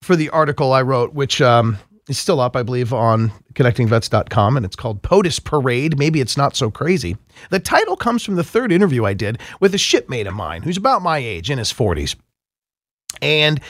for 0.04 0.16
the 0.16 0.30
article 0.30 0.74
I 0.74 0.82
wrote, 0.82 1.14
which 1.14 1.42
um, 1.42 1.78
is 2.10 2.20
still 2.20 2.40
up, 2.40 2.56
I 2.56 2.64
believe, 2.64 2.94
on 2.94 3.32
connectingvets.com, 3.54 4.58
and 4.58 4.66
it's 4.66 4.76
called 4.76 5.02
POTUS 5.02 5.44
Parade. 5.44 5.98
Maybe 5.98 6.22
it's 6.22 6.38
not 6.38 6.56
so 6.56 6.70
crazy. 6.70 7.18
The 7.50 7.60
title 7.60 7.96
comes 7.96 8.24
from 8.24 8.36
the 8.36 8.44
third 8.44 8.72
interview 8.72 9.06
I 9.06 9.14
did 9.14 9.40
with 9.60 9.74
a 9.74 9.78
shipmate 9.78 10.28
of 10.28 10.34
mine 10.34 10.64
who's 10.64 10.78
about 10.78 11.02
my 11.02 11.18
age, 11.18 11.50
in 11.50 11.58
his 11.58 11.72
40s. 11.72 12.16
And 13.22 13.62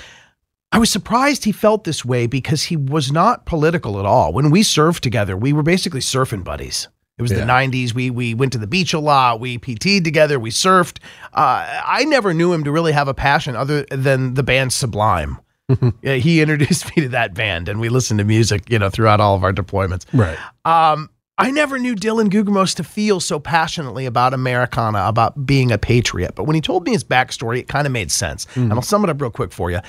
I 0.72 0.80
was 0.80 0.90
surprised 0.90 1.44
he 1.44 1.52
felt 1.52 1.84
this 1.84 2.04
way 2.04 2.26
because 2.26 2.64
he 2.64 2.76
was 2.76 3.12
not 3.12 3.46
political 3.46 4.00
at 4.00 4.06
all. 4.06 4.34
When 4.34 4.50
we 4.50 4.64
served 4.64 5.04
together, 5.04 5.38
we 5.38 5.54
were 5.54 5.62
basically 5.62 6.00
surfing 6.00 6.44
buddies. 6.44 6.88
It 7.20 7.22
was 7.22 7.30
the 7.32 7.42
90s. 7.42 7.94
We 7.94 8.10
we 8.10 8.34
went 8.34 8.54
to 8.54 8.58
the 8.58 8.66
beach 8.66 8.92
a 8.92 9.00
lot. 9.00 9.40
We 9.40 9.60
PT'd 9.60 10.04
together. 10.04 10.40
We 10.40 10.50
surfed. 10.50 10.98
Uh, 11.32 11.82
I 11.86 12.06
never 12.06 12.34
knew 12.34 12.52
him 12.52 12.64
to 12.64 12.72
really 12.72 12.92
have 12.92 13.08
a 13.08 13.14
passion 13.14 13.56
other 13.56 13.86
than 13.92 14.34
the 14.34 14.42
band 14.42 14.74
Sublime. 14.74 15.38
Yeah, 16.02 16.16
he 16.16 16.42
introduced 16.42 16.96
me 16.96 17.04
to 17.04 17.10
that 17.10 17.34
band, 17.34 17.70
and 17.70 17.80
we 17.80 17.90
listened 17.90 18.18
to 18.20 18.24
music, 18.24 18.70
you 18.70 18.80
know, 18.80 18.90
throughout 18.90 19.20
all 19.20 19.36
of 19.36 19.44
our 19.44 19.54
deployments. 19.54 20.06
Right. 20.14 20.38
Um, 20.66 21.10
I 21.38 21.50
never 21.50 21.80
knew 21.80 21.96
Dylan 21.96 22.30
Gugramos 22.30 22.76
to 22.76 22.84
feel 22.84 23.20
so 23.20 23.40
passionately 23.40 24.06
about 24.06 24.34
Americana, 24.34 25.06
about 25.08 25.46
being 25.46 25.72
a 25.72 25.78
patriot. 25.78 26.36
But 26.36 26.44
when 26.44 26.56
he 26.56 26.62
told 26.62 26.86
me 26.86 26.92
his 26.92 27.04
backstory, 27.04 27.60
it 27.60 27.68
kind 27.68 27.88
of 27.88 27.94
made 27.94 28.12
sense. 28.12 28.46
And 28.56 28.72
I'll 28.74 28.82
sum 28.82 29.04
it 29.04 29.10
up 29.10 29.20
real 29.20 29.32
quick 29.32 29.52
for 29.52 29.72
you. 29.72 29.80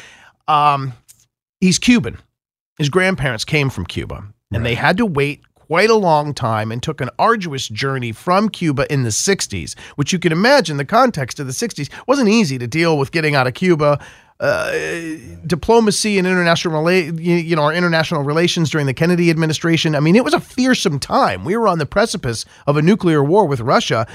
Um, 0.48 0.94
he's 1.60 1.78
Cuban. 1.78 2.18
His 2.78 2.88
grandparents 2.88 3.44
came 3.44 3.70
from 3.70 3.86
Cuba, 3.86 4.24
and 4.52 4.64
they 4.64 4.74
had 4.74 4.96
to 4.96 5.06
wait 5.06 5.42
quite 5.54 5.90
a 5.90 5.94
long 5.94 6.34
time 6.34 6.70
and 6.70 6.82
took 6.82 7.00
an 7.00 7.08
arduous 7.18 7.68
journey 7.68 8.12
from 8.12 8.48
Cuba 8.48 8.90
in 8.92 9.02
the 9.02 9.10
60s, 9.10 9.78
which 9.96 10.12
you 10.12 10.18
can 10.18 10.30
imagine 10.30 10.76
the 10.76 10.84
context 10.84 11.40
of 11.40 11.46
the 11.46 11.52
60s 11.52 11.88
wasn't 12.06 12.28
easy 12.28 12.58
to 12.58 12.66
deal 12.66 12.98
with 12.98 13.12
getting 13.12 13.34
out 13.34 13.46
of 13.46 13.54
Cuba. 13.54 13.98
Uh, 14.40 14.72
diplomacy 15.46 16.18
and 16.18 16.26
international 16.26 16.74
rela- 16.74 17.20
you, 17.20 17.54
know 17.54 17.62
our 17.62 17.72
international 17.72 18.24
relations 18.24 18.68
during 18.68 18.86
the 18.86 18.92
Kennedy 18.92 19.30
administration. 19.30 19.94
I 19.94 20.00
mean, 20.00 20.16
it 20.16 20.24
was 20.24 20.34
a 20.34 20.40
fearsome 20.40 20.98
time. 20.98 21.44
We 21.44 21.56
were 21.56 21.68
on 21.68 21.78
the 21.78 21.86
precipice 21.86 22.44
of 22.66 22.76
a 22.76 22.82
nuclear 22.82 23.22
war 23.22 23.46
with 23.46 23.60
Russia 23.60 24.06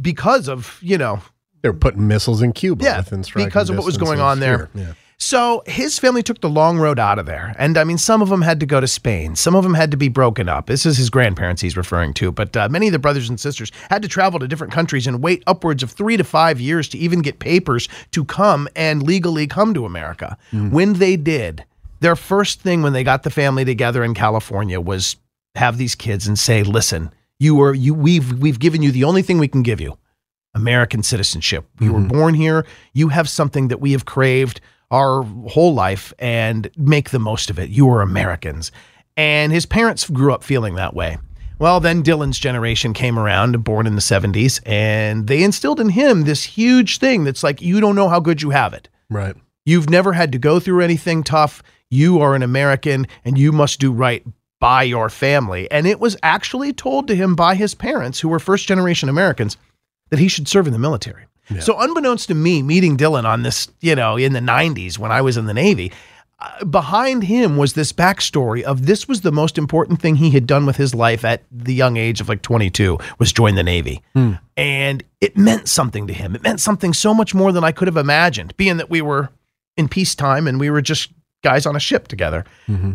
because 0.00 0.48
of 0.48 0.78
you 0.82 0.98
know 0.98 1.20
They 1.62 1.68
were 1.68 1.76
putting 1.76 2.08
missiles 2.08 2.42
in 2.42 2.52
Cuba 2.52 2.84
Yeah, 2.84 3.02
because 3.34 3.70
of 3.70 3.76
what 3.76 3.86
was 3.86 3.96
going 3.98 4.20
on 4.20 4.40
there. 4.40 4.68
here. 4.74 4.86
Yeah. 4.86 4.92
So 5.22 5.62
his 5.66 5.98
family 5.98 6.22
took 6.22 6.40
the 6.40 6.48
long 6.48 6.78
road 6.78 6.98
out 6.98 7.18
of 7.18 7.26
there. 7.26 7.54
And 7.58 7.76
I 7.76 7.84
mean, 7.84 7.98
some 7.98 8.22
of 8.22 8.30
them 8.30 8.40
had 8.40 8.58
to 8.60 8.66
go 8.66 8.80
to 8.80 8.88
Spain. 8.88 9.36
Some 9.36 9.54
of 9.54 9.62
them 9.62 9.74
had 9.74 9.90
to 9.90 9.98
be 9.98 10.08
broken 10.08 10.48
up. 10.48 10.66
This 10.66 10.86
is 10.86 10.96
his 10.96 11.10
grandparents 11.10 11.60
he's 11.60 11.76
referring 11.76 12.14
to. 12.14 12.32
But 12.32 12.56
uh, 12.56 12.70
many 12.70 12.86
of 12.86 12.92
the 12.92 12.98
brothers 12.98 13.28
and 13.28 13.38
sisters 13.38 13.70
had 13.90 14.00
to 14.00 14.08
travel 14.08 14.40
to 14.40 14.48
different 14.48 14.72
countries 14.72 15.06
and 15.06 15.22
wait 15.22 15.44
upwards 15.46 15.82
of 15.82 15.90
three 15.90 16.16
to 16.16 16.24
five 16.24 16.58
years 16.58 16.88
to 16.88 16.98
even 16.98 17.20
get 17.20 17.38
papers 17.38 17.86
to 18.12 18.24
come 18.24 18.66
and 18.74 19.02
legally 19.02 19.46
come 19.46 19.74
to 19.74 19.84
America. 19.84 20.38
When 20.52 20.94
they 20.94 21.16
did, 21.16 21.66
their 22.00 22.16
first 22.16 22.62
thing 22.62 22.80
when 22.80 22.94
they 22.94 23.04
got 23.04 23.22
the 23.22 23.30
family 23.30 23.66
together 23.66 24.02
in 24.02 24.14
California 24.14 24.80
was 24.80 25.16
have 25.54 25.76
these 25.76 25.94
kids 25.94 26.26
and 26.26 26.38
say, 26.38 26.62
listen, 26.62 27.10
you 27.38 27.60
are 27.60 27.74
you 27.74 27.92
we've 27.92 28.38
we've 28.40 28.58
given 28.58 28.82
you 28.82 28.90
the 28.90 29.04
only 29.04 29.20
thing 29.20 29.38
we 29.38 29.48
can 29.48 29.62
give 29.62 29.82
you. 29.82 29.98
American 30.54 31.02
citizenship. 31.02 31.68
You 31.78 31.92
were 31.92 32.00
born 32.00 32.34
here. 32.34 32.66
You 32.92 33.08
have 33.08 33.28
something 33.28 33.68
that 33.68 33.80
we 33.80 33.92
have 33.92 34.04
craved 34.04 34.60
our 34.90 35.22
whole 35.48 35.74
life 35.74 36.12
and 36.18 36.70
make 36.76 37.10
the 37.10 37.18
most 37.18 37.50
of 37.50 37.58
it. 37.58 37.70
You 37.70 37.88
are 37.90 38.02
Americans. 38.02 38.72
And 39.16 39.52
his 39.52 39.66
parents 39.66 40.08
grew 40.08 40.32
up 40.32 40.42
feeling 40.42 40.74
that 40.74 40.94
way. 40.94 41.18
Well, 41.58 41.78
then 41.78 42.02
Dylan's 42.02 42.38
generation 42.38 42.94
came 42.94 43.18
around, 43.18 43.62
born 43.64 43.86
in 43.86 43.94
the 43.94 44.00
70s, 44.00 44.60
and 44.64 45.26
they 45.26 45.42
instilled 45.42 45.78
in 45.78 45.90
him 45.90 46.22
this 46.22 46.42
huge 46.42 46.98
thing 46.98 47.24
that's 47.24 47.42
like, 47.42 47.60
you 47.60 47.80
don't 47.80 47.96
know 47.96 48.08
how 48.08 48.18
good 48.18 48.40
you 48.40 48.50
have 48.50 48.72
it. 48.72 48.88
Right. 49.10 49.36
You've 49.66 49.90
never 49.90 50.14
had 50.14 50.32
to 50.32 50.38
go 50.38 50.58
through 50.58 50.80
anything 50.80 51.22
tough. 51.22 51.62
You 51.90 52.20
are 52.20 52.34
an 52.34 52.42
American 52.42 53.06
and 53.26 53.36
you 53.36 53.52
must 53.52 53.78
do 53.78 53.92
right 53.92 54.24
by 54.58 54.84
your 54.84 55.10
family. 55.10 55.70
And 55.70 55.86
it 55.86 56.00
was 56.00 56.16
actually 56.22 56.72
told 56.72 57.06
to 57.08 57.14
him 57.14 57.36
by 57.36 57.54
his 57.56 57.74
parents, 57.74 58.20
who 58.20 58.28
were 58.28 58.38
first 58.38 58.66
generation 58.66 59.08
Americans, 59.08 59.58
that 60.08 60.18
he 60.18 60.28
should 60.28 60.48
serve 60.48 60.66
in 60.66 60.72
the 60.72 60.78
military. 60.78 61.24
So, 61.58 61.78
unbeknownst 61.78 62.28
to 62.28 62.34
me, 62.34 62.62
meeting 62.62 62.96
Dylan 62.96 63.24
on 63.24 63.42
this, 63.42 63.68
you 63.80 63.94
know, 63.96 64.16
in 64.16 64.32
the 64.32 64.40
90s 64.40 64.98
when 64.98 65.10
I 65.10 65.20
was 65.20 65.36
in 65.36 65.46
the 65.46 65.54
Navy, 65.54 65.90
uh, 66.38 66.64
behind 66.64 67.24
him 67.24 67.56
was 67.56 67.72
this 67.74 67.92
backstory 67.92 68.62
of 68.62 68.86
this 68.86 69.08
was 69.08 69.22
the 69.22 69.32
most 69.32 69.58
important 69.58 70.00
thing 70.00 70.14
he 70.16 70.30
had 70.30 70.46
done 70.46 70.64
with 70.64 70.76
his 70.76 70.94
life 70.94 71.24
at 71.24 71.42
the 71.50 71.74
young 71.74 71.96
age 71.96 72.20
of 72.20 72.28
like 72.28 72.40
22 72.42 72.98
was 73.18 73.32
join 73.32 73.56
the 73.56 73.62
Navy. 73.62 74.02
And 74.56 75.02
it 75.20 75.36
meant 75.36 75.68
something 75.68 76.06
to 76.06 76.12
him. 76.14 76.34
It 76.34 76.42
meant 76.42 76.60
something 76.60 76.94
so 76.94 77.12
much 77.12 77.34
more 77.34 77.52
than 77.52 77.64
I 77.64 77.72
could 77.72 77.88
have 77.88 77.96
imagined, 77.96 78.56
being 78.56 78.76
that 78.78 78.88
we 78.88 79.02
were 79.02 79.28
in 79.76 79.88
peacetime 79.88 80.46
and 80.46 80.58
we 80.60 80.70
were 80.70 80.80
just 80.82 81.10
guys 81.42 81.66
on 81.66 81.74
a 81.76 81.80
ship 81.80 82.06
together. 82.08 82.44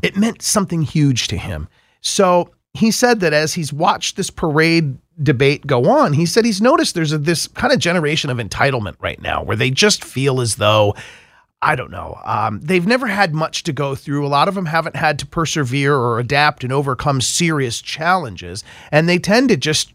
It 0.01 0.15
meant 0.17 0.41
something 0.41 0.81
huge 0.81 1.27
to 1.27 1.37
him. 1.37 1.67
So 2.01 2.49
he 2.73 2.89
said 2.91 3.19
that 3.21 3.33
as 3.33 3.53
he's 3.53 3.71
watched 3.73 4.15
this 4.17 4.29
parade 4.29 4.97
debate 5.21 5.65
go 5.65 5.89
on, 5.89 6.13
he 6.13 6.25
said 6.25 6.45
he's 6.45 6.61
noticed 6.61 6.95
there's 6.95 7.13
a, 7.13 7.17
this 7.17 7.47
kind 7.47 7.73
of 7.73 7.79
generation 7.79 8.29
of 8.29 8.37
entitlement 8.37 8.95
right 8.99 9.21
now 9.21 9.43
where 9.43 9.55
they 9.55 9.71
just 9.71 10.03
feel 10.03 10.41
as 10.41 10.55
though 10.55 10.95
I 11.61 11.75
don't 11.75 11.89
know. 11.89 12.19
Um, 12.23 12.59
they've 12.61 12.85
never 12.85 13.07
had 13.07 13.33
much 13.33 13.63
to 13.63 13.73
go 13.73 13.95
through. 13.95 14.25
A 14.25 14.29
lot 14.29 14.47
of 14.47 14.53
them 14.53 14.67
haven't 14.67 14.95
had 14.95 15.17
to 15.19 15.25
persevere 15.25 15.95
or 15.95 16.19
adapt 16.19 16.63
and 16.63 16.71
overcome 16.71 17.21
serious 17.21 17.81
challenges. 17.81 18.63
And 18.91 19.09
they 19.09 19.17
tend 19.17 19.49
to 19.49 19.57
just, 19.57 19.91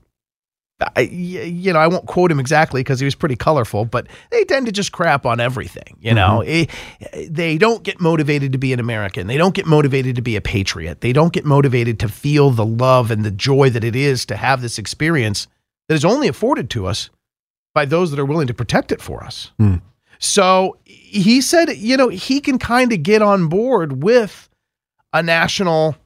I, 0.97 1.01
you 1.03 1.73
know, 1.73 1.79
I 1.79 1.87
won't 1.87 2.07
quote 2.07 2.31
him 2.31 2.41
exactly 2.41 2.81
because 2.81 3.01
he 3.01 3.05
was 3.05 3.15
pretty 3.15 3.37
colorful, 3.37 3.85
but 3.85 4.07
they 4.31 4.45
tend 4.45 4.67
to 4.67 4.73
just 4.73 4.93
crap 4.93 5.27
on 5.27 5.41
everything. 5.41 5.97
You 6.01 6.15
know, 6.15 6.43
mm-hmm. 6.45 7.33
they 7.33 7.59
don't 7.59 7.83
get 7.83 8.01
motivated 8.01 8.53
to 8.53 8.59
be 8.59 8.73
an 8.73 8.81
American. 8.81 9.27
They 9.27 9.37
don't 9.37 9.55
get 9.55 9.67
motivated 9.67 10.17
to 10.17 10.23
be 10.23 10.37
a 10.37 10.41
patriot. 10.41 11.01
They 11.01 11.13
don't 11.13 11.33
get 11.33 11.45
motivated 11.45 12.01
to 12.01 12.09
feel 12.09 12.51
the 12.51 12.67
love 12.67 13.11
and 13.11 13.25
the 13.25 13.31
joy 13.31 13.71
that 13.71 13.85
it 13.85 13.95
is 13.95 14.25
to 14.27 14.37
have 14.37 14.63
this 14.63 14.79
experience 14.79 15.47
that 15.89 15.95
is 15.95 16.05
only 16.05 16.29
afforded 16.29 16.71
to 16.71 16.87
us 16.87 17.11
by 17.75 17.85
those 17.85 18.11
that 18.11 18.19
are 18.19 18.25
willing 18.25 18.47
to 18.47 18.55
protect 18.55 18.93
it 18.93 19.03
for 19.03 19.23
us. 19.23 19.53
Mm. 19.61 19.83
So 20.19 20.79
he 20.85 21.41
said, 21.41 21.77
you 21.77 21.97
know, 21.97 22.09
he 22.09 22.41
can 22.41 22.59
kind 22.59 22.93
of 22.93 23.03
get 23.03 23.23
on 23.23 23.49
board 23.49 24.03
with 24.03 24.49
a 25.13 25.23
national 25.23 25.97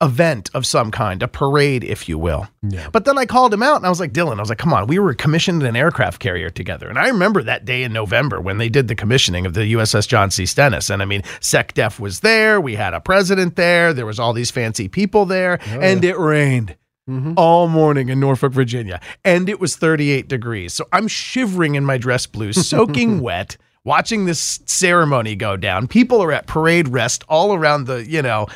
event 0.00 0.48
of 0.54 0.64
some 0.64 0.90
kind, 0.90 1.22
a 1.22 1.28
parade, 1.28 1.82
if 1.82 2.08
you 2.08 2.18
will. 2.18 2.46
Yeah. 2.62 2.88
But 2.92 3.04
then 3.04 3.18
I 3.18 3.26
called 3.26 3.52
him 3.52 3.62
out 3.62 3.76
and 3.76 3.86
I 3.86 3.88
was 3.88 3.98
like, 3.98 4.12
Dylan, 4.12 4.36
I 4.36 4.40
was 4.40 4.48
like, 4.48 4.58
come 4.58 4.72
on, 4.72 4.86
we 4.86 4.98
were 4.98 5.12
commissioned 5.14 5.62
an 5.62 5.74
aircraft 5.74 6.20
carrier 6.20 6.50
together. 6.50 6.88
And 6.88 6.98
I 6.98 7.08
remember 7.08 7.42
that 7.42 7.64
day 7.64 7.82
in 7.82 7.92
November 7.92 8.40
when 8.40 8.58
they 8.58 8.68
did 8.68 8.88
the 8.88 8.94
commissioning 8.94 9.44
of 9.44 9.54
the 9.54 9.72
USS 9.72 10.06
John 10.06 10.30
C. 10.30 10.46
Stennis. 10.46 10.88
And 10.88 11.02
I 11.02 11.04
mean, 11.04 11.22
SecDef 11.40 11.98
was 11.98 12.20
there, 12.20 12.60
we 12.60 12.76
had 12.76 12.94
a 12.94 13.00
president 13.00 13.56
there, 13.56 13.92
there 13.92 14.06
was 14.06 14.20
all 14.20 14.32
these 14.32 14.50
fancy 14.50 14.88
people 14.88 15.26
there, 15.26 15.58
oh, 15.60 15.80
and 15.80 16.04
yeah. 16.04 16.10
it 16.10 16.18
rained. 16.18 16.76
Mm-hmm. 17.08 17.32
All 17.38 17.68
morning 17.68 18.10
in 18.10 18.20
Norfolk, 18.20 18.52
Virginia, 18.52 19.00
and 19.24 19.48
it 19.48 19.58
was 19.58 19.76
38 19.76 20.28
degrees. 20.28 20.74
So 20.74 20.86
I'm 20.92 21.08
shivering 21.08 21.74
in 21.74 21.82
my 21.82 21.96
dress 21.96 22.26
blues, 22.26 22.66
soaking 22.68 23.20
wet 23.20 23.56
watching 23.82 24.26
this 24.26 24.60
ceremony 24.66 25.34
go 25.34 25.56
down. 25.56 25.88
People 25.88 26.22
are 26.22 26.30
at 26.30 26.46
parade 26.46 26.88
rest 26.88 27.24
all 27.26 27.54
around 27.54 27.86
the, 27.86 28.06
you 28.06 28.20
know, 28.20 28.46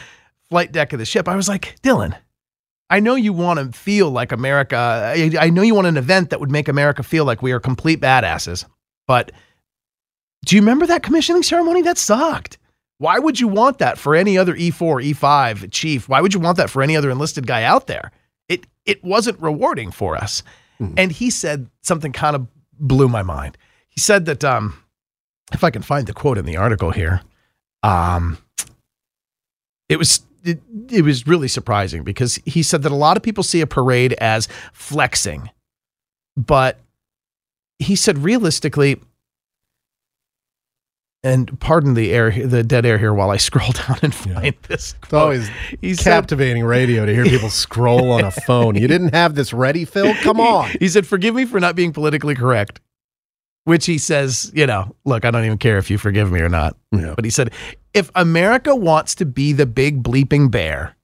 flight 0.53 0.71
deck 0.71 0.93
of 0.93 0.99
the 0.99 1.07
ship. 1.07 1.29
I 1.29 1.35
was 1.35 1.49
like, 1.49 1.77
Dylan, 1.83 2.15
I 2.91 3.01
know 3.01 3.15
you 3.15 3.33
want 3.33 3.59
to 3.59 3.79
feel 3.79 4.11
like 4.11 4.33
America. 4.33 4.77
I, 4.77 5.31
I 5.41 5.49
know 5.49 5.63
you 5.63 5.75
want 5.75 5.87
an 5.87 5.97
event 5.97 6.29
that 6.29 6.41
would 6.41 6.51
make 6.51 6.69
America 6.69 7.03
feel 7.03 7.25
like 7.25 7.41
we 7.41 7.53
are 7.53 7.59
complete 7.59 8.03
badasses. 8.03 8.67
But 9.07 9.33
do 10.45 10.55
you 10.55 10.61
remember 10.61 10.87
that 10.89 11.03
commissioning 11.03 11.43
ceremony? 11.43 11.81
That 11.81 11.97
sucked. 11.97 12.59
Why 12.99 13.19
would 13.19 13.41
you 13.41 13.49
want 13.49 13.79
that 13.79 13.97
for 13.97 14.15
any 14.15 14.37
other 14.37 14.53
E4, 14.53 15.15
E5 15.15 15.73
chief? 15.73 16.07
Why 16.07 16.21
would 16.21 16.35
you 16.35 16.41
want 16.41 16.59
that 16.59 16.69
for 16.69 16.83
any 16.83 16.95
other 16.95 17.11
enlisted 17.11 17.47
guy 17.47 17.63
out 17.63 17.87
there? 17.87 18.13
It 18.51 18.67
it 18.85 19.03
wasn't 19.03 19.41
rewarding 19.41 19.91
for 19.91 20.19
us. 20.19 20.43
Mm-hmm. 20.79 20.95
And 20.99 21.13
he 21.13 21.31
said 21.31 21.71
something 21.81 22.13
kind 22.13 22.37
of 22.37 22.47
blew 22.79 23.09
my 23.09 23.23
mind. 23.23 23.57
He 23.89 24.01
said 24.01 24.27
that 24.27 24.45
um, 24.45 24.85
if 25.51 25.65
I 25.65 25.71
can 25.71 25.81
find 25.81 26.07
the 26.07 26.13
quote 26.13 26.37
in 26.37 26.45
the 26.45 26.59
article 26.59 26.91
here, 26.91 27.23
um, 27.83 28.37
it 29.89 29.97
was 29.97 30.21
it, 30.45 30.61
it 30.91 31.03
was 31.03 31.27
really 31.27 31.49
surprising 31.49 32.05
because 32.05 32.37
he 32.45 32.63
said 32.63 32.83
that 32.83 32.93
a 32.93 32.97
lot 32.97 33.17
of 33.17 33.23
people 33.23 33.43
see 33.43 33.61
a 33.61 33.67
parade 33.67 34.13
as 34.15 34.49
flexing, 34.73 35.51
but 36.37 36.79
he 37.79 37.97
said 37.97 38.19
realistically, 38.19 39.01
and 41.25 41.59
pardon 41.61 41.95
the 41.95 42.13
air, 42.13 42.31
the 42.31 42.65
dead 42.65 42.85
air 42.85 42.99
here 42.99 43.15
while 43.15 43.31
I 43.31 43.37
scroll 43.39 43.71
down 43.73 43.99
and 44.03 44.15
find 44.15 44.45
yeah. 44.45 44.51
this. 44.69 44.95
Quote. 44.95 45.05
It's 45.05 45.13
always 45.13 45.51
he 45.81 45.97
captivating 45.97 46.63
said, 46.63 46.69
radio 46.69 47.07
to 47.07 47.15
hear 47.15 47.25
people 47.25 47.51
scroll 47.51 48.11
on 48.11 48.25
a 48.25 48.31
phone. 48.31 48.75
You 48.75 48.89
didn't 48.89 49.15
have 49.15 49.35
this 49.35 49.53
ready, 49.53 49.85
Phil? 49.85 50.15
Come 50.23 50.41
on. 50.41 50.71
He, 50.71 50.79
he 50.81 50.89
said, 50.89 51.07
"Forgive 51.07 51.35
me 51.35 51.45
for 51.45 51.61
not 51.61 51.77
being 51.77 51.93
politically 51.93 52.35
correct." 52.35 52.81
Which 53.65 53.87
he 53.87 53.99
says, 53.99 54.51
you 54.55 54.67
know, 54.67 54.95
look, 55.05 55.25
I 55.25 55.31
don't 55.31 55.45
even 55.45 55.59
care 55.59 55.79
if 55.79 55.91
you 55.91 55.99
forgive 55.99 56.33
me 56.33 56.41
or 56.41 56.49
not. 56.49 56.77
Yeah. 56.91 57.15
But 57.15 57.25
he 57.25 57.31
said, 57.31 57.53
if 57.95 58.11
America 58.15 58.75
wants 58.75 59.15
to 59.17 59.27
be 59.27 59.53
the 59.53 59.67
big 59.67 60.03
bleeping 60.03 60.51
bear, 60.51 60.97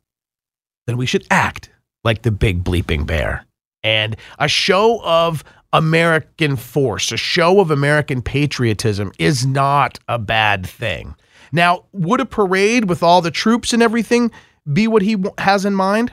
then 0.86 0.96
we 0.96 1.06
should 1.06 1.26
act 1.30 1.70
like 2.04 2.22
the 2.22 2.30
big 2.30 2.64
bleeping 2.64 3.06
bear. 3.06 3.44
And 3.84 4.16
a 4.38 4.48
show 4.48 5.00
of 5.04 5.44
American 5.72 6.56
force, 6.56 7.12
a 7.12 7.16
show 7.16 7.60
of 7.60 7.70
American 7.70 8.22
patriotism 8.22 9.12
is 9.18 9.46
not 9.46 9.98
a 10.08 10.18
bad 10.18 10.66
thing. 10.66 11.14
Now, 11.52 11.84
would 11.92 12.20
a 12.20 12.26
parade 12.26 12.88
with 12.88 13.02
all 13.02 13.20
the 13.20 13.30
troops 13.30 13.72
and 13.72 13.82
everything 13.82 14.30
be 14.70 14.88
what 14.88 15.02
he 15.02 15.16
has 15.38 15.64
in 15.64 15.74
mind? 15.74 16.12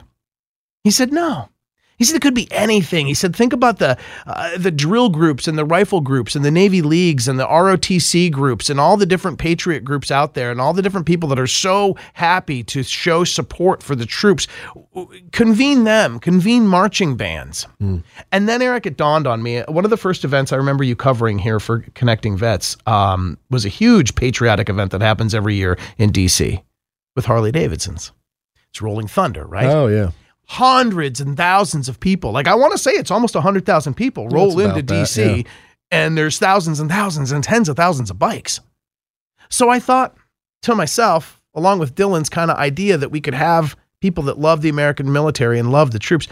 He 0.84 0.90
said, 0.90 1.12
no. 1.12 1.48
He 1.96 2.04
said 2.04 2.16
it 2.16 2.22
could 2.22 2.34
be 2.34 2.50
anything. 2.52 3.06
He 3.06 3.14
said, 3.14 3.34
think 3.34 3.52
about 3.52 3.78
the 3.78 3.96
uh, 4.26 4.58
the 4.58 4.70
drill 4.70 5.08
groups 5.08 5.48
and 5.48 5.56
the 5.56 5.64
rifle 5.64 6.00
groups 6.00 6.36
and 6.36 6.44
the 6.44 6.50
Navy 6.50 6.82
leagues 6.82 7.26
and 7.26 7.40
the 7.40 7.46
ROTC 7.46 8.30
groups 8.30 8.68
and 8.68 8.78
all 8.78 8.96
the 8.96 9.06
different 9.06 9.38
patriot 9.38 9.82
groups 9.84 10.10
out 10.10 10.34
there 10.34 10.50
and 10.50 10.60
all 10.60 10.74
the 10.74 10.82
different 10.82 11.06
people 11.06 11.28
that 11.30 11.38
are 11.38 11.46
so 11.46 11.96
happy 12.12 12.62
to 12.64 12.82
show 12.82 13.24
support 13.24 13.82
for 13.82 13.96
the 13.96 14.04
troops. 14.04 14.46
Convene 15.32 15.84
them, 15.84 16.18
convene 16.18 16.66
marching 16.66 17.16
bands. 17.16 17.66
Mm. 17.80 18.02
And 18.30 18.48
then, 18.48 18.60
Eric, 18.60 18.86
it 18.86 18.96
dawned 18.96 19.26
on 19.26 19.42
me 19.42 19.62
one 19.62 19.84
of 19.84 19.90
the 19.90 19.96
first 19.96 20.24
events 20.24 20.52
I 20.52 20.56
remember 20.56 20.84
you 20.84 20.96
covering 20.96 21.38
here 21.38 21.60
for 21.60 21.80
Connecting 21.94 22.36
Vets 22.36 22.76
um, 22.86 23.38
was 23.50 23.64
a 23.64 23.70
huge 23.70 24.14
patriotic 24.14 24.68
event 24.68 24.90
that 24.92 25.00
happens 25.00 25.34
every 25.34 25.54
year 25.54 25.78
in 25.96 26.12
DC 26.12 26.62
with 27.14 27.24
Harley 27.24 27.52
Davidson's. 27.52 28.12
It's 28.70 28.82
Rolling 28.82 29.06
Thunder, 29.06 29.46
right? 29.46 29.66
Oh, 29.66 29.86
yeah 29.86 30.10
hundreds 30.46 31.20
and 31.20 31.36
thousands 31.36 31.88
of 31.88 32.00
people. 32.00 32.32
Like 32.32 32.48
I 32.48 32.54
want 32.54 32.72
to 32.72 32.78
say 32.78 32.92
it's 32.92 33.10
almost 33.10 33.34
100,000 33.34 33.94
people 33.94 34.28
roll 34.28 34.58
into 34.60 34.82
DC 34.82 35.44
yeah. 35.44 35.50
and 35.90 36.16
there's 36.16 36.38
thousands 36.38 36.80
and 36.80 36.90
thousands 36.90 37.32
and 37.32 37.42
tens 37.42 37.68
of 37.68 37.76
thousands 37.76 38.10
of 38.10 38.18
bikes. 38.18 38.60
So 39.48 39.68
I 39.68 39.78
thought 39.78 40.16
to 40.62 40.74
myself, 40.74 41.40
along 41.54 41.78
with 41.78 41.94
Dylan's 41.94 42.28
kind 42.28 42.50
of 42.50 42.56
idea 42.56 42.96
that 42.96 43.10
we 43.10 43.20
could 43.20 43.34
have 43.34 43.76
people 44.00 44.24
that 44.24 44.38
love 44.38 44.62
the 44.62 44.68
American 44.68 45.12
military 45.12 45.58
and 45.58 45.72
love 45.72 45.90
the 45.90 45.98
troops, 45.98 46.28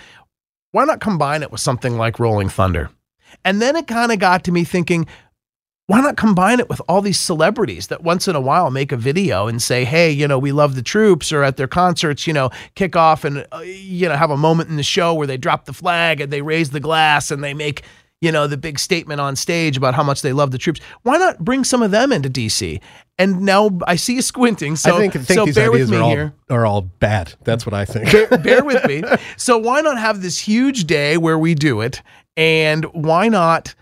why 0.71 0.85
not 0.85 1.01
combine 1.01 1.43
it 1.43 1.51
with 1.51 1.61
something 1.61 1.97
like 1.97 2.19
Rolling 2.19 2.49
Thunder? 2.49 2.91
And 3.45 3.61
then 3.61 3.75
it 3.75 3.87
kind 3.87 4.12
of 4.12 4.19
got 4.19 4.45
to 4.45 4.53
me 4.53 4.65
thinking, 4.65 5.07
why 5.87 6.01
not 6.01 6.16
combine 6.16 6.61
it 6.61 6.68
with 6.68 6.80
all 6.89 7.03
these 7.03 7.18
celebrities 7.18 7.89
that 7.89 8.03
once 8.03 8.26
in 8.26 8.35
a 8.35 8.41
while 8.41 8.70
make 8.70 8.91
a 8.91 8.97
video 8.97 9.47
and 9.49 9.61
say, 9.61 9.85
hey, 9.85 10.11
you 10.11 10.26
know, 10.26 10.39
we 10.39 10.51
love 10.51 10.76
the 10.76 10.82
troops, 10.82 11.30
or 11.30 11.43
at 11.43 11.57
their 11.57 11.68
concerts, 11.68 12.26
you 12.26 12.32
know, 12.32 12.51
kick 12.74 12.97
off 12.97 13.24
and, 13.24 13.47
uh, 13.53 13.59
you 13.61 14.09
know, 14.09 14.16
have 14.16 14.30
a 14.30 14.37
moment 14.37 14.70
in 14.70 14.76
the 14.76 14.82
show 14.82 15.12
where 15.12 15.26
they 15.26 15.37
drop 15.37 15.66
the 15.66 15.74
flag 15.74 16.20
and 16.20 16.32
they 16.32 16.41
raise 16.41 16.70
the 16.70 16.80
glass 16.80 17.30
and 17.30 17.45
they 17.45 17.53
make, 17.53 17.82
you 18.22 18.32
know, 18.32 18.47
the 18.47 18.57
big 18.57 18.78
statement 18.78 19.20
on 19.20 19.37
stage 19.37 19.76
about 19.76 19.95
how 19.95 20.03
much 20.03 20.22
they 20.22 20.32
love 20.32 20.53
the 20.53 20.59
troops. 20.59 20.80
Why 21.03 21.18
not 21.18 21.45
bring 21.45 21.64
some 21.64 21.82
of 21.82 21.91
them 21.91 22.12
into 22.12 22.30
DC? 22.30 22.80
And 23.18 23.43
now 23.43 23.78
I 23.87 23.97
see 23.97 24.14
you 24.14 24.22
squinting. 24.22 24.76
So, 24.76 24.97
I 24.97 24.99
think, 24.99 25.12
think 25.12 25.26
so 25.26 25.45
these 25.45 25.55
bear 25.55 25.70
ideas 25.70 25.91
with 25.91 25.91
me 25.91 25.97
are 25.99 26.03
all, 26.03 26.11
here. 26.11 26.35
are 26.49 26.66
all 26.66 26.80
bad. 26.80 27.35
That's 27.45 27.66
what 27.66 27.74
I 27.74 27.85
think. 27.85 28.11
bear, 28.11 28.39
bear 28.39 28.64
with 28.64 28.87
me. 28.87 29.03
So 29.37 29.59
why 29.59 29.82
not 29.82 29.99
have 29.99 30.22
this 30.22 30.39
huge 30.39 30.85
day 30.85 31.18
where 31.18 31.39
we 31.39 31.55
do 31.55 31.82
it? 31.82 32.01
And 32.39 32.87
why 32.87 33.28
not? 33.28 33.74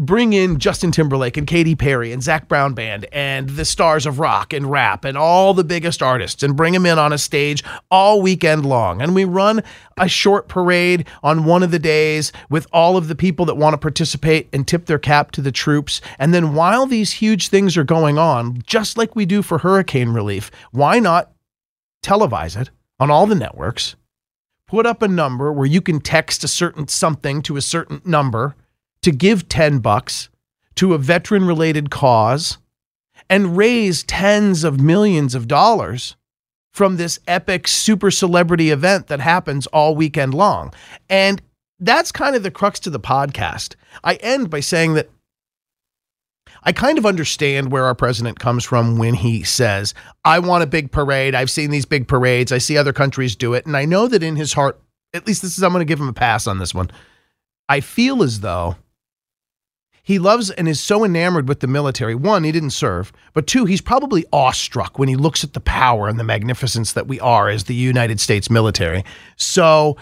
Bring 0.00 0.32
in 0.32 0.58
Justin 0.58 0.90
Timberlake 0.90 1.36
and 1.36 1.46
Katy 1.46 1.74
Perry 1.74 2.10
and 2.10 2.22
Zac 2.22 2.48
Brown 2.48 2.72
Band 2.72 3.06
and 3.12 3.50
the 3.50 3.66
stars 3.66 4.06
of 4.06 4.18
rock 4.18 4.54
and 4.54 4.70
rap 4.70 5.04
and 5.04 5.16
all 5.16 5.52
the 5.52 5.62
biggest 5.62 6.02
artists 6.02 6.42
and 6.42 6.56
bring 6.56 6.72
them 6.72 6.86
in 6.86 6.98
on 6.98 7.12
a 7.12 7.18
stage 7.18 7.62
all 7.90 8.22
weekend 8.22 8.64
long. 8.64 9.02
And 9.02 9.14
we 9.14 9.24
run 9.24 9.62
a 9.98 10.08
short 10.08 10.48
parade 10.48 11.06
on 11.22 11.44
one 11.44 11.62
of 11.62 11.70
the 11.70 11.78
days 11.78 12.32
with 12.48 12.66
all 12.72 12.96
of 12.96 13.08
the 13.08 13.14
people 13.14 13.44
that 13.44 13.58
want 13.58 13.74
to 13.74 13.78
participate 13.78 14.48
and 14.54 14.66
tip 14.66 14.86
their 14.86 14.98
cap 14.98 15.32
to 15.32 15.42
the 15.42 15.52
troops. 15.52 16.00
And 16.18 16.32
then 16.32 16.54
while 16.54 16.86
these 16.86 17.12
huge 17.12 17.48
things 17.48 17.76
are 17.76 17.84
going 17.84 18.16
on, 18.16 18.62
just 18.66 18.96
like 18.96 19.14
we 19.14 19.26
do 19.26 19.42
for 19.42 19.58
hurricane 19.58 20.08
relief, 20.08 20.50
why 20.70 20.98
not 20.98 21.30
televise 22.02 22.58
it 22.58 22.70
on 22.98 23.10
all 23.10 23.26
the 23.26 23.34
networks? 23.34 23.96
Put 24.66 24.86
up 24.86 25.02
a 25.02 25.08
number 25.08 25.52
where 25.52 25.66
you 25.66 25.82
can 25.82 26.00
text 26.00 26.42
a 26.42 26.48
certain 26.48 26.88
something 26.88 27.42
to 27.42 27.58
a 27.58 27.62
certain 27.62 28.00
number 28.06 28.56
to 29.02 29.10
give 29.10 29.48
10 29.48 29.78
bucks 29.78 30.28
to 30.76 30.94
a 30.94 30.98
veteran 30.98 31.46
related 31.46 31.90
cause 31.90 32.58
and 33.28 33.56
raise 33.56 34.02
tens 34.02 34.64
of 34.64 34.80
millions 34.80 35.34
of 35.34 35.48
dollars 35.48 36.16
from 36.72 36.96
this 36.96 37.18
epic 37.26 37.66
super 37.66 38.10
celebrity 38.10 38.70
event 38.70 39.08
that 39.08 39.20
happens 39.20 39.66
all 39.68 39.94
weekend 39.94 40.34
long. 40.34 40.72
And 41.08 41.42
that's 41.78 42.12
kind 42.12 42.36
of 42.36 42.42
the 42.42 42.50
crux 42.50 42.78
to 42.80 42.90
the 42.90 43.00
podcast. 43.00 43.74
I 44.04 44.14
end 44.16 44.50
by 44.50 44.60
saying 44.60 44.94
that 44.94 45.10
I 46.62 46.72
kind 46.72 46.98
of 46.98 47.06
understand 47.06 47.72
where 47.72 47.84
our 47.84 47.94
president 47.94 48.38
comes 48.38 48.64
from 48.64 48.98
when 48.98 49.14
he 49.14 49.42
says, 49.42 49.94
I 50.24 50.40
want 50.40 50.62
a 50.62 50.66
big 50.66 50.92
parade. 50.92 51.34
I've 51.34 51.50
seen 51.50 51.70
these 51.70 51.86
big 51.86 52.06
parades. 52.06 52.52
I 52.52 52.58
see 52.58 52.76
other 52.76 52.92
countries 52.92 53.34
do 53.34 53.54
it. 53.54 53.64
And 53.64 53.76
I 53.76 53.86
know 53.86 54.06
that 54.08 54.22
in 54.22 54.36
his 54.36 54.52
heart, 54.52 54.80
at 55.14 55.26
least 55.26 55.42
this 55.42 55.56
is, 55.56 55.64
I'm 55.64 55.72
going 55.72 55.80
to 55.80 55.86
give 55.86 56.00
him 56.00 56.08
a 56.08 56.12
pass 56.12 56.46
on 56.46 56.58
this 56.58 56.74
one. 56.74 56.90
I 57.68 57.80
feel 57.80 58.22
as 58.22 58.40
though 58.40 58.76
he 60.02 60.18
loves 60.18 60.50
and 60.50 60.68
is 60.68 60.80
so 60.80 61.04
enamored 61.04 61.48
with 61.48 61.60
the 61.60 61.66
military. 61.66 62.14
One, 62.14 62.44
he 62.44 62.52
didn't 62.52 62.70
serve, 62.70 63.12
but 63.34 63.46
two, 63.46 63.64
he's 63.64 63.80
probably 63.80 64.24
awestruck 64.32 64.98
when 64.98 65.08
he 65.08 65.16
looks 65.16 65.44
at 65.44 65.52
the 65.52 65.60
power 65.60 66.08
and 66.08 66.18
the 66.18 66.24
magnificence 66.24 66.92
that 66.94 67.06
we 67.06 67.20
are 67.20 67.48
as 67.48 67.64
the 67.64 67.74
United 67.74 68.20
States 68.20 68.50
military. 68.50 69.04
So 69.36 69.96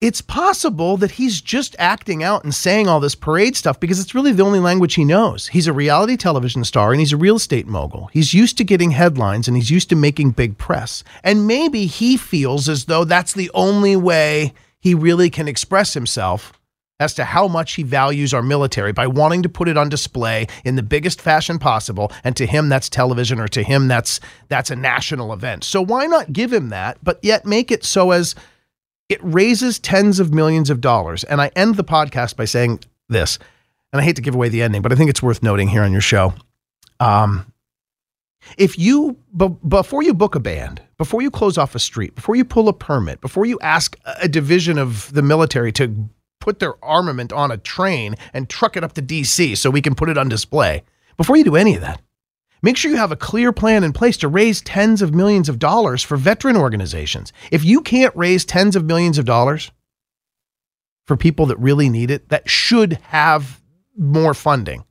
it's 0.00 0.20
possible 0.20 0.96
that 0.98 1.12
he's 1.12 1.40
just 1.40 1.74
acting 1.78 2.22
out 2.22 2.44
and 2.44 2.54
saying 2.54 2.86
all 2.86 3.00
this 3.00 3.16
parade 3.16 3.56
stuff 3.56 3.80
because 3.80 3.98
it's 3.98 4.14
really 4.14 4.30
the 4.30 4.44
only 4.44 4.60
language 4.60 4.94
he 4.94 5.04
knows. 5.04 5.48
He's 5.48 5.66
a 5.66 5.72
reality 5.72 6.16
television 6.16 6.62
star 6.62 6.92
and 6.92 7.00
he's 7.00 7.12
a 7.12 7.16
real 7.16 7.36
estate 7.36 7.66
mogul. 7.66 8.08
He's 8.12 8.32
used 8.32 8.56
to 8.58 8.64
getting 8.64 8.92
headlines 8.92 9.48
and 9.48 9.56
he's 9.56 9.70
used 9.70 9.88
to 9.88 9.96
making 9.96 10.30
big 10.30 10.56
press. 10.56 11.02
And 11.24 11.48
maybe 11.48 11.86
he 11.86 12.16
feels 12.16 12.68
as 12.68 12.84
though 12.84 13.04
that's 13.04 13.32
the 13.32 13.50
only 13.54 13.96
way 13.96 14.54
he 14.78 14.94
really 14.94 15.30
can 15.30 15.48
express 15.48 15.94
himself 15.94 16.52
as 17.00 17.14
to 17.14 17.24
how 17.24 17.46
much 17.46 17.74
he 17.74 17.82
values 17.82 18.34
our 18.34 18.42
military 18.42 18.92
by 18.92 19.06
wanting 19.06 19.42
to 19.42 19.48
put 19.48 19.68
it 19.68 19.76
on 19.76 19.88
display 19.88 20.46
in 20.64 20.76
the 20.76 20.82
biggest 20.82 21.20
fashion 21.20 21.58
possible 21.58 22.10
and 22.24 22.36
to 22.36 22.46
him 22.46 22.68
that's 22.68 22.88
television 22.88 23.38
or 23.38 23.48
to 23.48 23.62
him 23.62 23.88
that's 23.88 24.20
that's 24.48 24.70
a 24.70 24.76
national 24.76 25.32
event. 25.32 25.64
So 25.64 25.80
why 25.80 26.06
not 26.06 26.32
give 26.32 26.52
him 26.52 26.70
that 26.70 26.98
but 27.02 27.18
yet 27.22 27.46
make 27.46 27.70
it 27.70 27.84
so 27.84 28.10
as 28.10 28.34
it 29.08 29.20
raises 29.22 29.78
tens 29.78 30.20
of 30.20 30.34
millions 30.34 30.70
of 30.70 30.80
dollars. 30.80 31.24
And 31.24 31.40
I 31.40 31.50
end 31.56 31.76
the 31.76 31.84
podcast 31.84 32.36
by 32.36 32.44
saying 32.44 32.80
this, 33.08 33.38
and 33.92 34.00
I 34.00 34.04
hate 34.04 34.16
to 34.16 34.22
give 34.22 34.34
away 34.34 34.48
the 34.48 34.62
ending, 34.62 34.82
but 34.82 34.92
I 34.92 34.96
think 34.96 35.10
it's 35.10 35.22
worth 35.22 35.42
noting 35.42 35.68
here 35.68 35.82
on 35.82 35.92
your 35.92 36.00
show. 36.00 36.34
Um, 37.00 37.52
if 38.56 38.78
you, 38.78 39.16
b- 39.36 39.56
before 39.66 40.02
you 40.02 40.14
book 40.14 40.34
a 40.34 40.40
band, 40.40 40.82
before 40.96 41.22
you 41.22 41.30
close 41.30 41.58
off 41.58 41.74
a 41.74 41.78
street, 41.78 42.14
before 42.14 42.36
you 42.36 42.44
pull 42.44 42.68
a 42.68 42.72
permit, 42.72 43.20
before 43.20 43.46
you 43.46 43.58
ask 43.60 43.96
a 44.04 44.28
division 44.28 44.78
of 44.78 45.12
the 45.12 45.22
military 45.22 45.72
to 45.72 46.08
put 46.40 46.58
their 46.58 46.82
armament 46.84 47.32
on 47.32 47.50
a 47.50 47.56
train 47.56 48.14
and 48.32 48.48
truck 48.48 48.76
it 48.76 48.84
up 48.84 48.92
to 48.94 49.02
DC 49.02 49.56
so 49.56 49.70
we 49.70 49.82
can 49.82 49.94
put 49.94 50.08
it 50.08 50.18
on 50.18 50.28
display, 50.28 50.82
before 51.16 51.36
you 51.36 51.44
do 51.44 51.56
any 51.56 51.74
of 51.74 51.80
that, 51.80 52.00
Make 52.62 52.76
sure 52.76 52.90
you 52.90 52.96
have 52.96 53.12
a 53.12 53.16
clear 53.16 53.52
plan 53.52 53.84
in 53.84 53.92
place 53.92 54.16
to 54.18 54.28
raise 54.28 54.60
tens 54.60 55.00
of 55.00 55.14
millions 55.14 55.48
of 55.48 55.58
dollars 55.58 56.02
for 56.02 56.16
veteran 56.16 56.56
organizations. 56.56 57.32
If 57.52 57.64
you 57.64 57.80
can't 57.80 58.14
raise 58.16 58.44
tens 58.44 58.74
of 58.74 58.84
millions 58.84 59.18
of 59.18 59.24
dollars 59.24 59.70
for 61.06 61.16
people 61.16 61.46
that 61.46 61.58
really 61.58 61.88
need 61.88 62.10
it, 62.10 62.28
that 62.30 62.50
should 62.50 62.94
have 63.04 63.60
more 63.96 64.34
funding, 64.34 64.84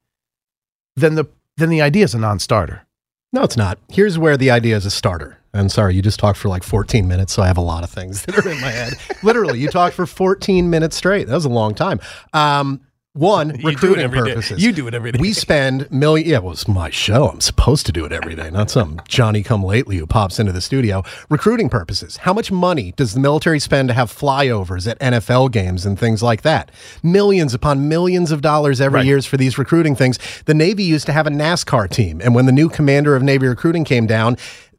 then 0.96 1.16
the 1.16 1.26
then 1.58 1.70
the 1.70 1.82
idea 1.82 2.04
is 2.04 2.14
a 2.14 2.20
non-starter. 2.20 2.86
No, 3.34 3.44
it's 3.44 3.58
not. 3.58 3.80
Here's 3.90 4.20
where 4.20 4.38
the 4.38 4.52
idea 4.52 4.78
is 4.78 4.86
a 4.86 4.92
starter. 4.92 5.37
I'm 5.54 5.70
sorry, 5.70 5.96
you 5.96 6.02
just 6.02 6.20
talked 6.20 6.38
for 6.38 6.50
like 6.50 6.64
14 6.64 7.08
minutes, 7.08 7.34
so 7.34 7.42
I 7.42 7.48
have 7.48 7.58
a 7.58 7.62
lot 7.62 7.84
of 7.84 7.90
things 7.90 8.22
that 8.26 8.38
are 8.38 8.50
in 8.50 8.60
my 8.62 8.70
head. 8.70 8.94
Literally, 9.24 9.60
you 9.60 9.70
talked 9.70 9.96
for 9.96 10.06
14 10.06 10.70
minutes 10.70 10.96
straight. 10.96 11.28
That 11.28 11.34
was 11.36 11.46
a 11.46 11.50
long 11.50 11.74
time. 11.74 12.00
Um, 12.34 12.82
one, 13.14 13.60
You 13.60 13.70
recruiting 13.70 14.04
every 14.04 14.20
day. 14.22 14.30
purposes. 14.36 14.64
You 14.64 14.72
do 14.72 14.88
it 14.88 14.94
every 14.94 15.12
day. 15.12 15.18
We 15.20 15.34
spend 15.34 15.90
million. 15.92 16.30
Yeah, 16.30 16.38
well, 16.38 16.52
it's 16.52 16.68
my 16.68 16.92
show. 16.92 17.30
I'm 17.30 17.42
supposed 17.42 17.88
to 17.88 17.92
do 17.92 18.06
it 18.06 18.12
every 18.12 18.36
day, 18.36 18.52
not 18.52 18.70
some 18.70 19.02
Johnny 19.08 19.42
come 19.42 19.64
lately 19.64 19.98
who 19.98 20.06
pops 20.06 20.38
into 20.38 20.52
the 20.52 20.62
studio. 20.62 21.02
Recruiting 21.28 21.68
purposes. 21.68 22.18
How 22.18 22.32
much 22.34 22.52
money 22.52 22.94
does 22.96 23.16
the 23.16 23.20
military 23.20 23.60
spend 23.60 23.88
to 23.88 23.96
have 23.96 24.12
flyovers 24.16 24.88
at 24.88 25.00
NFL 25.00 25.52
games 25.52 25.84
and 25.84 25.98
things 25.98 26.22
like 26.22 26.44
that? 26.44 26.70
Millions 27.02 27.56
upon 27.56 27.90
millions 27.90 28.32
of 28.32 28.42
dollars 28.42 28.80
every 28.80 28.98
Right. 29.00 29.06
year 29.08 29.20
for 29.24 29.38
these 29.38 29.58
recruiting 29.58 29.96
things. 29.96 30.20
The 30.46 30.54
Navy 30.54 30.84
used 30.84 31.08
to 31.08 31.12
have 31.12 31.26
a 31.26 31.32
NASCAR 31.32 31.90
team, 31.90 32.22
and 32.24 32.36
when 32.36 32.46
the 32.46 32.52
new 32.52 32.70
commander 32.70 33.16
of 33.16 33.24
Navy 33.24 33.48
recruiting 33.48 33.84
came 33.84 34.06
down. 34.06 34.38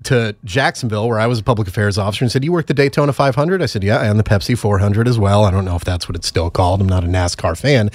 To 0.09 0.35
Jacksonville, 0.45 1.07
where 1.09 1.21
I 1.21 1.27
was 1.27 1.39
a 1.39 1.43
public 1.43 1.69
affairs 1.69 1.99
officer, 1.99 2.25
and 2.25 2.33
said, 2.33 2.45
"You 2.45 2.53
work 2.53 2.67
the 2.67 2.75
Daytona 2.75 3.13
500." 3.13 3.63
I 3.63 3.67
said, 3.67 3.85
"Yeah, 3.85 4.03
and 4.03 4.19
the 4.19 4.25
Pepsi 4.25 4.57
400 4.57 5.07
as 5.07 5.19
well." 5.19 5.45
I 5.45 5.51
don't 5.51 5.65
know 5.65 5.77
if 5.77 5.85
that's 5.85 6.09
what 6.09 6.17
it's 6.17 6.27
still 6.27 6.51
called. 6.51 6.81
I'm 6.81 6.89
not 6.89 7.05
a 7.05 7.09
NASCAR 7.09 7.57
fan. 7.59 7.91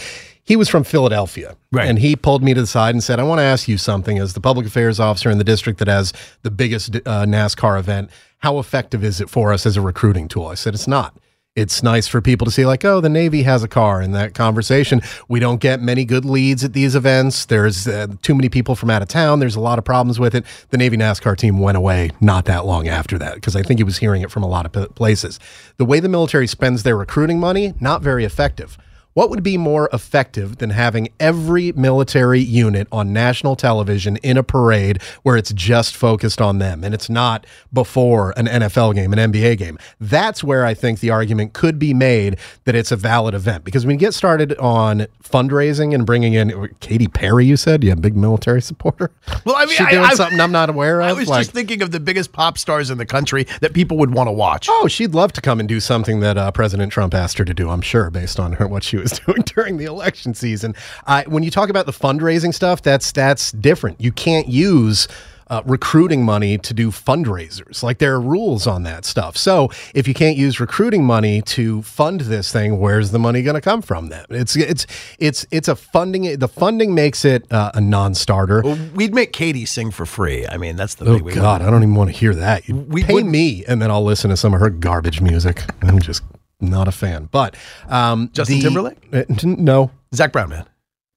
He 0.46 0.56
was 0.56 0.68
from 0.68 0.84
Philadelphia, 0.84 1.56
Right. 1.72 1.88
And 1.88 1.98
he 2.00 2.16
pulled 2.18 2.44
me 2.44 2.54
to 2.54 2.62
the 2.62 2.68
side 2.68 2.94
and 2.94 3.02
said, 3.02 3.18
I 3.18 3.24
want 3.24 3.40
to 3.40 3.44
ask 3.44 3.68
you 3.70 3.78
something 3.78 4.20
as 4.20 4.34
the 4.34 4.42
public 4.42 4.68
affairs 4.68 5.00
officer 5.00 5.32
in 5.32 5.38
the 5.38 5.44
district 5.46 5.80
that 5.80 5.88
has 5.88 6.12
the 6.42 6.52
biggest 6.52 6.98
uh, 6.98 7.24
NASCAR 7.26 7.80
event. 7.80 8.10
How 8.40 8.60
effective 8.60 9.06
is 9.06 9.22
it 9.22 9.30
for 9.30 9.54
us 9.54 9.66
as 9.66 9.78
a 9.78 9.82
recruiting 9.82 10.28
tool? 10.28 10.48
I 10.48 10.56
said, 10.56 10.74
It's 10.74 10.88
not. 10.88 11.18
It's 11.56 11.84
nice 11.84 12.08
for 12.08 12.20
people 12.20 12.46
to 12.46 12.52
see, 12.52 12.66
like, 12.66 12.84
oh, 12.84 13.00
the 13.00 13.10
Navy 13.10 13.44
has 13.44 13.62
a 13.62 13.68
car 13.68 14.02
in 14.02 14.12
that 14.14 14.34
conversation. 14.34 15.04
We 15.28 15.40
don't 15.40 15.62
get 15.62 15.80
many 15.80 16.04
good 16.04 16.26
leads 16.26 16.64
at 16.64 16.74
these 16.74 16.96
events. 16.96 17.46
There's 17.46 17.88
uh, 17.88 18.08
too 18.24 18.34
many 18.34 18.50
people 18.50 18.76
from 18.76 18.90
out 18.90 19.04
of 19.04 19.08
town. 19.08 19.38
There's 19.38 19.56
a 19.56 19.60
lot 19.60 19.78
of 19.78 19.86
problems 19.86 20.20
with 20.20 20.34
it. 20.34 20.46
The 20.72 20.80
Navy 20.80 20.98
NASCAR 20.98 21.38
team 21.38 21.60
went 21.60 21.78
away 21.78 22.10
not 22.20 22.46
that 22.46 22.66
long 22.66 22.88
after 22.88 23.20
that 23.20 23.36
because 23.36 23.56
I 23.56 23.62
think 23.62 23.80
he 23.80 23.84
was 23.84 24.00
hearing 24.00 24.24
it 24.24 24.32
from 24.32 24.42
a 24.42 24.48
lot 24.48 24.66
of 24.66 24.96
places. 24.96 25.40
The 25.78 25.86
way 25.86 26.00
the 26.00 26.10
military 26.10 26.48
spends 26.48 26.82
their 26.82 26.98
recruiting 26.98 27.40
money, 27.40 27.76
not 27.80 28.02
very 28.02 28.26
effective. 28.26 28.76
What 29.14 29.30
would 29.30 29.44
be 29.44 29.58
more 29.58 29.90
effective 29.94 30.58
than 30.58 30.72
having 30.72 31.10
every 31.20 31.72
military 31.74 32.40
unit 32.40 32.88
on 32.92 33.14
national 33.14 33.56
television 33.56 34.18
in 34.18 34.38
a 34.38 34.44
parade 34.44 35.02
where 35.22 35.38
it's 35.38 35.54
just 35.54 35.96
focused 35.96 36.42
on 36.42 36.58
them 36.60 36.84
and 36.84 36.94
it's 36.96 37.10
not 37.10 37.46
before 37.72 38.34
an 38.38 38.48
NFL 38.48 38.96
game, 38.96 39.14
an 39.14 39.32
NBA 39.32 39.58
game? 39.60 39.78
That's 40.00 40.44
where 40.44 40.66
I 40.66 40.74
think 40.74 41.00
the 41.00 41.12
argument 41.12 41.54
could 41.54 41.78
be 41.78 41.94
made 41.94 42.38
that 42.66 42.74
it's 42.76 42.92
a 42.92 42.96
valid 42.96 43.36
event 43.36 43.64
because 43.64 43.86
when 43.86 43.94
you 43.96 44.00
get 44.00 44.14
started 44.16 44.58
on 44.58 45.06
fundraising 45.24 45.94
and 45.94 46.06
bringing 46.06 46.34
in 46.34 46.70
Katy 46.80 47.08
Perry, 47.08 47.46
you 47.46 47.56
said, 47.58 47.84
yeah, 47.84 47.96
big 47.96 48.16
military 48.16 48.62
supporter. 48.62 49.12
Well, 49.46 49.56
I 49.56 49.66
mean, 49.66 49.76
she 49.76 49.84
I- 49.84 49.92
doing 49.92 50.06
I- 50.06 50.14
something 50.16 50.40
I'm 50.40 50.52
not 50.52 50.70
aware 50.70 51.02
of. 51.02 51.08
I 51.08 51.14
was 51.14 51.28
Like- 51.28 51.42
just 51.42 51.52
thinking 51.52 51.82
of 51.82 51.92
the 51.92 52.00
biggest 52.00 52.32
pop 52.32 52.58
stars 52.58 52.90
in 52.90 52.98
the 52.98 53.06
country 53.06 53.46
that 53.62 53.74
people 53.74 53.98
would 53.98 54.14
want 54.14 54.28
to 54.28 54.32
watch. 54.32 54.68
Oh, 54.70 54.88
she'd 54.88 55.14
love 55.14 55.34
to 55.34 55.42
come 55.42 55.60
and 55.60 55.70
do 55.70 55.80
something 55.80 56.20
that 56.22 56.38
uh, 56.38 56.50
President 56.52 56.92
Trump 56.92 57.14
asked 57.14 57.38
her 57.38 57.46
to 57.46 57.54
do. 57.54 57.70
I'm 57.70 57.82
sure, 57.82 58.10
based 58.10 58.40
on 58.40 58.54
her 58.54 58.68
what 58.68 58.84
she 58.84 59.03
was 59.04 59.20
doing 59.26 59.42
during 59.44 59.78
the 59.78 59.86
election 59.86 60.34
season. 60.34 60.74
Uh, 61.06 61.24
when 61.28 61.44
you 61.44 61.52
talk 61.52 61.70
about 61.70 61.86
the 61.86 61.92
fundraising 61.94 62.54
stuff, 62.54 62.82
that's 62.82 63.12
that's 63.12 63.52
different. 63.52 64.02
You 64.02 64.12
can't 64.12 64.48
use. 64.48 65.08
Uh, 65.50 65.62
recruiting 65.66 66.24
money 66.24 66.58
to 66.58 66.74
do 66.74 66.90
fundraisers. 66.90 67.84
Like 67.84 67.98
there 68.00 68.14
are 68.16 68.22
rules 68.22 68.66
on 68.66 68.84
that 68.84 69.04
stuff. 69.06 69.36
So 69.38 69.70
if 69.94 70.08
you 70.08 70.14
can't 70.14 70.38
use 70.38 70.60
recruiting 70.60 71.04
money 71.04 71.42
to 71.44 71.82
fund 71.84 72.22
this 72.22 72.52
thing, 72.52 72.80
where's 72.80 73.12
the 73.12 73.20
money 73.20 73.44
going 73.44 73.56
to 73.56 73.62
come 73.62 73.82
from? 73.82 74.08
Then 74.08 74.26
it's 74.30 74.56
it's 74.56 74.88
it's 75.20 75.46
it's 75.52 75.68
a 75.68 75.76
funding. 75.76 76.40
The 76.40 76.48
funding 76.48 76.96
makes 76.96 77.26
it 77.26 77.46
uh, 77.52 77.72
a 77.76 77.82
non-starter. 77.82 78.62
Well, 78.64 78.80
we'd 78.96 79.14
make 79.14 79.34
Katy 79.34 79.66
sing 79.66 79.92
for 79.92 80.06
free. 80.06 80.48
I 80.48 80.58
mean, 80.58 80.76
that's 80.78 80.96
the 80.96 81.06
Oh 81.06 81.20
God, 81.20 81.62
I 81.62 81.70
don't 81.70 81.84
even 81.84 81.96
want 81.96 82.10
to 82.10 82.16
hear 82.18 82.34
that. 82.36 82.68
You 82.68 82.76
We 82.78 83.04
pay 83.04 83.14
would- 83.14 83.26
me, 83.26 83.64
and 83.68 83.82
then 83.82 83.92
I'll 83.92 84.04
listen 84.04 84.30
to 84.32 84.38
some 84.38 84.54
of 84.54 84.62
her 84.62 84.70
garbage 84.70 85.20
music. 85.22 85.62
I'm 85.84 86.00
just 86.00 86.24
not 86.60 86.88
a 86.88 86.92
fan. 86.92 87.30
But 87.32 87.56
um, 87.88 88.30
Justin 88.34 88.58
the- 88.58 88.64
Timberlake? 88.64 88.98
Uh, 89.12 89.24
no, 89.44 89.92
Zac 90.14 90.32
Brown, 90.32 90.50
man. 90.50 90.66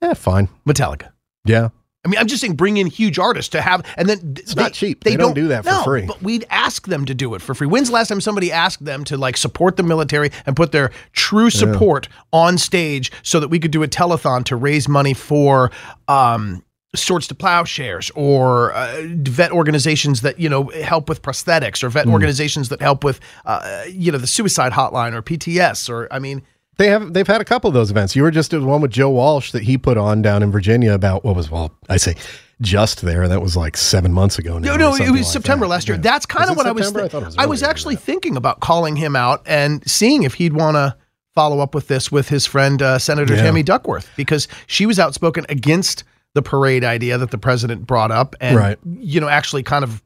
yeah, 0.03 0.15
fine. 0.15 0.49
Metallica. 0.67 1.11
Yeah, 1.45 1.69
I 2.07 2.09
mean, 2.09 2.21
I'm 2.21 2.29
just 2.29 2.41
saying, 2.41 2.55
bring 2.55 2.77
in 2.77 2.87
huge 2.87 3.19
artists 3.19 3.49
to 3.51 3.61
have, 3.61 3.85
and 3.97 4.09
then 4.09 4.35
It's 4.37 4.55
not 4.55 4.73
cheap. 4.73 5.03
They 5.03 5.17
don't 5.17 5.35
do 5.35 5.49
that 5.49 5.65
for 5.65 5.71
no, 5.71 5.83
free. 5.83 6.07
But 6.07 6.23
we'd 6.23 6.47
ask 6.51 6.87
them 6.87 7.05
to 7.07 7.15
do 7.15 7.35
it 7.35 7.43
for 7.43 7.53
free. 7.53 7.67
When's 7.67 7.89
the 7.89 7.95
last 7.95 8.09
time 8.09 8.21
somebody 8.21 8.53
asked 8.53 8.85
them 8.85 9.03
to 9.07 9.17
like 9.17 9.37
support 9.37 9.77
the 9.77 9.83
military 9.83 10.31
and 10.47 10.55
put 10.55 10.71
their 10.71 10.93
true 11.13 11.51
support 11.51 12.07
on 12.33 12.59
stage 12.59 13.11
so 13.25 13.41
that 13.41 13.49
we 13.49 13.59
could 13.59 13.73
do 13.73 13.83
a 13.83 13.89
telethon 13.89 14.45
to 14.45 14.55
raise 14.55 14.89
money 14.89 15.15
for 15.15 15.73
um, 16.07 16.63
Swords 16.97 17.27
to 17.29 17.35
Plowshares 17.35 18.11
or 18.15 18.73
uh, 18.73 19.03
vet 19.23 19.53
organizations 19.53 20.23
that 20.23 20.39
you 20.41 20.49
know 20.49 20.65
help 20.83 21.09
with 21.09 21.23
prosthetics 21.23 21.83
or 21.83 21.89
vet 21.89 22.07
organizations 22.07 22.69
that 22.71 22.81
help 22.81 23.05
with 23.05 23.21
uh, 23.45 23.83
you 23.89 24.11
know 24.13 24.19
the 24.19 24.27
suicide 24.27 24.73
hotline 24.73 25.13
or 25.15 25.23
PTS 25.23 25.89
or 25.89 26.09
I 26.13 26.19
mean. 26.19 26.43
they 26.79 26.89
have. 26.89 27.13
They've 27.13 27.27
had 27.27 27.41
a 27.41 27.45
couple 27.45 27.69
of 27.69 27.75
those 27.75 27.91
events. 27.91 28.17
You 28.17 28.23
were 28.23 28.31
just 28.31 28.53
at 28.55 28.61
one 28.63 28.81
with 28.81 28.91
Joe 28.91 29.11
Walsh 29.11 29.53
that 29.53 29.63
he 29.63 29.79
put 29.79 29.97
on 29.97 30.23
down 30.23 30.43
in 30.43 30.51
Virginia 30.51 30.93
about 30.93 31.25
what 31.25 31.37
was 31.37 31.51
well, 31.51 31.73
I 31.89 31.97
say 31.97 32.15
just 32.63 33.03
there. 33.03 33.29
That 33.29 33.43
was 33.43 33.57
like 33.57 33.77
seven 33.77 34.13
months 34.13 34.39
ago. 34.39 34.59
No, 34.59 34.77
no, 34.77 34.95
it 34.95 35.01
was 35.11 35.11
like 35.11 35.25
September 35.25 35.67
that. 35.67 35.71
last 35.71 35.89
year. 35.89 35.97
Yeah. 35.97 36.03
That's 36.03 36.25
kind 36.27 36.45
Was 36.45 36.51
of 36.53 36.57
what 36.57 36.67
I 36.67 36.73
was. 36.73 36.87
September? 36.89 37.09
thi- 37.09 37.17
I 37.19 37.25
was 37.27 37.37
I 37.39 37.47
was 37.47 37.63
actually 37.63 37.97
thinking 37.97 38.37
about 38.37 38.61
calling 38.61 38.97
him 38.97 39.15
out 39.15 39.43
and 39.47 39.89
seeing 39.89 40.23
if 40.23 40.35
he'd 40.35 40.55
want 40.55 40.77
to 40.77 40.97
follow 41.35 41.61
up 41.61 41.75
with 41.75 41.87
this 41.89 42.11
with 42.11 42.31
his 42.31 42.47
friend 42.47 42.81
uh, 42.81 42.99
Senator 42.99 43.35
Yeah. 43.35 43.43
Tammy 43.43 43.63
Duckworth 43.63 44.09
because 44.17 44.49
she 44.67 44.87
was 44.87 44.99
outspoken 44.99 45.45
against 45.51 46.03
the 46.37 46.43
parade 46.43 46.85
idea 46.85 47.19
that 47.19 47.33
the 47.33 47.39
president 47.39 47.87
brought 47.87 48.13
up, 48.13 48.37
and 48.41 48.57
Right. 48.57 48.79
you 48.85 49.21
know, 49.21 49.29
actually, 49.29 49.63
kind 49.65 49.83
of, 49.83 50.03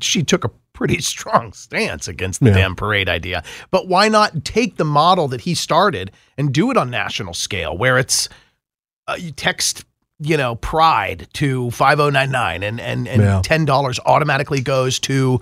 she 0.00 0.22
took 0.24 0.44
a 0.44 0.50
pretty 0.72 1.00
strong 1.12 1.52
stance 1.52 2.08
against 2.08 2.40
the 2.40 2.46
Yeah. 2.48 2.54
damn 2.54 2.74
parade 2.74 3.08
idea. 3.08 3.44
But 3.70 3.86
why 3.86 4.08
not 4.08 4.44
take 4.44 4.76
the 4.76 4.84
model 4.84 5.28
that 5.28 5.42
he 5.42 5.54
started 5.54 6.10
and 6.36 6.52
do 6.52 6.70
it 6.70 6.76
on 6.76 6.90
national 6.90 7.34
scale, 7.34 7.76
where 7.78 7.98
it's 7.98 8.28
uh, 9.06 9.16
you 9.18 9.30
text 9.32 9.84
you 10.18 10.36
know 10.36 10.54
pride 10.56 11.26
to 11.34 11.70
5099 11.72 12.62
and 12.62 12.80
and 12.80 13.06
and 13.08 13.22
Yeah. 13.22 13.40
$10 13.44 13.98
automatically 14.06 14.60
goes 14.60 14.98
to 15.00 15.40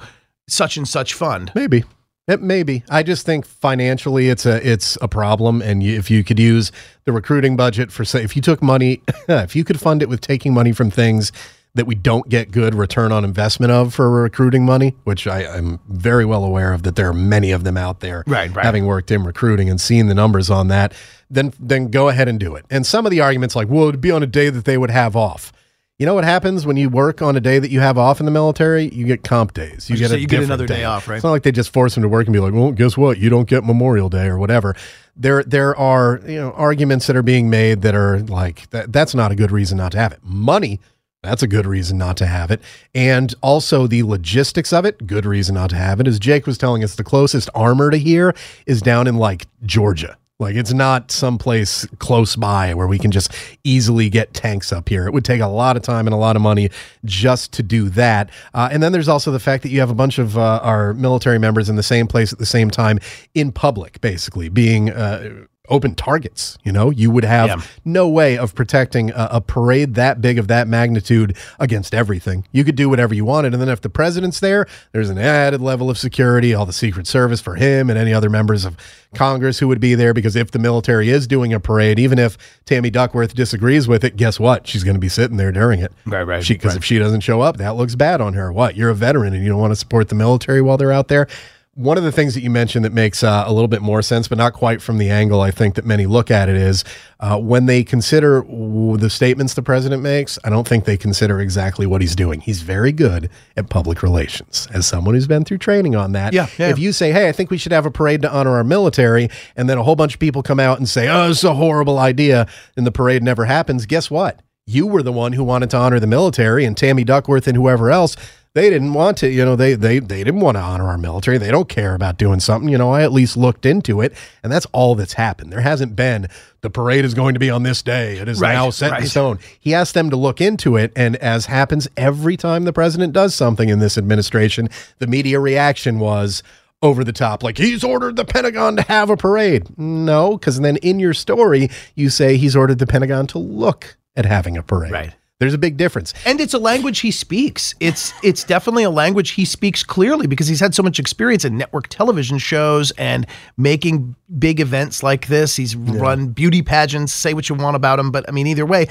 such 0.48 0.76
and 0.78 0.88
such 0.88 1.12
fund 1.14 1.52
Maybe. 1.54 1.84
It 2.30 2.40
maybe. 2.40 2.84
I 2.88 3.02
just 3.02 3.26
think 3.26 3.44
financially 3.44 4.28
it's 4.28 4.46
a 4.46 4.66
it's 4.66 4.96
a 5.02 5.08
problem 5.08 5.60
and 5.62 5.82
you, 5.82 5.98
if 5.98 6.10
you 6.10 6.22
could 6.22 6.38
use 6.38 6.70
the 7.04 7.12
recruiting 7.12 7.56
budget 7.56 7.90
for 7.90 8.04
say 8.04 8.22
if 8.22 8.36
you 8.36 8.42
took 8.42 8.62
money 8.62 9.02
if 9.28 9.56
you 9.56 9.64
could 9.64 9.80
fund 9.80 10.00
it 10.00 10.08
with 10.08 10.20
taking 10.20 10.54
money 10.54 10.70
from 10.70 10.90
things 10.90 11.32
that 11.74 11.86
we 11.86 11.94
don't 11.94 12.28
get 12.28 12.50
good 12.50 12.74
return 12.74 13.12
on 13.12 13.24
investment 13.24 13.70
of 13.70 13.94
for 13.94 14.10
recruiting 14.10 14.64
money, 14.64 14.96
which 15.04 15.26
I, 15.26 15.46
I'm 15.46 15.78
very 15.88 16.24
well 16.24 16.44
aware 16.44 16.72
of 16.72 16.82
that 16.82 16.96
there 16.96 17.08
are 17.08 17.14
many 17.14 17.52
of 17.52 17.62
them 17.62 17.76
out 17.76 18.00
there. 18.00 18.24
Right, 18.26 18.52
right. 18.54 18.64
Having 18.64 18.86
worked 18.86 19.10
in 19.10 19.22
recruiting 19.22 19.70
and 19.70 19.80
seeing 19.80 20.08
the 20.08 20.14
numbers 20.14 20.50
on 20.50 20.68
that, 20.68 20.92
then 21.30 21.52
then 21.60 21.90
go 21.90 22.08
ahead 22.08 22.28
and 22.28 22.40
do 22.40 22.56
it. 22.56 22.64
And 22.70 22.86
some 22.86 23.06
of 23.06 23.10
the 23.10 23.20
arguments 23.20 23.54
like, 23.54 23.68
well, 23.68 23.88
it'd 23.88 24.00
be 24.00 24.10
on 24.10 24.22
a 24.22 24.26
day 24.26 24.50
that 24.50 24.64
they 24.64 24.78
would 24.78 24.90
have 24.90 25.14
off. 25.14 25.52
You 26.00 26.06
know 26.06 26.14
what 26.14 26.24
happens 26.24 26.64
when 26.64 26.78
you 26.78 26.88
work 26.88 27.20
on 27.20 27.36
a 27.36 27.40
day 27.40 27.58
that 27.58 27.70
you 27.70 27.80
have 27.80 27.98
off 27.98 28.20
in 28.20 28.24
the 28.24 28.32
military? 28.32 28.88
You 28.88 29.04
get 29.04 29.22
comp 29.22 29.52
days. 29.52 29.90
You 29.90 29.98
get 29.98 30.10
a 30.10 30.18
you 30.18 30.26
get 30.26 30.42
another 30.42 30.66
day 30.66 30.84
off, 30.84 31.06
right? 31.06 31.16
It's 31.16 31.24
not 31.24 31.30
like 31.30 31.42
they 31.42 31.52
just 31.52 31.74
force 31.74 31.94
them 31.94 32.00
to 32.04 32.08
work 32.08 32.26
and 32.26 32.32
be 32.32 32.40
like, 32.40 32.54
"Well, 32.54 32.72
guess 32.72 32.96
what? 32.96 33.18
You 33.18 33.28
don't 33.28 33.46
get 33.46 33.64
Memorial 33.64 34.08
Day 34.08 34.24
or 34.24 34.38
whatever." 34.38 34.74
There, 35.14 35.42
there 35.42 35.76
are 35.76 36.22
you 36.26 36.36
know 36.36 36.52
arguments 36.52 37.06
that 37.06 37.16
are 37.16 37.22
being 37.22 37.50
made 37.50 37.82
that 37.82 37.94
are 37.94 38.20
like 38.20 38.70
that. 38.70 38.94
That's 38.94 39.14
not 39.14 39.30
a 39.30 39.34
good 39.34 39.52
reason 39.52 39.76
not 39.76 39.92
to 39.92 39.98
have 39.98 40.12
it. 40.12 40.20
Money. 40.22 40.80
That's 41.22 41.42
a 41.42 41.46
good 41.46 41.66
reason 41.66 41.98
not 41.98 42.16
to 42.16 42.26
have 42.26 42.50
it. 42.50 42.62
And 42.94 43.34
also 43.42 43.86
the 43.86 44.02
logistics 44.02 44.72
of 44.72 44.86
it, 44.86 45.06
good 45.06 45.26
reason 45.26 45.54
not 45.56 45.68
to 45.68 45.76
have 45.76 46.00
it. 46.00 46.08
As 46.08 46.18
Jake 46.18 46.46
was 46.46 46.56
telling 46.56 46.82
us, 46.82 46.94
the 46.94 47.04
closest 47.04 47.50
armor 47.54 47.90
to 47.90 47.98
here 47.98 48.34
is 48.64 48.80
down 48.80 49.06
in 49.06 49.16
like 49.16 49.46
Georgia. 49.66 50.16
Like 50.40 50.56
it's 50.56 50.72
not 50.72 51.10
someplace 51.10 51.86
close 51.98 52.34
by 52.34 52.74
where 52.74 52.86
we 52.86 52.98
can 52.98 53.10
just 53.10 53.32
easily 53.62 54.08
get 54.08 54.32
tanks 54.34 54.72
up 54.72 54.88
here. 54.88 55.06
It 55.06 55.12
would 55.12 55.24
take 55.24 55.40
a 55.40 55.46
lot 55.46 55.76
of 55.76 55.82
time 55.82 56.06
and 56.06 56.14
a 56.14 56.16
lot 56.16 56.34
of 56.34 56.42
money 56.42 56.70
just 57.04 57.52
to 57.52 57.62
do 57.62 57.88
that. 57.90 58.30
Uh, 58.54 58.68
and 58.72 58.82
then 58.82 58.92
there's 58.92 59.08
also 59.08 59.30
the 59.30 59.38
fact 59.38 59.62
that 59.62 59.68
you 59.68 59.80
have 59.80 59.90
a 59.90 59.94
bunch 59.94 60.18
of 60.18 60.38
uh, 60.38 60.60
our 60.62 60.94
military 60.94 61.38
members 61.38 61.68
in 61.68 61.76
the 61.76 61.82
same 61.82 62.06
place 62.06 62.32
at 62.32 62.38
the 62.38 62.46
same 62.46 62.70
time 62.70 62.98
in 63.34 63.52
public, 63.52 64.00
basically 64.00 64.48
being. 64.48 64.90
Uh, 64.90 65.46
open 65.70 65.94
targets. 65.94 66.58
You 66.64 66.72
know, 66.72 66.90
you 66.90 67.10
would 67.10 67.24
have 67.24 67.48
Yeah. 67.48 67.60
no 67.84 68.08
way 68.08 68.36
of 68.36 68.54
protecting 68.54 69.10
a, 69.12 69.28
a 69.32 69.40
parade 69.40 69.94
that 69.94 70.20
big 70.20 70.38
of 70.38 70.48
that 70.48 70.68
magnitude 70.68 71.36
against 71.58 71.94
everything. 71.94 72.44
You 72.52 72.64
could 72.64 72.76
do 72.76 72.88
whatever 72.88 73.14
you 73.14 73.24
wanted. 73.24 73.52
And 73.54 73.62
then 73.62 73.68
if 73.68 73.80
the 73.80 73.88
president's 73.88 74.40
there, 74.40 74.66
there's 74.92 75.08
an 75.10 75.18
added 75.18 75.60
level 75.60 75.88
of 75.88 75.96
security, 75.96 76.52
all 76.54 76.66
the 76.66 76.72
Secret 76.72 77.06
Service 77.06 77.40
for 77.40 77.54
him 77.54 77.88
and 77.88 77.98
any 77.98 78.12
other 78.12 78.28
members 78.28 78.64
of 78.64 78.76
Congress 79.14 79.58
who 79.60 79.68
would 79.68 79.80
be 79.80 79.94
there. 79.94 80.12
Because 80.12 80.36
if 80.36 80.50
the 80.50 80.58
military 80.58 81.08
is 81.10 81.26
doing 81.26 81.52
a 81.54 81.60
parade, 81.60 81.98
even 81.98 82.18
if 82.18 82.36
Tammy 82.66 82.90
Duckworth 82.90 83.34
disagrees 83.34 83.86
with 83.88 84.04
it, 84.04 84.16
guess 84.16 84.38
what? 84.40 84.66
She's 84.66 84.84
going 84.84 84.96
to 84.96 85.00
be 85.00 85.08
sitting 85.08 85.36
there 85.36 85.52
during 85.52 85.80
it. 85.80 85.92
Right, 86.04 86.22
right, 86.24 86.46
Because 86.46 86.72
right. 86.72 86.76
if 86.78 86.84
she 86.84 86.98
doesn't 86.98 87.20
show 87.20 87.40
up, 87.40 87.56
that 87.58 87.76
looks 87.76 87.94
bad 87.94 88.20
on 88.20 88.34
her. 88.34 88.52
What? 88.52 88.76
You're 88.76 88.90
a 88.90 88.94
veteran 88.94 89.32
and 89.34 89.42
you 89.42 89.48
don't 89.48 89.60
want 89.60 89.70
to 89.72 89.76
support 89.76 90.08
the 90.08 90.14
military 90.16 90.60
while 90.60 90.76
they're 90.76 90.92
out 90.92 91.08
there? 91.08 91.28
One 91.74 91.96
of 91.96 92.02
the 92.02 92.10
things 92.10 92.34
that 92.34 92.42
you 92.42 92.50
mentioned 92.50 92.84
that 92.84 92.92
makes 92.92 93.22
uh, 93.22 93.44
a 93.46 93.52
little 93.52 93.68
bit 93.68 93.80
more 93.80 94.02
sense, 94.02 94.26
but 94.26 94.36
not 94.36 94.54
quite 94.54 94.82
from 94.82 94.98
the 94.98 95.08
angle 95.08 95.40
I 95.40 95.52
think 95.52 95.76
that 95.76 95.84
many 95.86 96.04
look 96.04 96.28
at 96.28 96.48
it, 96.48 96.56
is 96.56 96.82
uh, 97.20 97.38
when 97.38 97.66
they 97.66 97.84
consider 97.84 98.42
w- 98.42 98.96
the 98.96 99.08
statements 99.08 99.54
the 99.54 99.62
president 99.62 100.02
makes, 100.02 100.36
I 100.42 100.50
don't 100.50 100.66
think 100.66 100.84
they 100.84 100.96
consider 100.96 101.40
exactly 101.40 101.86
what 101.86 102.00
he's 102.00 102.16
doing. 102.16 102.40
He's 102.40 102.62
very 102.62 102.90
good 102.90 103.30
at 103.56 103.70
public 103.70 104.02
relations. 104.02 104.66
As 104.72 104.84
someone 104.84 105.14
who's 105.14 105.28
been 105.28 105.44
through 105.44 105.58
training 105.58 105.94
on 105.94 106.10
that, 106.12 106.32
Yeah, 106.32 106.48
yeah. 106.58 106.70
if 106.70 106.78
you 106.80 106.92
say, 106.92 107.12
hey, 107.12 107.28
I 107.28 107.32
think 107.32 107.50
we 107.52 107.56
should 107.56 107.72
have 107.72 107.86
a 107.86 107.90
parade 107.92 108.22
to 108.22 108.32
honor 108.32 108.56
our 108.56 108.64
military, 108.64 109.28
and 109.54 109.70
then 109.70 109.78
a 109.78 109.84
whole 109.84 109.96
bunch 109.96 110.14
of 110.14 110.20
people 110.20 110.42
come 110.42 110.58
out 110.58 110.78
and 110.78 110.88
say, 110.88 111.08
oh, 111.08 111.30
it's 111.30 111.44
a 111.44 111.54
horrible 111.54 112.00
idea, 112.00 112.48
and 112.76 112.84
the 112.84 112.92
parade 112.92 113.22
never 113.22 113.44
happens, 113.44 113.86
guess 113.86 114.10
what? 114.10 114.40
You 114.66 114.88
were 114.88 115.04
the 115.04 115.12
one 115.12 115.32
who 115.34 115.44
wanted 115.44 115.70
to 115.70 115.76
honor 115.76 116.00
the 116.00 116.06
military, 116.08 116.64
and 116.64 116.76
Tammy 116.76 117.04
Duckworth 117.04 117.46
and 117.46 117.56
whoever 117.56 117.92
else 117.92 118.16
they 118.54 118.68
didn't 118.68 118.94
want 118.94 119.16
to 119.18 119.28
you 119.28 119.44
know 119.44 119.54
they 119.54 119.74
they 119.74 120.00
they 120.00 120.24
didn't 120.24 120.40
want 120.40 120.56
to 120.56 120.60
honor 120.60 120.88
our 120.88 120.98
military. 120.98 121.38
They 121.38 121.50
don't 121.50 121.68
care 121.68 121.94
about 121.94 122.18
doing 122.18 122.40
something 122.40 122.68
you 122.68 122.78
know 122.78 122.90
i 122.90 123.02
at 123.02 123.12
least 123.12 123.36
looked 123.36 123.64
into 123.64 124.00
it 124.00 124.12
and 124.42 124.52
that's 124.52 124.66
all 124.72 124.94
that's 124.94 125.12
happened. 125.14 125.52
There 125.52 125.60
hasn't 125.60 125.94
been 125.94 126.28
the 126.62 126.70
parade 126.70 127.04
is 127.04 127.14
going 127.14 127.34
to 127.34 127.40
be 127.40 127.48
on 127.50 127.62
this 127.62 127.82
day. 127.82 128.18
It 128.18 128.28
is 128.28 128.40
Right, 128.40 128.52
now 128.52 128.70
set 128.70 129.00
in 129.00 129.06
stone. 129.06 129.38
He 129.58 129.72
asked 129.74 129.94
them 129.94 130.10
to 130.10 130.16
look 130.16 130.40
into 130.40 130.76
it 130.76 130.92
and 130.96 131.16
as 131.16 131.46
happens 131.46 131.88
every 131.96 132.36
time 132.36 132.64
the 132.64 132.72
president 132.72 133.12
does 133.12 133.34
something 133.34 133.68
in 133.68 133.78
this 133.78 133.96
administration 133.96 134.68
the 134.98 135.06
media 135.06 135.38
reaction 135.38 135.98
was 135.98 136.42
over 136.82 137.04
the 137.04 137.12
top 137.12 137.42
like 137.42 137.58
he's 137.58 137.84
ordered 137.84 138.16
the 138.16 138.24
pentagon 138.24 138.74
to 138.76 138.82
have 138.82 139.10
a 139.10 139.16
parade. 139.16 139.66
No 139.78 140.32
because 140.36 140.58
then 140.60 140.76
in 140.78 140.98
your 140.98 141.14
story 141.14 141.70
you 141.94 142.10
say 142.10 142.36
he's 142.36 142.56
ordered 142.56 142.78
the 142.78 142.86
pentagon 142.86 143.26
to 143.28 143.38
look 143.38 143.96
at 144.16 144.24
having 144.26 144.56
a 144.56 144.62
parade. 144.62 144.90
Right. 144.90 145.14
There's 145.40 145.54
a 145.54 145.58
big 145.58 145.76
difference 145.76 146.14
And 146.26 146.40
it's 146.40 146.54
a 146.54 146.58
language 146.58 147.00
he 147.00 147.10
speaks. 147.10 147.74
It's 147.80 148.12
it's 148.22 148.44
definitely 148.44 148.84
a 148.84 148.90
language 148.90 149.30
he 149.30 149.44
speaks 149.44 149.82
clearly 149.82 150.26
because 150.26 150.46
he's 150.46 150.60
had 150.60 150.74
so 150.74 150.82
much 150.82 151.00
experience 151.00 151.44
in 151.44 151.56
network 151.56 151.88
television 151.88 152.38
shows 152.38 152.92
and 152.92 153.26
making 153.56 154.14
big 154.38 154.60
events 154.60 155.02
like 155.02 155.26
this. 155.26 155.56
He's 155.56 155.74
run 155.74 156.28
beauty 156.28 156.62
pageants, 156.62 157.12
say 157.12 157.34
what 157.34 157.48
you 157.48 157.56
want 157.56 157.74
about 157.74 157.98
him, 157.98 158.10
but 158.10 158.28
I 158.28 158.32
mean 158.32 158.46
either 158.46 158.66
way, 158.66 158.86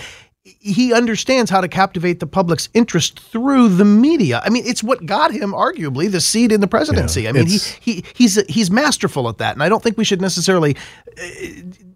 he 0.60 0.94
understands 0.94 1.50
how 1.52 1.62
to 1.62 1.68
captivate 1.68 2.20
the 2.20 2.28
public's 2.28 2.70
interest 2.74 3.20
through 3.20 3.70
the 3.70 3.86
media. 3.86 4.42
I 4.44 4.50
mean, 4.50 4.64
it's 4.66 4.84
what 4.84 5.06
got 5.06 5.32
him 5.32 5.52
arguably 5.52 6.12
the 6.12 6.22
seat 6.22 6.52
in 6.52 6.62
the 6.62 6.68
presidency. 6.68 7.24
Yeah, 7.24 7.30
I 7.30 7.32
mean, 7.34 7.48
he, 7.48 7.60
he 7.82 8.04
he's 8.16 8.36
he's 8.48 8.72
masterful 8.72 9.30
at 9.30 9.38
that, 9.40 9.54
and 9.56 9.64
I 9.64 9.70
don't 9.70 9.82
think 9.84 9.98
we 9.98 10.04
should 10.06 10.22
necessarily 10.22 10.76
uh, 11.22 11.26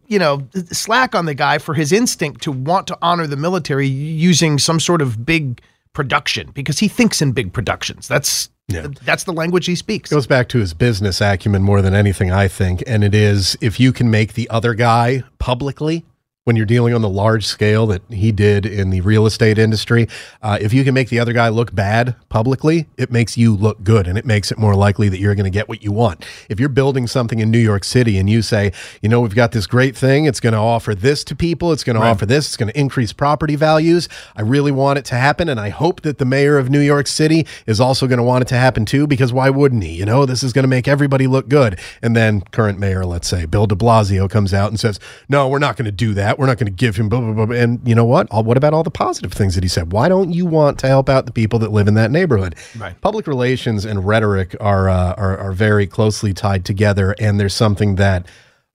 you 0.08 0.20
know, 0.20 0.48
slack 0.72 1.16
on 1.16 1.26
the 1.26 1.34
guy 1.34 1.58
for 1.58 1.74
his 1.74 1.92
instinct 1.92 2.42
to 2.44 2.52
want 2.52 2.88
to 2.88 2.98
honor 3.02 3.26
the 3.26 3.38
military 3.38 3.88
using 3.88 4.60
some 4.60 4.80
sort 4.80 5.02
of 5.02 5.26
big 5.26 5.62
production 5.94 6.52
because 6.54 6.80
he 6.80 6.88
thinks 6.88 7.22
in 7.22 7.32
big 7.32 7.54
productions. 7.54 8.08
That's 8.08 8.50
Yeah. 8.68 8.88
that's 9.06 9.24
the 9.24 9.34
language 9.34 9.66
he 9.66 9.76
speaks. 9.76 10.10
goes 10.10 10.28
back 10.28 10.50
to 10.50 10.60
his 10.60 10.74
business 10.74 11.22
acumen 11.22 11.64
more 11.64 11.82
than 11.82 11.94
anything, 11.94 12.32
I 12.32 12.48
think. 12.48 12.84
And 12.86 13.04
it 13.04 13.16
is 13.16 13.58
if 13.62 13.80
you 13.80 13.92
can 13.94 14.10
make 14.12 14.34
the 14.34 14.50
other 14.50 14.74
guy 14.74 15.24
publicly, 15.40 16.04
when 16.46 16.58
you're 16.58 16.66
dealing 16.66 16.94
on 16.94 17.02
the 17.02 17.10
large 17.10 17.46
scale 17.46 17.88
that 17.88 18.02
he 18.10 18.32
did 18.32 18.66
in 18.66 18.90
the 18.90 19.00
real 19.00 19.26
estate 19.26 19.58
industry, 19.58 20.10
uh, 20.42 20.58
if 20.60 20.74
you 20.74 20.84
can 20.84 20.94
make 20.94 21.08
the 21.08 21.18
other 21.18 21.32
guy 21.32 21.48
look 21.48 21.74
bad 21.74 22.18
publicly, 22.28 22.86
it 22.98 23.10
makes 23.10 23.38
you 23.38 23.56
look 23.56 23.82
good 23.82 24.08
and 24.08 24.18
it 24.18 24.26
makes 24.26 24.52
it 24.52 24.58
more 24.58 24.76
likely 24.76 25.08
that 25.08 25.20
you're 25.20 25.36
going 25.36 25.46
to 25.46 25.50
get 25.50 25.70
what 25.70 25.82
you 25.82 25.92
want. 25.94 26.26
If 26.50 26.60
you're 26.60 26.68
building 26.68 27.08
something 27.08 27.40
in 27.40 27.50
New 27.50 27.60
York 27.60 27.86
City 27.86 28.18
and 28.18 28.30
you 28.30 28.42
say, 28.42 28.74
you 29.02 29.08
know, 29.08 29.22
we've 29.22 29.34
got 29.34 29.54
this 29.54 29.66
great 29.66 29.96
thing, 29.96 30.26
it's 30.26 30.42
going 30.42 30.52
to 30.52 30.60
offer 30.60 30.94
this 30.94 31.24
to 31.26 31.36
people, 31.36 31.72
it's 31.72 31.84
going 31.84 31.96
to 31.96 32.02
offer 32.02 32.26
this, 32.26 32.48
it's 32.48 32.58
going 32.58 32.72
to 32.72 32.78
increase 32.78 33.14
property 33.14 33.56
values. 33.56 34.10
I 34.36 34.42
really 34.42 34.72
want 34.72 35.00
it 35.00 35.06
to 35.06 35.16
happen. 35.16 35.48
And 35.48 35.62
I 35.62 35.70
hope 35.70 36.02
that 36.02 36.18
the 36.18 36.26
mayor 36.26 36.58
of 36.58 36.70
New 36.70 36.82
York 36.82 37.08
City 37.08 37.48
is 37.66 37.80
also 37.80 38.06
going 38.06 38.18
to 38.18 38.24
want 38.24 38.42
it 38.42 38.50
to 38.50 38.58
happen 38.58 38.84
too, 38.84 39.08
because 39.08 39.32
why 39.32 39.50
wouldn't 39.50 39.84
he? 39.84 39.94
You 39.94 40.06
know, 40.06 40.26
this 40.26 40.44
is 40.44 40.52
going 40.52 40.64
to 40.64 40.70
make 40.70 40.90
everybody 40.90 41.26
look 41.26 41.48
good. 41.48 41.80
And 42.02 42.18
then 42.18 42.42
current 42.42 42.80
mayor, 42.80 43.06
let's 43.06 43.30
say, 43.30 43.46
Bill 43.46 43.66
de 43.66 43.76
Blasio 43.76 44.30
comes 44.30 44.54
out 44.54 44.70
and 44.70 44.78
says, 44.78 45.00
no, 45.30 45.48
we're 45.48 45.60
not 45.60 45.78
going 45.78 45.86
to 45.86 45.92
do 45.92 46.14
that. 46.16 46.33
We're 46.40 46.46
not 46.48 46.58
going 46.58 46.68
to 46.68 46.72
give 46.74 46.96
him 46.96 47.10
blah, 47.10 47.20
blah, 47.22 47.34
blah. 47.34 47.46
blah." 47.46 47.56
And 47.56 47.80
you 47.88 47.96
know 47.96 48.06
what? 48.06 48.28
All, 48.32 48.44
what 48.44 48.58
about 48.58 48.74
all 48.74 48.84
the 48.84 48.92
positive 48.92 49.34
things 49.34 49.56
that 49.56 49.64
he 49.64 49.68
said? 49.68 49.92
Why 49.92 50.10
don't 50.10 50.32
you 50.34 50.46
want 50.46 50.80
to 50.80 50.88
help 50.88 51.10
out 51.10 51.26
the 51.26 51.32
people 51.32 51.60
that 51.60 51.72
live 51.72 51.88
in 51.88 51.94
that 51.96 52.12
neighborhood? 52.12 52.56
Right. 52.78 53.00
Public 53.02 53.28
relations 53.28 53.86
and 53.86 54.06
rhetoric 54.06 54.56
are, 54.60 54.90
uh, 54.90 55.14
are, 55.18 55.38
are 55.38 55.52
very 55.54 55.88
closely 55.88 56.34
tied 56.34 56.66
together. 56.66 57.16
And 57.20 57.40
there's 57.40 57.54
something 57.54 57.96
that 57.96 58.26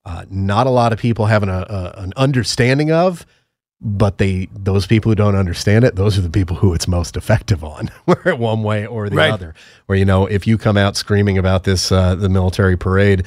uh, 0.04 0.24
not 0.30 0.66
a 0.66 0.70
lot 0.70 0.92
of 0.92 0.98
people 0.98 1.26
have 1.26 1.42
an, 1.42 1.48
uh, 1.50 1.92
an 1.98 2.12
understanding 2.16 2.90
of 2.90 3.26
but 3.80 4.18
they 4.18 4.48
those 4.52 4.88
people 4.88 5.08
who 5.08 5.14
don't 5.14 5.36
understand 5.36 5.84
it 5.84 5.94
those 5.94 6.18
are 6.18 6.20
the 6.20 6.28
people 6.30 6.56
who 6.56 6.74
it's 6.74 6.88
most 6.88 7.16
effective 7.16 7.62
on 7.62 7.88
where 8.06 8.34
one 8.34 8.64
way 8.64 8.84
or 8.84 9.08
the 9.08 9.14
Right. 9.14 9.30
other 9.30 9.54
where 9.86 9.96
you 9.96 10.04
know 10.04 10.26
if 10.26 10.48
you 10.48 10.58
come 10.58 10.76
out 10.76 10.96
screaming 10.96 11.38
about 11.38 11.62
this 11.62 11.92
uh, 11.92 12.16
the 12.16 12.28
military 12.28 12.76
parade 12.76 13.24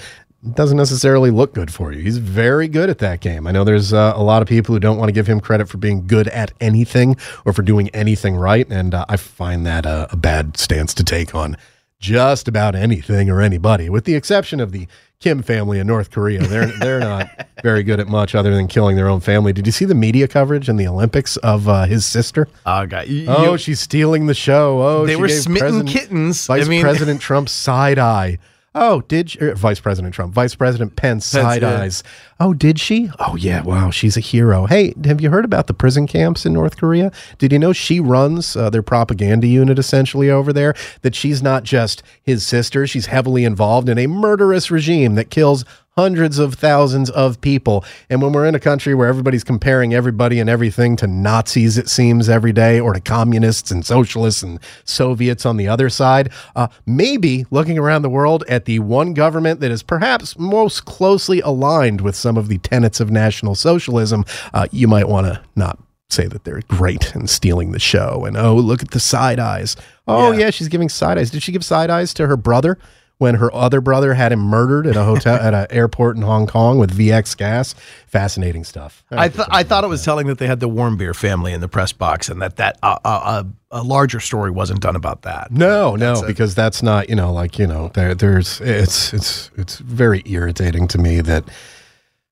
doesn't 0.55 0.77
necessarily 0.77 1.29
look 1.29 1.53
good 1.53 1.71
for 1.71 1.91
you 1.91 2.01
he's 2.01 2.17
very 2.17 2.67
good 2.67 2.89
at 2.89 2.97
that 2.97 3.21
game 3.21 3.45
i 3.45 3.51
know 3.51 3.63
there's 3.63 3.93
uh, 3.93 4.13
a 4.15 4.23
lot 4.23 4.41
of 4.41 4.47
people 4.47 4.73
who 4.73 4.79
don't 4.79 4.97
want 4.97 5.07
to 5.07 5.13
give 5.13 5.27
him 5.27 5.39
credit 5.39 5.69
for 5.69 5.77
being 5.77 6.07
good 6.07 6.27
at 6.29 6.51
anything 6.59 7.15
or 7.45 7.53
for 7.53 7.61
doing 7.61 7.89
anything 7.89 8.35
right 8.35 8.67
and 8.71 8.93
uh, 8.95 9.05
i 9.07 9.15
find 9.15 9.65
that 9.65 9.85
uh, 9.85 10.07
a 10.11 10.17
bad 10.17 10.57
stance 10.57 10.93
to 10.95 11.03
take 11.03 11.35
on 11.35 11.55
just 11.99 12.47
about 12.47 12.73
anything 12.73 13.29
or 13.29 13.39
anybody 13.39 13.87
with 13.89 14.05
the 14.05 14.15
exception 14.15 14.59
of 14.59 14.71
the 14.71 14.87
Kim 15.19 15.43
family 15.43 15.77
in 15.77 15.85
North 15.85 16.09
Korea. 16.09 16.41
They're 16.41 16.65
they're 16.79 16.99
not 16.99 17.29
very 17.61 17.83
good 17.83 17.99
at 17.99 18.07
much 18.07 18.33
other 18.33 18.55
than 18.55 18.67
killing 18.67 18.95
their 18.95 19.07
own 19.07 19.19
family. 19.19 19.53
Did 19.53 19.67
you 19.67 19.71
see 19.71 19.85
the 19.85 19.93
media 19.93 20.27
coverage 20.27 20.67
in 20.67 20.77
the 20.77 20.87
Olympics 20.87 21.37
of 21.37 21.69
uh, 21.69 21.83
his 21.85 22.07
sister? 22.07 22.47
Oh, 22.65 22.87
God. 22.87 23.07
You- 23.07 23.27
Oh, 23.27 23.51
you- 23.51 23.57
she's 23.59 23.79
stealing 23.79 24.25
the 24.25 24.33
show. 24.33 24.81
Oh, 24.81 25.05
They 25.05 25.13
she 25.13 25.21
were 25.21 25.29
smitten 25.29 25.59
President- 25.59 25.89
kittens. 25.91 26.49
I 26.49 26.57
Vice 26.57 26.67
mean- 26.67 26.81
President 26.89 27.21
Trump's 27.21 27.51
side 27.51 27.99
eye. 27.99 28.39
Oh, 28.73 29.01
did 29.01 29.31
she, 29.31 29.39
er, 29.41 29.53
Vice 29.53 29.81
President 29.81 30.13
Trump, 30.13 30.33
Vice 30.33 30.55
President 30.55 30.95
Pence 30.95 31.25
side 31.25 31.61
eyes. 31.61 32.03
Oh, 32.39 32.53
did 32.53 32.79
she? 32.79 33.09
Oh, 33.19 33.35
yeah. 33.35 33.63
Wow, 33.63 33.91
she's 33.91 34.15
a 34.15 34.21
hero. 34.21 34.65
Hey, 34.65 34.93
have 35.03 35.19
you 35.19 35.29
heard 35.29 35.43
about 35.43 35.67
the 35.67 35.73
prison 35.73 36.07
camps 36.07 36.45
in 36.45 36.53
North 36.53 36.77
Korea? 36.77 37.11
Did 37.37 37.51
you 37.51 37.59
know 37.59 37.73
she 37.73 37.99
runs 37.99 38.55
uh, 38.55 38.69
their 38.69 38.81
propaganda 38.81 39.45
unit 39.45 39.77
essentially 39.77 40.29
over 40.29 40.53
there? 40.53 40.73
That 41.01 41.15
she's 41.15 41.43
not 41.43 41.63
just 41.63 42.01
his 42.23 42.47
sister; 42.47 42.87
she's 42.87 43.07
heavily 43.07 43.43
involved 43.43 43.89
in 43.89 43.97
a 43.97 44.07
murderous 44.07 44.71
regime 44.71 45.15
that 45.15 45.29
kills 45.29 45.65
hundreds 45.97 46.39
of 46.39 46.53
thousands 46.53 47.09
of 47.09 47.39
people. 47.41 47.83
And 48.09 48.21
when 48.21 48.31
we're 48.31 48.45
in 48.45 48.55
a 48.55 48.59
country 48.59 48.95
where 48.95 49.07
everybody's 49.07 49.43
comparing 49.43 49.93
everybody 49.93 50.39
and 50.39 50.49
everything 50.49 50.95
to 50.97 51.07
Nazis, 51.07 51.77
it 51.77 51.89
seems 51.89 52.29
every 52.29 52.53
day, 52.53 52.79
or 52.79 52.93
to 52.93 53.01
communists 53.01 53.71
and 53.71 53.85
socialists 53.85 54.41
and 54.41 54.59
Soviets 54.85 55.45
on 55.45 55.57
the 55.57 55.67
other 55.67 55.89
side, 55.89 56.31
uh, 56.55 56.67
maybe 56.85 57.45
looking 57.51 57.77
around 57.77 58.03
the 58.03 58.09
world 58.09 58.43
at 58.47 58.65
the 58.65 58.79
one 58.79 59.13
government 59.13 59.59
that 59.59 59.71
is 59.71 59.83
perhaps 59.83 60.37
most 60.39 60.85
closely 60.85 61.41
aligned 61.41 62.01
with 62.01 62.15
some 62.15 62.37
of 62.37 62.47
the 62.47 62.57
tenets 62.59 62.99
of 62.99 63.11
National 63.11 63.53
Socialism, 63.55 64.23
uh, 64.53 64.67
you 64.71 64.87
might 64.87 65.09
want 65.09 65.27
to 65.27 65.41
not 65.55 65.77
say 66.09 66.27
that 66.27 66.43
they're 66.43 66.61
great 66.67 67.15
and 67.15 67.29
stealing 67.29 67.71
the 67.71 67.79
show 67.79 68.25
and 68.25 68.35
oh 68.35 68.53
look 68.53 68.81
at 68.83 68.91
the 68.91 68.99
side 68.99 69.39
eyes 69.39 69.77
oh 70.09 70.33
Yeah. 70.33 70.39
yeah 70.39 70.49
she's 70.49 70.67
giving 70.67 70.89
side 70.89 71.17
eyes 71.17 71.31
did 71.31 71.41
she 71.41 71.53
give 71.53 71.63
side 71.63 71.89
eyes 71.89 72.13
to 72.15 72.27
her 72.27 72.35
brother 72.35 72.77
when 73.21 73.35
her 73.35 73.53
other 73.53 73.81
brother 73.81 74.15
had 74.15 74.31
him 74.31 74.39
murdered 74.39 74.87
at 74.87 74.95
a 74.95 75.03
hotel 75.03 75.35
at 75.35 75.53
an 75.53 75.67
airport 75.69 76.15
in 76.15 76.23
Hong 76.23 76.47
Kong 76.47 76.79
with 76.79 76.97
VX 76.97 77.37
gas. 77.37 77.75
Fascinating 78.07 78.63
stuff. 78.63 79.03
I, 79.11 79.29
th- 79.29 79.47
I 79.51 79.61
thought 79.61 79.83
it 79.83 79.87
was 79.87 80.03
telling 80.03 80.25
that 80.25 80.39
they 80.39 80.47
had 80.47 80.59
the 80.59 80.67
Warmbier 80.67 81.15
family 81.15 81.53
in 81.53 81.61
the 81.61 81.67
press 81.67 81.93
box 81.93 82.29
and 82.29 82.41
that 82.41 82.55
that 82.55 82.79
uh, 82.81 82.97
uh, 83.05 83.07
uh, 83.07 83.43
a 83.69 83.83
larger 83.83 84.19
story 84.19 84.49
wasn't 84.49 84.79
done 84.81 84.95
about 84.95 85.21
that. 85.21 85.51
No, 85.51 85.95
no, 85.95 86.13
a- 86.23 86.25
because 86.25 86.55
that's 86.55 86.81
not 86.81 87.09
you 87.09 87.15
know 87.15 87.31
like 87.31 87.59
you 87.59 87.67
know 87.67 87.91
there 87.93 88.15
there's 88.15 88.59
it's 88.59 89.13
it's 89.13 89.51
it's 89.55 89.77
very 89.77 90.23
irritating 90.25 90.87
to 90.87 90.97
me 90.97 91.21
that 91.21 91.43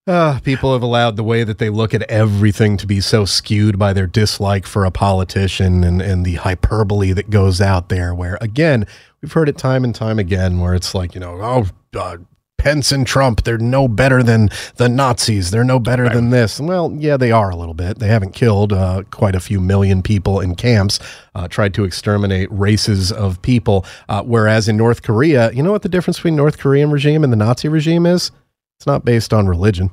uh, 0.09 0.39
people 0.39 0.73
have 0.73 0.81
allowed 0.81 1.15
the 1.15 1.23
way 1.23 1.43
that 1.43 1.59
they 1.59 1.69
look 1.69 1.93
at 1.93 2.01
everything 2.03 2.77
to 2.77 2.87
be 2.87 2.99
so 2.99 3.25
skewed 3.25 3.77
by 3.77 3.93
their 3.93 4.07
dislike 4.07 4.65
for 4.65 4.83
a 4.83 4.91
politician 4.91 5.83
and 5.83 6.01
and 6.01 6.25
the 6.25 6.35
hyperbole 6.35 7.13
that 7.13 7.29
goes 7.29 7.61
out 7.61 7.89
there. 7.89 8.13
Where 8.13 8.37
again, 8.41 8.87
we've 9.21 9.31
heard 9.31 9.47
it 9.47 9.57
time 9.57 9.83
and 9.83 9.93
time 9.93 10.17
again, 10.17 10.59
where 10.59 10.73
it's 10.73 10.95
like 10.95 11.13
you 11.13 11.21
know 11.21 11.39
oh. 11.41 11.65
Uh, 11.97 12.17
Pence 12.59 12.91
and 12.91 13.07
Trump, 13.07 13.45
they're 13.45 13.57
no 13.57 13.87
better 13.87 14.21
than 14.21 14.49
the 14.75 14.89
Nazis. 14.89 15.49
They're 15.49 15.63
no 15.63 15.79
better 15.79 16.09
than 16.09 16.29
this. 16.29 16.59
Well, 16.59 16.93
yeah, 16.93 17.15
they 17.15 17.31
are 17.31 17.49
a 17.49 17.55
little 17.55 17.73
bit. 17.73 17.99
They 17.99 18.09
haven't 18.09 18.33
killed 18.33 18.73
uh, 18.73 19.03
quite 19.11 19.33
a 19.33 19.39
few 19.39 19.61
million 19.61 20.03
people 20.03 20.41
in 20.41 20.55
camps, 20.55 20.99
uh, 21.35 21.47
tried 21.47 21.73
to 21.75 21.85
exterminate 21.85 22.51
races 22.51 23.13
of 23.13 23.41
people. 23.41 23.85
Uh, 24.09 24.23
whereas 24.23 24.67
in 24.67 24.75
North 24.75 25.03
Korea, 25.03 25.51
you 25.53 25.63
know 25.63 25.71
what 25.71 25.83
the 25.83 25.89
difference 25.89 26.17
between 26.17 26.35
North 26.35 26.57
Korean 26.57 26.91
regime 26.91 27.23
and 27.23 27.31
the 27.31 27.37
Nazi 27.37 27.69
regime 27.69 28.05
is? 28.05 28.29
It's 28.77 28.85
not 28.85 29.05
based 29.05 29.33
on 29.33 29.47
religion. 29.47 29.89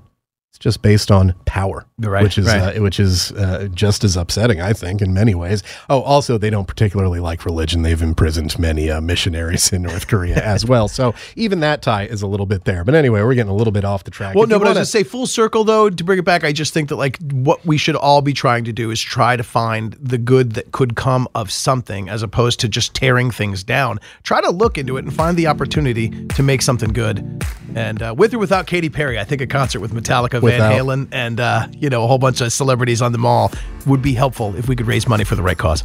It's 0.57 0.62
just 0.62 0.80
based 0.80 1.11
on 1.11 1.34
power, 1.44 1.84
Right, 1.98 2.22
which 2.22 2.38
is 2.38 2.46
right. 2.46 2.78
uh, 2.78 2.80
which 2.82 2.98
is 2.98 3.30
uh, 3.32 3.68
just 3.74 4.04
as 4.04 4.16
upsetting, 4.16 4.59
I 4.59 4.72
think, 4.72 5.02
in 5.02 5.12
many 5.12 5.34
ways. 5.34 5.62
Oh, 5.90 6.00
also, 6.00 6.38
they 6.38 6.48
don't 6.48 6.64
particularly 6.66 7.20
like 7.20 7.44
religion. 7.44 7.82
They've 7.82 8.00
imprisoned 8.00 8.59
many 8.59 8.90
uh, 8.90 9.02
missionaries 9.02 9.70
in 9.70 9.82
North 9.82 10.07
Korea 10.09 10.36
as 10.42 10.64
well. 10.72 10.88
So 10.88 11.14
even 11.34 11.61
that 11.61 11.82
tie 11.82 12.04
is 12.07 12.22
a 12.22 12.26
little 12.26 12.46
bit 12.46 12.64
there. 12.64 12.84
But 12.84 12.94
anyway, 12.94 13.20
we're 13.20 13.34
getting 13.34 13.50
a 13.52 13.54
little 13.54 13.70
bit 13.70 13.84
off 13.84 14.04
the 14.04 14.11
track. 14.11 14.34
Well, 14.34 14.44
If 14.44 14.48
no, 14.48 14.59
but 14.59 14.64
I 14.64 14.70
was 14.70 14.70
wanna- 14.70 14.74
going 14.76 14.84
to 14.86 14.90
say 14.90 15.02
full 15.02 15.26
circle 15.26 15.62
though. 15.62 15.90
To 15.90 16.04
bring 16.04 16.18
it 16.18 16.24
back, 16.24 16.42
I 16.42 16.52
just 16.52 16.72
think 16.72 16.88
that 16.88 16.96
like 16.96 17.18
what 17.32 17.62
we 17.66 17.76
should 17.76 17.96
all 17.96 18.22
be 18.22 18.32
trying 18.32 18.64
to 18.64 18.72
do 18.72 18.90
is 18.90 18.98
try 18.98 19.36
to 19.36 19.42
find 19.42 19.92
the 20.00 20.16
good 20.16 20.52
that 20.54 20.72
could 20.72 20.96
come 20.96 21.28
of 21.34 21.50
something, 21.50 22.09
as 22.09 22.22
opposed 22.22 22.61
to 22.61 22.68
just 22.68 22.94
tearing 22.94 23.30
things 23.30 23.62
down. 23.62 24.00
Try 24.22 24.40
to 24.40 24.48
look 24.50 24.78
into 24.78 24.96
it 24.96 25.04
and 25.04 25.12
find 25.12 25.36
the 25.36 25.48
opportunity 25.48 26.09
to 26.28 26.42
make 26.42 26.62
something 26.62 26.94
good. 26.94 27.44
And 27.74 28.00
uh, 28.02 28.14
with 28.16 28.32
or 28.32 28.38
without 28.38 28.66
Katy 28.66 28.88
Perry, 28.88 29.18
I 29.18 29.24
think 29.24 29.42
a 29.42 29.46
concert 29.46 29.80
with 29.80 29.92
Metallica, 29.92 30.40
Without. 30.47 30.72
Van 30.72 30.84
Halen, 30.84 31.09
and 31.12 31.40
uh, 31.40 31.68
you 31.72 31.90
know 31.90 32.05
a 32.05 32.07
whole 32.07 32.18
bunch 32.18 32.40
of 32.40 32.53
celebrities 32.53 33.03
on 33.03 33.12
the 33.12 33.18
mall 33.18 33.53
would 33.86 34.03
be 34.03 34.14
helpful 34.14 34.55
if 34.57 34.68
we 34.68 34.76
could 34.76 34.86
raise 34.86 35.09
money 35.09 35.24
for 35.24 35.34
the 35.36 35.42
right 35.42 35.59
cause. 35.59 35.84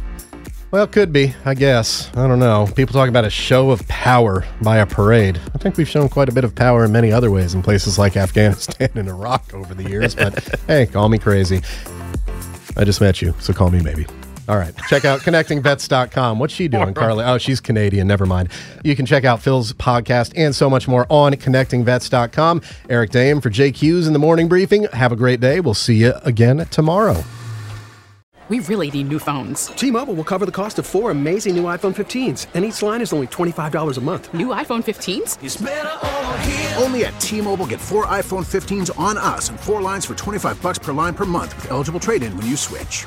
Well, 0.72 0.84
it 0.84 0.92
could 0.92 1.12
be, 1.12 1.34
I 1.44 1.52
guess. 1.52 2.10
I 2.16 2.26
don't 2.26 2.38
know. 2.38 2.66
People 2.74 2.94
talk 2.94 3.10
about 3.10 3.26
a 3.26 3.30
show 3.30 3.70
of 3.70 3.86
power 3.88 4.42
by 4.62 4.78
a 4.78 4.86
parade. 4.86 5.38
I 5.54 5.58
think 5.58 5.76
we've 5.76 5.88
shown 5.88 6.08
quite 6.08 6.30
a 6.30 6.32
bit 6.32 6.44
of 6.44 6.54
power 6.54 6.86
in 6.86 6.92
many 6.92 7.12
other 7.12 7.30
ways 7.30 7.52
in 7.52 7.62
places 7.62 7.98
like 7.98 8.16
Afghanistan 8.16 8.88
and 8.94 9.06
Iraq 9.06 9.52
over 9.52 9.74
the 9.74 9.84
years. 9.84 10.14
But 10.14 10.42
hey, 10.66 10.86
call 10.86 11.10
me 11.10 11.18
crazy. 11.18 11.60
I 12.74 12.84
just 12.84 13.02
met 13.02 13.20
you, 13.20 13.34
so 13.38 13.52
call 13.52 13.70
me 13.70 13.82
maybe. 13.82 14.06
All 14.52 14.58
right. 14.58 14.76
Check 14.86 15.06
out 15.06 15.20
connectingvets.com. 15.20 16.38
What's 16.38 16.52
she 16.52 16.68
doing, 16.68 16.92
Carly? 16.92 17.24
Oh, 17.24 17.38
she's 17.38 17.58
Canadian. 17.58 18.06
Never 18.06 18.26
mind. 18.26 18.50
You 18.84 18.94
can 18.94 19.06
check 19.06 19.24
out 19.24 19.40
Phil's 19.40 19.72
podcast 19.72 20.34
and 20.36 20.54
so 20.54 20.68
much 20.68 20.86
more 20.86 21.06
on 21.08 21.32
connectingvets.com. 21.32 22.60
Eric 22.90 23.12
Dehm 23.12 23.42
for 23.42 23.48
JQ's 23.48 24.06
in 24.06 24.12
the 24.12 24.18
morning 24.18 24.48
briefing. 24.48 24.88
Have 24.92 25.10
a 25.10 25.16
great 25.16 25.40
day. 25.40 25.60
We'll 25.60 25.72
see 25.72 25.94
you 25.94 26.12
again 26.22 26.66
tomorrow. 26.66 27.24
We 28.50 28.58
really 28.60 28.90
need 28.90 29.08
new 29.08 29.18
phones. 29.18 29.68
T-Mobile 29.68 30.12
will 30.12 30.22
cover 30.22 30.44
the 30.44 30.52
cost 30.52 30.78
of 30.78 30.84
four 30.84 31.10
amazing 31.10 31.56
new 31.56 31.64
iPhone 31.64 31.94
15s, 31.94 32.48
and 32.52 32.66
each 32.66 32.82
line 32.82 33.00
is 33.00 33.14
only 33.14 33.28
$25 33.28 33.96
a 33.96 34.00
month. 34.02 34.34
New 34.34 34.48
iPhone 34.48 34.84
15s? 34.84 36.76
Only 36.82 37.06
at 37.06 37.18
T-Mobile, 37.20 37.64
get 37.64 37.80
four 37.80 38.04
iPhone 38.04 38.44
15s 38.44 38.90
on 38.98 39.16
us 39.16 39.48
and 39.48 39.58
four 39.58 39.80
lines 39.80 40.04
for 40.04 40.14
25 40.14 40.60
bucks 40.60 40.78
per 40.78 40.92
line 40.92 41.14
per 41.14 41.24
month 41.24 41.56
with 41.56 41.70
eligible 41.70 42.00
trade-in 42.00 42.36
when 42.36 42.46
you 42.46 42.56
switch. 42.58 43.06